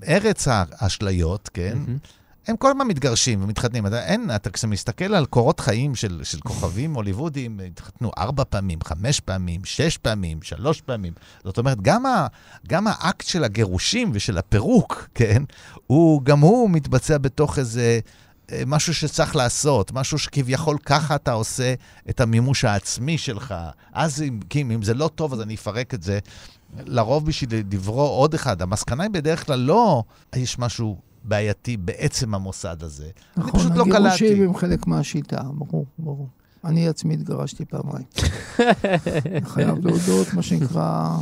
ארץ 0.08 0.48
האשליות, 0.48 1.50
כן? 1.54 1.78
הם 2.48 2.58
כל 2.58 2.70
הזמן 2.72 2.88
מתגרשים 2.88 3.44
ומתחתנים. 3.44 3.88
אתה, 3.88 4.06
אין, 4.06 4.32
אתה 4.36 4.50
כשאתה 4.50 4.68
מסתכל 4.68 5.16
על 5.16 5.26
קורות 5.26 5.60
חיים 5.60 5.96
של, 5.96 6.22
של 6.24 6.40
כוכבים 6.40 6.94
הוליוודיים, 6.94 7.60
התחתנו 7.68 8.12
ארבע 8.18 8.44
פעמים, 8.50 8.80
חמש 8.84 9.20
פעמים, 9.20 9.66
שש 9.66 9.98
פעמים, 9.98 10.42
שלוש 10.42 10.82
פעמים. 10.82 11.14
זאת 11.44 11.58
אומרת, 11.58 11.82
גם, 11.82 12.06
ה, 12.06 12.28
גם 12.68 12.88
האקט 12.88 13.28
של 13.28 13.44
הגירושים 13.44 14.12
ושל 14.14 14.38
הפירוק, 14.38 15.08
כן, 15.16 15.44
הוא, 15.88 16.22
גם 16.22 16.40
הוא 16.40 16.70
מתבצע 16.70 17.18
בתוך 17.18 17.60
איזה 17.60 18.00
אה, 18.52 18.64
משהו 18.68 18.94
שצריך 18.94 19.36
לעשות, 19.36 19.92
משהו 19.92 20.20
שכביכול 20.20 20.78
ככה 20.86 21.16
אתה 21.16 21.32
עושה 21.32 21.74
את 22.10 22.22
המימוש 22.22 22.66
העצמי 22.66 23.18
שלך. 23.18 23.56
אז 23.94 24.22
אם, 24.22 24.40
כי 24.50 24.62
אם 24.62 24.84
זה 24.84 24.94
לא 24.94 25.10
טוב, 25.16 25.34
אז 25.34 25.42
אני 25.42 25.56
אפרק 25.56 25.94
את 25.94 26.04
זה. 26.04 26.20
לרוב 26.86 27.26
בשביל 27.26 27.50
לברוא 27.72 28.10
עוד 28.10 28.34
אחד. 28.34 28.62
המסקנה 28.62 29.04
היא 29.04 29.12
בדרך 29.12 29.46
כלל 29.46 29.60
לא, 29.60 30.04
יש 30.36 30.60
משהו 30.60 30.98
בעייתי 31.28 31.78
בעצם 31.78 32.36
המוסד 32.36 32.84
הזה. 32.84 33.04
אני 33.04 33.46
נכון, 33.46 33.60
פשוט 33.60 33.72
לא 33.76 33.84
קלטתי. 33.84 34.26
הגירושים 34.26 34.44
הם 34.44 34.56
חלק 34.56 34.88
מהשיטה, 34.88 35.42
ברור, 35.54 35.86
ברור. 36.00 36.30
אני 36.66 36.88
עצמי 36.88 37.14
התגרשתי 37.14 37.66
פעמיים. 37.66 38.06
אני 39.26 39.46
חייב 39.46 39.88
להודות, 39.88 40.34
מה 40.34 40.42
שנקרא, 40.42 41.18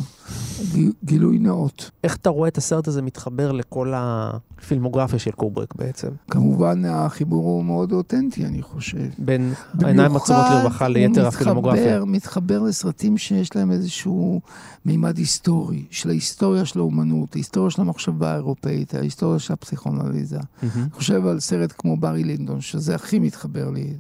גילוי 1.05 1.39
נאות. 1.39 1.91
איך 2.03 2.15
אתה 2.15 2.29
רואה 2.29 2.47
את 2.47 2.57
הסרט 2.57 2.87
הזה 2.87 3.01
מתחבר 3.01 3.51
לכל 3.51 3.93
הפילמוגרפיה 3.95 5.19
של 5.19 5.31
קובריק 5.31 5.75
בעצם? 5.75 6.07
כמובן, 6.31 6.85
החיבור 6.85 7.45
הוא 7.45 7.63
מאוד 7.63 7.91
אותנטי, 7.91 8.45
אני 8.45 8.61
חושב. 8.61 8.97
בין 9.17 9.53
העיניים 9.81 10.15
עצומות 10.15 10.45
לרווחה 10.51 10.87
ליתר 10.87 11.21
הוא 11.21 11.27
הפילמוגרפיה. 11.27 11.83
מתחבר, 11.83 12.05
מתחבר 12.05 12.59
לסרטים 12.59 13.17
שיש 13.17 13.55
להם 13.55 13.71
איזשהו 13.71 14.41
מימד 14.85 15.17
היסטורי, 15.17 15.85
של 15.89 16.09
ההיסטוריה 16.09 16.65
של 16.65 16.79
האומנות, 16.79 17.35
ההיסטוריה 17.35 17.71
של 17.71 17.81
המחשבה 17.81 18.31
האירופאית, 18.31 18.95
ההיסטוריה 18.95 19.39
של 19.39 19.53
הפסיכואנליזה. 19.53 20.37
מהמם. 20.37 20.71
אני 20.75 20.91
חושב 20.91 21.25
על 21.25 21.39
סרט 21.39 21.73
כמו 21.77 21.97
ברי 21.97 22.23
לינדון, 22.23 22.61
שזה 22.61 22.95
הכי 22.95 23.19
מתחבר 23.19 23.69
לי 23.69 23.93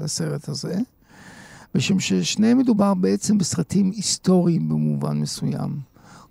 לסרט 0.00 0.48
הזה. 0.48 0.78
משום 1.74 2.00
ששניהם 2.00 2.58
מדובר 2.58 2.94
בעצם 2.94 3.38
בסרטים 3.38 3.90
היסטוריים 3.90 4.68
במובן 4.68 5.20
מסוים. 5.20 5.78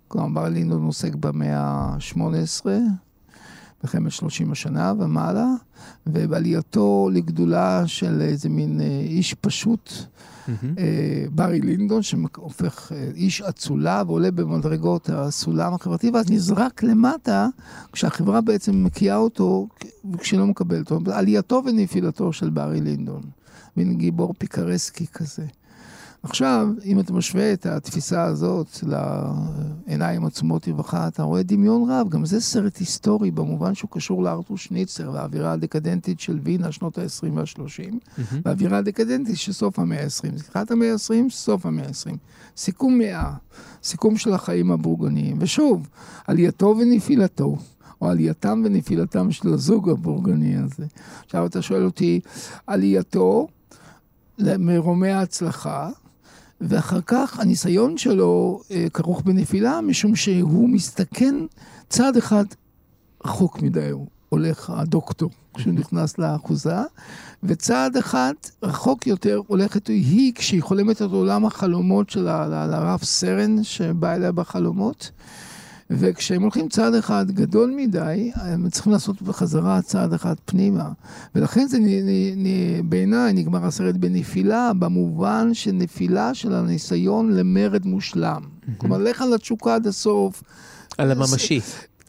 כלומר, 0.08 0.48
לינדון 0.48 0.84
עוסק 0.84 1.14
במאה 1.14 1.58
ה-18, 1.58 2.66
מלחמת 3.84 4.12
30 4.12 4.52
השנה 4.52 4.92
ומעלה, 4.98 5.46
ובעלייתו 6.06 7.10
לגדולה 7.12 7.86
של 7.86 8.20
איזה 8.20 8.48
מין 8.48 8.80
אה, 8.80 9.00
איש 9.00 9.34
פשוט, 9.34 9.90
מהמם. 10.48 10.74
אה, 10.78 11.24
ברי 11.30 11.60
לינדון, 11.60 12.02
שהופך 12.02 12.92
אה, 12.92 13.10
איש 13.14 13.42
אצולה 13.42 14.02
ועולה 14.06 14.30
במדרגות 14.30 15.10
הסולם 15.12 15.74
החברתי, 15.74 16.10
ואז 16.10 16.30
נזרק 16.30 16.82
למטה, 16.82 17.48
כשהחברה 17.92 18.40
בעצם 18.40 18.84
מקיאה 18.84 19.16
אותו, 19.16 19.68
כשהיא 20.18 20.40
לא 20.40 20.46
מקבלת 20.46 20.90
אותו. 20.90 21.12
עלייתו 21.12 21.62
ונפילתו 21.66 22.32
של 22.32 22.50
ברי 22.50 22.80
לינדון. 22.80 23.22
מין 23.76 23.94
גיבור 23.94 24.34
פיקרסקי 24.38 25.06
כזה. 25.06 25.46
עכשיו, 26.24 26.68
אם 26.84 27.00
אתה 27.00 27.12
משווה 27.12 27.52
את 27.52 27.66
התפיסה 27.66 28.22
הזאת 28.22 28.78
לעיניים 29.86 30.26
עצומות 30.26 30.68
רווחה, 30.68 31.08
אתה 31.08 31.22
רואה 31.22 31.42
דמיון 31.42 31.90
רב. 31.90 32.08
גם 32.08 32.26
זה 32.26 32.40
סרט 32.40 32.76
היסטורי 32.76 33.30
במובן 33.30 33.74
שהוא 33.74 33.90
קשור 33.90 34.22
לארתור 34.22 34.58
שניצר 34.58 35.10
והאווירה 35.14 35.52
הדקדנטית 35.52 36.20
של 36.20 36.38
וינה, 36.42 36.72
שנות 36.72 36.98
ה-20 36.98 37.30
וה-30, 37.34 37.94
והאווירה 38.44 38.78
הדקדנטית 38.78 39.38
של 39.38 39.52
סוף 39.52 39.78
המאה 39.78 40.02
ה-20. 40.02 40.36
זכרת 40.36 40.70
המאה 40.70 40.92
ה-20, 40.92 41.30
סוף 41.30 41.66
המאה 41.66 41.86
ה-20. 41.86 42.16
סיכום 42.56 42.98
מאה, 42.98 43.32
סיכום 43.82 44.16
של 44.16 44.32
החיים 44.32 44.70
הבורגניים. 44.70 45.36
ושוב, 45.40 45.88
עלייתו 46.26 46.76
ונפילתו. 46.78 47.56
או 48.00 48.08
עלייתם 48.08 48.62
ונפילתם 48.64 49.32
של 49.32 49.54
הזוג 49.54 49.90
הבורגני 49.90 50.56
הזה. 50.56 50.86
עכשיו 51.24 51.46
אתה 51.46 51.62
שואל 51.62 51.84
אותי, 51.84 52.20
עלייתו 52.66 53.48
מרומי 54.38 55.10
ההצלחה, 55.10 55.90
ואחר 56.60 57.00
כך 57.06 57.40
הניסיון 57.40 57.98
שלו 57.98 58.60
אה, 58.70 58.86
כרוך 58.94 59.22
בנפילה, 59.22 59.80
משום 59.80 60.16
שהוא 60.16 60.68
מסתכן 60.68 61.34
צעד 61.88 62.16
אחד 62.16 62.44
רחוק 63.24 63.62
מדי, 63.62 63.90
הוא 63.90 64.06
הולך 64.28 64.70
הדוקטור 64.70 65.30
כשהוא 65.54 65.74
נכנס 65.74 66.18
לאחוזה, 66.18 66.76
וצעד 67.42 67.96
אחד 67.96 68.34
רחוק 68.62 69.06
יותר 69.06 69.40
הולכת 69.46 69.86
היא 69.86 70.32
כשהיא 70.34 70.62
חולמת 70.62 70.96
את 70.96 71.10
עולם 71.10 71.46
החלומות 71.46 72.10
של 72.10 72.28
ה- 72.28 72.46
ל- 72.48 72.70
לרב 72.70 73.00
סרן 73.02 73.62
שבא 73.62 74.14
אליה 74.14 74.32
בחלומות. 74.32 75.10
וכשהם 75.90 76.42
הולכים 76.42 76.68
צעד 76.68 76.94
אחד 76.94 77.30
גדול 77.30 77.74
מדי, 77.76 78.30
הם 78.34 78.70
צריכים 78.70 78.92
לעשות 78.92 79.22
בחזרה 79.22 79.82
צעד 79.82 80.12
אחד 80.12 80.34
פנימה. 80.44 80.88
ולכן 81.34 81.66
זה, 81.68 81.78
בעיניי, 82.84 83.32
נגמר 83.32 83.66
הסרט 83.66 83.94
בנפילה, 83.94 84.72
במובן 84.78 85.54
של 85.54 85.72
נפילה 85.72 86.34
של 86.34 86.54
הניסיון 86.54 87.32
למרד 87.32 87.86
מושלם. 87.86 88.42
כלומר, 88.78 88.98
לך 88.98 89.22
על 89.22 89.34
התשוקה 89.34 89.74
עד 89.74 89.86
הסוף. 89.86 90.42
על 90.98 91.10
הממשי. 91.10 91.60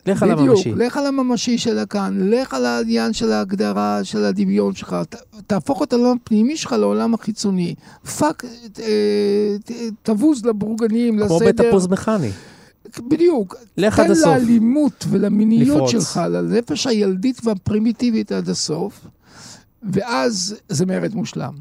לך 0.05 0.23
על 0.23 0.35
בדיוק, 0.35 0.49
הממשי. 0.49 0.71
לך 0.75 0.97
על 0.97 1.05
הממשי 1.05 1.57
של 1.57 1.79
הכאן, 1.79 2.17
לך 2.29 2.53
על 2.53 2.65
העניין 2.65 3.13
של 3.13 3.31
ההגדרה, 3.31 4.03
של 4.03 4.23
הדמיון 4.23 4.75
שלך, 4.75 4.95
ת, 5.09 5.15
תהפוך 5.47 5.83
את 5.83 5.93
העולם 5.93 6.17
הפנימי 6.23 6.57
שלך 6.57 6.71
לעולם 6.71 7.13
החיצוני. 7.13 7.75
fuck, 8.19 8.45
אה, 8.79 9.55
תבוז 10.03 10.45
לבורגנים, 10.45 11.17
כמו 11.17 11.35
לסדר. 11.35 11.63
בתפוז 11.63 11.87
מכני. 11.87 12.29
בדיוק. 12.99 13.55
לך 13.77 13.99
עד 13.99 14.05
תן 14.05 14.11
הסוף. 14.11 14.25
לאלימות 14.25 15.05
ולמיניות 15.09 15.77
לפרוץ. 15.77 15.91
שלך, 15.91 16.21
לנפש 16.29 16.87
הילדית 16.87 17.41
והפרימיטיבית 17.43 18.31
עד 18.31 18.49
הסוף, 18.49 19.07
ואז 19.83 20.55
זה 20.69 20.85
מרד 20.85 21.15
מושלם. 21.15 21.53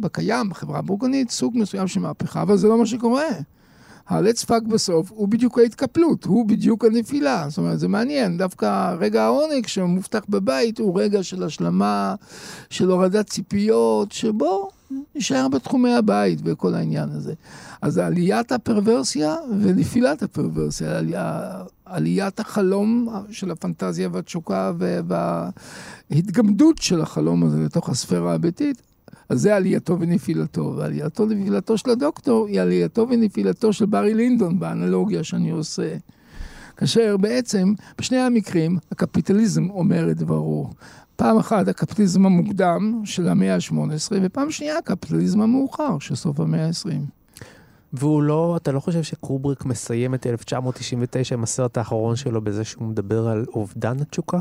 בקיים, 0.00 0.48
בחברה 0.48 0.78
הבורגנית, 0.78 1.30
סוג 1.30 1.58
מסוים 1.58 1.88
של 1.88 2.00
מהפכה, 2.00 2.42
אבל 2.42 2.56
זה 2.56 2.68
לא 2.68 2.78
מה 2.78 2.86
שקורה. 2.86 3.28
ה-let's 4.08 4.44
fuck 4.44 4.68
בסוף 4.68 5.12
הוא 5.12 5.28
בדיוק 5.28 5.58
ההתקפלות, 5.58 6.24
הוא 6.24 6.46
בדיוק 6.46 6.84
הנפילה. 6.84 7.46
זאת 7.48 7.58
אומרת, 7.58 7.78
זה 7.78 7.88
מעניין, 7.88 8.38
דווקא 8.38 8.94
רגע 8.98 9.24
העונג 9.24 9.66
שמובטח 9.66 10.20
בבית 10.28 10.78
הוא 10.78 11.00
רגע 11.00 11.22
של 11.22 11.42
השלמה, 11.42 12.14
של 12.70 12.90
הורדת 12.90 13.30
ציפיות, 13.30 14.12
שבו 14.12 14.68
נשאר 15.14 15.48
בתחומי 15.48 15.94
הבית 15.94 16.38
וכל 16.44 16.74
העניין 16.74 17.08
הזה. 17.08 17.34
אז 17.82 17.98
עליית 17.98 18.52
הפרוורסיה 18.52 19.36
ונפילת 19.60 20.22
הפרוורסיה, 20.22 21.00
עליית 21.84 22.40
החלום 22.40 23.08
של 23.30 23.50
הפנטזיה 23.50 24.08
והתשוקה 24.12 24.72
וההתגמדות 26.10 26.78
של 26.78 27.00
החלום 27.00 27.42
הזה 27.42 27.64
לתוך 27.64 27.88
הספירה 27.88 28.34
הביתית, 28.34 28.82
אז 29.28 29.40
זה 29.40 29.56
עלייתו 29.56 30.00
ונפילתו. 30.00 30.74
ועלייתו 30.76 31.28
ונפילתו 31.28 31.78
של 31.78 31.90
הדוקטור 31.90 32.46
היא 32.46 32.60
עלייתו 32.60 33.06
ונפילתו 33.10 33.72
של 33.72 33.86
ברי 33.86 34.14
לינדון 34.14 34.58
באנלוגיה 34.58 35.24
שאני 35.24 35.50
עושה. 35.50 35.96
כאשר 36.76 37.16
בעצם, 37.16 37.74
בשני 37.98 38.18
המקרים, 38.18 38.78
הקפיטליזם 38.92 39.70
אומר 39.70 40.10
את 40.10 40.16
דברו. 40.16 40.70
פעם 41.16 41.38
אחת 41.38 41.68
הקפיטליזם 41.68 42.26
המוקדם 42.26 43.02
של 43.04 43.28
המאה 43.28 43.54
ה-18, 43.54 44.12
ופעם 44.22 44.50
שנייה 44.50 44.78
הקפיטליזם 44.78 45.40
המאוחר 45.40 45.98
של 45.98 46.14
סוף 46.14 46.40
המאה 46.40 46.66
ה-20. 46.66 46.90
והוא 47.92 48.22
לא, 48.22 48.56
אתה 48.56 48.72
לא 48.72 48.80
חושב 48.80 49.02
שקובריק 49.02 49.64
מסיים 49.64 50.14
את 50.14 50.26
1999 50.26 51.34
עם 51.34 51.42
הסרט 51.42 51.78
האחרון 51.78 52.16
שלו 52.16 52.40
בזה 52.40 52.64
שהוא 52.64 52.88
מדבר 52.88 53.28
על 53.28 53.44
אובדן 53.54 54.00
התשוקה? 54.00 54.38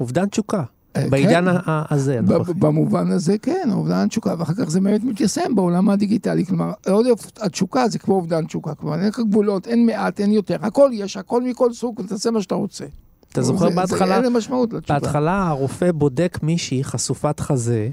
אובדן 0.00 0.26
תשוקה. 0.26 0.62
אה, 0.96 1.08
בעידן 1.10 1.44
כן. 1.52 1.70
הזה. 1.90 2.20
במובן 2.58 3.10
הזה 3.10 3.38
כן, 3.38 3.68
אובדן 3.72 4.08
תשוקה, 4.08 4.34
ואחר 4.38 4.54
כך 4.54 4.70
זה 4.70 4.80
באמת 4.80 5.04
מתיישם 5.04 5.54
בעולם 5.54 5.90
הדיגיטלי. 5.90 6.46
כלומר, 6.46 6.72
עוד 6.90 7.06
התשוקה 7.40 7.88
זה 7.88 7.98
כמו 7.98 8.14
אובדן 8.14 8.46
תשוקה. 8.46 8.74
כלומר, 8.74 8.98
אין 8.98 9.08
לך 9.08 9.20
גבולות, 9.30 9.66
אין 9.66 9.86
מעט, 9.86 10.20
אין 10.20 10.32
יותר. 10.32 10.56
הכל 10.62 10.90
יש, 10.94 11.16
הכל 11.16 11.42
מכל 11.42 11.72
סוג, 11.72 12.00
ותעשה 12.00 12.30
מה 12.30 12.42
שאתה 12.42 12.54
רוצה. 12.54 12.84
אתה 13.32 13.42
זוכר 13.42 13.68
זה- 13.68 13.74
בהתחלה, 13.76 14.16
אין 14.16 14.24
למשמעות 14.24 14.72
לתשוקה. 14.72 14.94
בהתחלה 15.00 15.48
הרופא 15.48 15.92
בודק 15.92 16.38
מישהי 16.42 16.84
חשופת 16.84 17.40
חזה, 17.40 17.88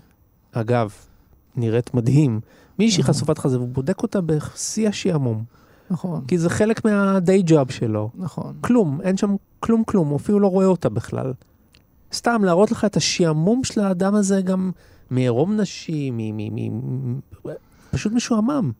אגב, 0.51 0.91
נראית 1.56 1.93
מדהים, 1.93 2.39
מישהי 2.80 3.04
חשופת 3.04 3.38
חזה, 3.38 3.58
והוא 3.58 3.70
בודק 3.70 4.04
אותה 4.04 4.22
בשיא 4.22 4.88
השעמום. 4.89 5.43
נכון, 5.91 6.22
כי 6.28 6.38
זה 6.38 6.49
חלק 6.49 6.86
מה-day 6.86 7.49
job 7.49 7.72
שלו. 7.72 8.10
נכון. 8.16 8.54
כלום, 8.62 8.99
אין 9.04 9.18
שם 9.18 9.36
כלום 9.60 9.84
כלום, 9.84 10.08
הוא 10.08 10.18
אפילו 10.18 10.39
לא 10.39 10.47
רואה 10.47 10.66
אותה 10.66 10.89
בכלל. 10.89 11.34
סתם 12.14 12.43
להראות 12.43 12.72
לך 12.72 12.86
את 12.86 12.97
השעמום 12.97 13.64
של 13.64 13.82
האדם 13.82 14.16
הזה 14.16 14.41
גם 14.41 14.72
מעירום 15.09 15.57
נשי, 15.57 16.11
מ... 16.11 16.18
מ, 16.18 16.55
מ, 16.55 17.16
מ 17.16 17.20
פשוט 17.91 18.14
משועמם. 18.14 18.72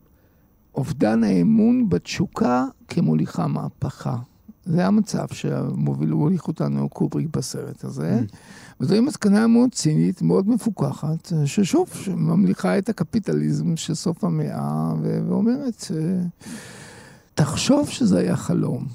אובדן 0.74 1.24
האמון 1.24 1.88
בתשוקה 1.88 2.64
כמוליכה 2.88 3.46
מהפכה. 3.46 4.16
זה 4.64 4.86
המצב 4.86 5.26
שמוביל, 5.32 6.10
הוליך 6.10 6.48
אותנו 6.48 6.88
קובריק 6.88 7.36
בסרט 7.36 7.84
הזה. 7.84 8.20
וזוהי 8.80 9.00
מסקנה 9.00 9.46
מאוד 9.46 9.72
צינית, 9.72 10.22
מאוד 10.22 10.48
מפוכחת, 10.48 11.32
ששוב, 11.44 11.88
שממליכה 11.94 12.78
את 12.78 12.88
הקפיטליזם 12.88 13.76
של 13.76 13.94
סוף 13.94 14.24
המאה, 14.24 14.92
ואומרת, 15.02 15.86
אה, 15.96 16.22
תחשוב 17.34 17.88
שזה 17.88 18.18
היה 18.18 18.36
חלום, 18.36 18.86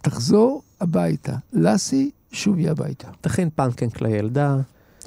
תחזור 0.00 0.62
הביתה. 0.80 1.36
לסי, 1.52 2.10
שובי 2.32 2.68
הביתה. 2.68 3.08
תכין 3.20 3.50
פנקנק 3.54 4.00
לילדה, 4.00 4.56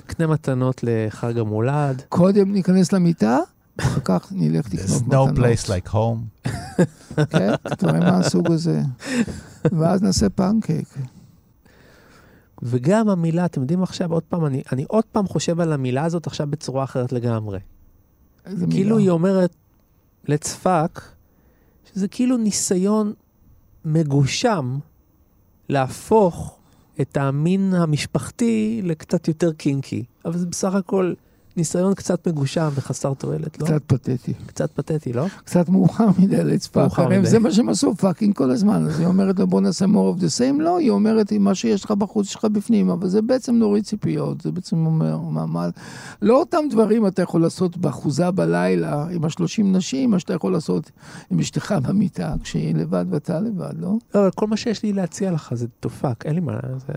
קנה 0.07 0.27
מתנות 0.27 0.83
לחג 0.83 1.37
המולד. 1.37 2.01
קודם 2.09 2.53
ניכנס 2.53 2.93
למיטה, 2.93 3.39
אחר 3.79 3.99
כך 4.03 4.27
נלך 4.31 4.73
לקנות 4.73 4.89
There's 4.89 5.05
מתנות. 5.05 5.29
no 5.29 5.39
place 5.39 5.67
like 5.67 5.91
home. 5.93 6.49
כן, 7.31 7.51
דברים 7.79 8.03
מהסוג 8.03 8.51
הזה. 8.51 8.81
ואז 9.71 10.01
נעשה 10.01 10.29
פנקייק. 10.29 10.97
וגם 12.63 13.09
המילה, 13.09 13.45
אתם 13.45 13.61
יודעים 13.61 13.83
עכשיו, 13.83 14.11
עוד 14.13 14.23
פעם, 14.23 14.45
אני, 14.45 14.63
אני 14.71 14.85
עוד 14.87 15.03
פעם 15.11 15.27
חושב 15.27 15.59
על 15.59 15.73
המילה 15.73 16.03
הזאת 16.05 16.27
עכשיו 16.27 16.47
בצורה 16.47 16.83
אחרת 16.83 17.11
לגמרי. 17.11 17.59
איזה 18.45 18.65
כאילו 18.69 18.95
מילה? 18.95 18.97
היא 18.97 19.09
אומרת, 19.09 19.55
let's 20.27 20.65
fuck, 20.65 21.01
שזה 21.93 22.07
כאילו 22.07 22.37
ניסיון 22.37 23.13
מגושם 23.85 24.79
להפוך 25.69 26.58
את 27.01 27.17
המין 27.17 27.73
המשפחתי 27.73 28.81
לקצת 28.83 29.27
יותר 29.27 29.53
קינקי. 29.53 30.03
אבל 30.25 30.37
זה 30.37 30.45
בסך 30.45 30.73
הכל 30.73 31.13
ניסיון 31.57 31.93
קצת 31.93 32.27
מגושם 32.27 32.69
וחסר 32.75 33.13
תועלת, 33.13 33.59
לא? 33.59 33.65
קצת 33.65 33.81
פתטי. 33.87 34.33
קצת 34.45 34.71
פתטי, 34.71 35.13
לא? 35.13 35.25
קצת 35.43 35.69
מאוחר 35.69 36.07
מדי 36.19 36.43
לצפה, 36.43 36.85
מדי. 37.09 37.25
זה 37.29 37.39
מה 37.39 37.51
שהם 37.51 37.69
עשו 37.69 37.95
fucking 37.95 38.35
כל 38.35 38.51
הזמן. 38.51 38.85
אז 38.85 38.99
היא 38.99 39.07
אומרת 39.07 39.39
לו 39.39 39.47
בוא 39.47 39.61
נעשה 39.61 39.85
more 39.85 40.17
of 40.17 40.21
the 40.21 40.39
same, 40.39 40.61
לא, 40.61 40.77
היא 40.77 40.89
אומרת 40.89 41.33
מה 41.33 41.55
שיש 41.55 41.85
לך 41.85 41.91
בחוץ 41.91 42.29
שלך 42.29 42.45
בפנים, 42.45 42.89
אבל 42.89 43.07
זה 43.07 43.21
בעצם 43.21 43.55
נוריד 43.55 43.83
ציפיות, 43.83 44.41
זה 44.41 44.51
בעצם 44.51 44.85
אומר, 44.85 45.17
מה, 45.17 45.45
מה, 45.45 45.69
לא 46.21 46.39
אותם 46.39 46.63
דברים 46.69 47.07
אתה 47.07 47.21
יכול 47.21 47.41
לעשות 47.41 47.77
באחוזה 47.77 48.31
בלילה 48.31 49.05
עם 49.11 49.25
השלושים 49.25 49.75
נשים, 49.75 50.11
מה 50.11 50.19
שאתה 50.19 50.33
יכול 50.33 50.51
לעשות 50.51 50.91
עם 51.31 51.39
אשתך 51.39 51.75
במיטה, 51.83 52.33
כשהיא 52.43 52.75
לבד 52.75 53.05
ואתה 53.09 53.39
לבד, 53.39 53.73
לא? 53.79 53.93
לא, 54.15 54.19
אבל 54.19 54.31
כל 54.31 54.47
מה 54.47 54.57
שיש 54.57 54.83
לי 54.83 54.93
להציע 54.93 55.31
לך 55.31 55.53
זה 55.53 55.67
fuck, 56.01 56.25
אין 56.25 56.35
לי 56.35 56.41
מה... 56.41 56.59
זה... 56.87 56.93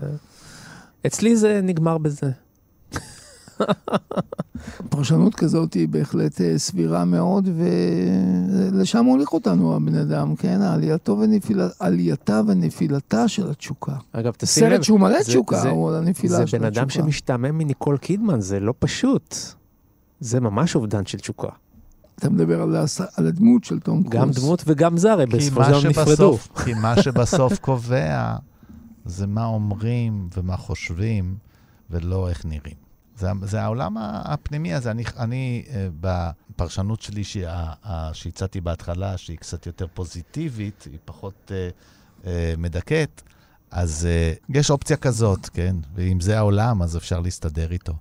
אצלי 1.05 1.35
זה 1.35 1.59
נגמר 1.63 1.97
בזה. 1.97 2.31
פרשנות 4.89 5.35
כזאת 5.35 5.73
היא 5.73 5.87
בהחלט 5.87 6.41
אה, 6.41 6.57
סבירה 6.57 7.05
מאוד, 7.05 7.49
ולשם 7.57 9.05
הוליך 9.05 9.33
אותנו 9.33 9.75
הבן 9.75 9.95
אדם, 9.95 10.35
כן? 10.35 10.61
עלייתו 10.61 11.17
ונפילה, 11.19 11.67
עלייתה 11.79 12.41
ונפילתה 12.47 13.27
של 13.27 13.49
התשוקה. 13.49 13.95
אגב, 14.11 14.33
תשים 14.37 14.63
לב... 14.63 14.69
סרט 14.69 14.83
שהוא 14.83 14.99
מלא 14.99 15.17
זה- 15.23 15.23
תשוקה, 15.25 15.61
זה- 15.61 15.69
הוא 15.69 15.89
על 15.89 15.95
הנפילה 15.95 16.37
זה 16.37 16.47
של 16.47 16.57
בן 16.57 16.65
אדם 16.65 16.83
התשוקה. 16.83 17.05
שמשתעמם 17.05 17.57
מניקול 17.57 17.97
קידמן, 17.97 18.41
זה 18.41 18.59
לא 18.59 18.73
פשוט. 18.79 19.35
זה 20.19 20.39
ממש 20.39 20.75
אובדן 20.75 21.05
של 21.05 21.17
תשוקה. 21.17 21.47
אתה 22.19 22.29
מדבר 22.29 22.61
על, 22.61 22.75
הס... 22.75 23.01
על 23.17 23.27
הדמות 23.27 23.63
של 23.63 23.79
תום 23.79 24.03
קרוז. 24.03 24.13
גם 24.13 24.31
דמות 24.31 24.63
וגם 24.67 24.97
זה, 24.97 25.11
הרי 25.11 25.25
כי 25.31 25.37
בסופו 25.37 25.59
מה 25.59 25.65
של 25.65 25.91
דבר 25.91 26.01
נפרדו. 26.03 26.37
כי 26.65 26.73
מה 26.73 27.01
שבסוף 27.01 27.59
קובע 27.59 28.35
זה 29.05 29.27
מה 29.27 29.45
אומרים 29.45 30.29
ומה 30.37 30.57
חושבים, 30.57 31.35
ולא 31.91 32.29
איך 32.29 32.45
נראים. 32.45 32.83
זה, 33.17 33.27
זה 33.41 33.61
העולם 33.61 33.95
הפנימי 33.99 34.73
הזה. 34.73 34.91
אני, 34.91 35.03
אני 35.17 35.63
אה, 35.69 35.87
בפרשנות 36.01 37.01
שלי 37.01 37.23
שהצעתי 37.23 38.61
בהתחלה, 38.61 39.17
שהיא 39.17 39.37
קצת 39.37 39.65
יותר 39.65 39.85
פוזיטיבית, 39.93 40.87
היא 40.91 40.99
פחות 41.05 41.51
אה, 41.51 41.69
אה, 42.25 42.53
מדכאת, 42.57 43.21
אז 43.71 44.05
אה, 44.09 44.33
יש 44.49 44.71
אופציה 44.71 44.97
כזאת, 44.97 45.49
כן? 45.49 45.75
ואם 45.95 46.19
זה 46.19 46.37
העולם, 46.37 46.81
אז 46.81 46.97
אפשר 46.97 47.19
להסתדר 47.19 47.71
איתו. 47.71 47.93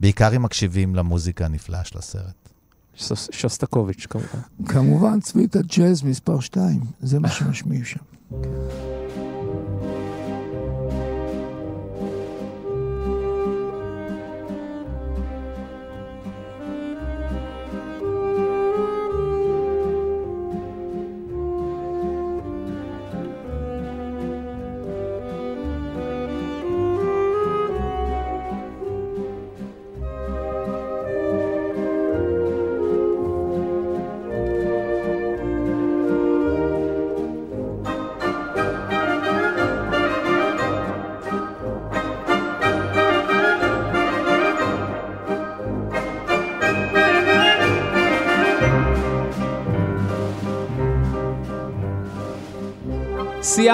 בעיקר 0.00 0.36
אם 0.36 0.42
מקשיבים 0.42 0.94
למוזיקה 0.94 1.44
הנפלאה 1.44 1.84
של 1.84 1.98
הסרט. 1.98 2.34
שוס- 2.96 3.28
שוסטקוביץ' 3.32 4.06
כמובן. 4.10 4.40
כמובן, 4.66 5.20
צבית 5.20 5.56
הג'אז 5.56 6.02
מספר 6.02 6.40
2, 6.40 6.80
זה 7.00 7.18
מה 7.18 7.28
שמשמיעים 7.28 7.84
שם. 7.84 8.00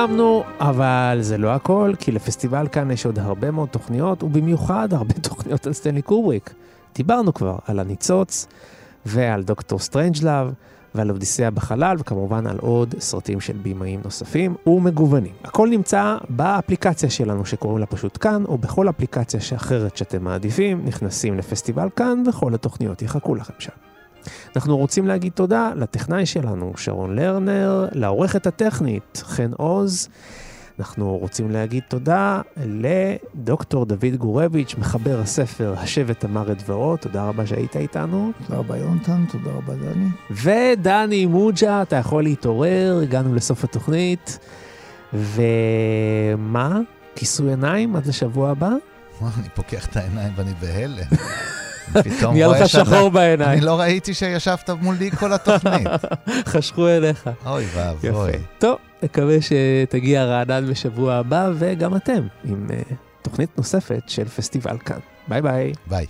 סיימנו, 0.07 0.45
אבל 0.61 1.19
זה 1.21 1.39
לא 1.39 1.49
הכל, 1.49 1.93
כי 1.99 2.13
לפסטיבל 2.13 2.69
כאן 2.73 2.91
יש 2.91 3.07
עוד 3.07 3.19
הרבה 3.19 3.51
מאוד 3.51 3.69
תוכניות, 3.69 4.23
ובמיוחד 4.23 4.93
הרבה 4.93 5.15
תוכניות 5.29 5.67
על 5.67 5.73
סטנלי 5.73 6.03
קובריק. 6.03 6.55
דיברנו 6.95 7.35
כבר 7.35 7.57
על 7.67 7.79
הניצוץ, 7.79 8.47
ועל 9.07 9.43
דוקטור 9.43 9.79
סטרנג'לאב, 9.79 10.53
ועל 10.95 11.11
אודיסיאה 11.11 11.51
בחלל, 11.51 11.97
וכמובן 12.01 12.47
על 12.47 12.59
עוד 12.59 12.95
סרטים 12.99 13.41
של 13.41 13.57
בימאים 13.57 14.01
נוספים 14.05 14.55
ומגוונים. 14.67 15.33
הכל 15.45 15.69
נמצא 15.69 16.17
באפליקציה 16.29 17.11
שלנו 17.11 17.47
שקוראים 17.47 17.79
לה 17.79 17.87
פשוט 17.87 18.19
כאן, 18.21 18.45
או 18.45 18.59
בכל 18.59 18.89
אפליקציה 18.89 19.41
אחרת 19.57 19.97
שאתם 19.97 20.25
מעדיפים, 20.25 20.85
נכנסים 20.85 21.39
לפסטיבל 21.39 21.89
כאן, 21.97 22.23
וכל 22.29 22.55
התוכניות 22.55 23.03
יחכו 23.03 23.35
לכם 23.35 23.55
שם. 23.59 23.92
אנחנו 24.57 24.77
רוצים 24.77 25.07
להגיד 25.07 25.33
תודה 25.33 25.73
לטכנאי 25.77 26.27
שלנו, 26.27 26.73
שרון 26.77 27.17
לרנר, 27.17 27.89
לעורכת 27.93 28.47
הטכנית, 28.47 29.23
חן 29.27 29.51
עוז. 29.57 30.09
אנחנו 30.79 31.17
רוצים 31.17 31.51
להגיד 31.51 31.83
תודה 31.89 32.41
לדוקטור 32.57 33.87
דוד 33.87 34.17
גורביץ', 34.19 34.75
מחבר 34.79 35.21
הספר 35.21 35.75
השבט 35.79 36.25
אמר 36.25 36.53
את 36.53 36.63
דברו, 36.63 36.97
תודה 36.97 37.25
רבה 37.25 37.47
שהיית 37.47 37.77
איתנו. 37.77 38.33
תודה 38.47 38.59
רבה 38.59 38.77
יונתן, 38.77 39.25
תודה 39.33 39.51
רבה 39.51 39.75
דני. 39.75 40.09
ודני 40.31 41.27
מוג'ה, 41.27 41.83
אתה 41.83 41.97
יכול 41.97 42.23
להתעורר, 42.23 43.01
הגענו 43.03 43.35
לסוף 43.35 43.65
התוכנית. 43.65 44.39
ומה? 45.13 46.81
כיסוי 47.15 47.51
עיניים 47.51 47.97
עד 47.97 48.07
לשבוע 48.07 48.51
הבא? 48.51 48.71
וואו, 49.21 49.33
אני 49.39 49.49
פוקח 49.55 49.87
את 49.87 49.97
העיניים 49.97 50.33
ואני 50.37 50.53
בהלם. 50.61 51.07
פתאום 51.93 52.35
נהיה 52.35 52.49
לך 52.49 52.69
שחור 52.69 53.11
בעיניים. 53.11 53.51
אני 53.51 53.61
לא 53.61 53.81
ראיתי 53.81 54.15
שישבת 54.15 54.71
מולי 54.71 55.11
כל 55.11 55.33
התוכנית. 55.33 55.89
חשכו 56.53 56.89
אליך. 56.89 57.31
אוי 57.47 57.65
ואבוי. 57.75 58.33
טוב, 58.59 58.79
נקווה 59.03 59.37
שתגיע 59.41 60.25
רענן 60.25 60.71
בשבוע 60.71 61.15
הבא, 61.15 61.51
וגם 61.59 61.97
אתם, 61.97 62.27
עם 62.45 62.67
אה, 62.69 62.95
תוכנית 63.23 63.51
נוספת 63.59 64.03
של 64.07 64.29
פסטיבל 64.29 64.79
כאן. 64.79 64.99
ביי 65.29 65.43
ביי. 65.43 65.73
ביי. 65.87 66.07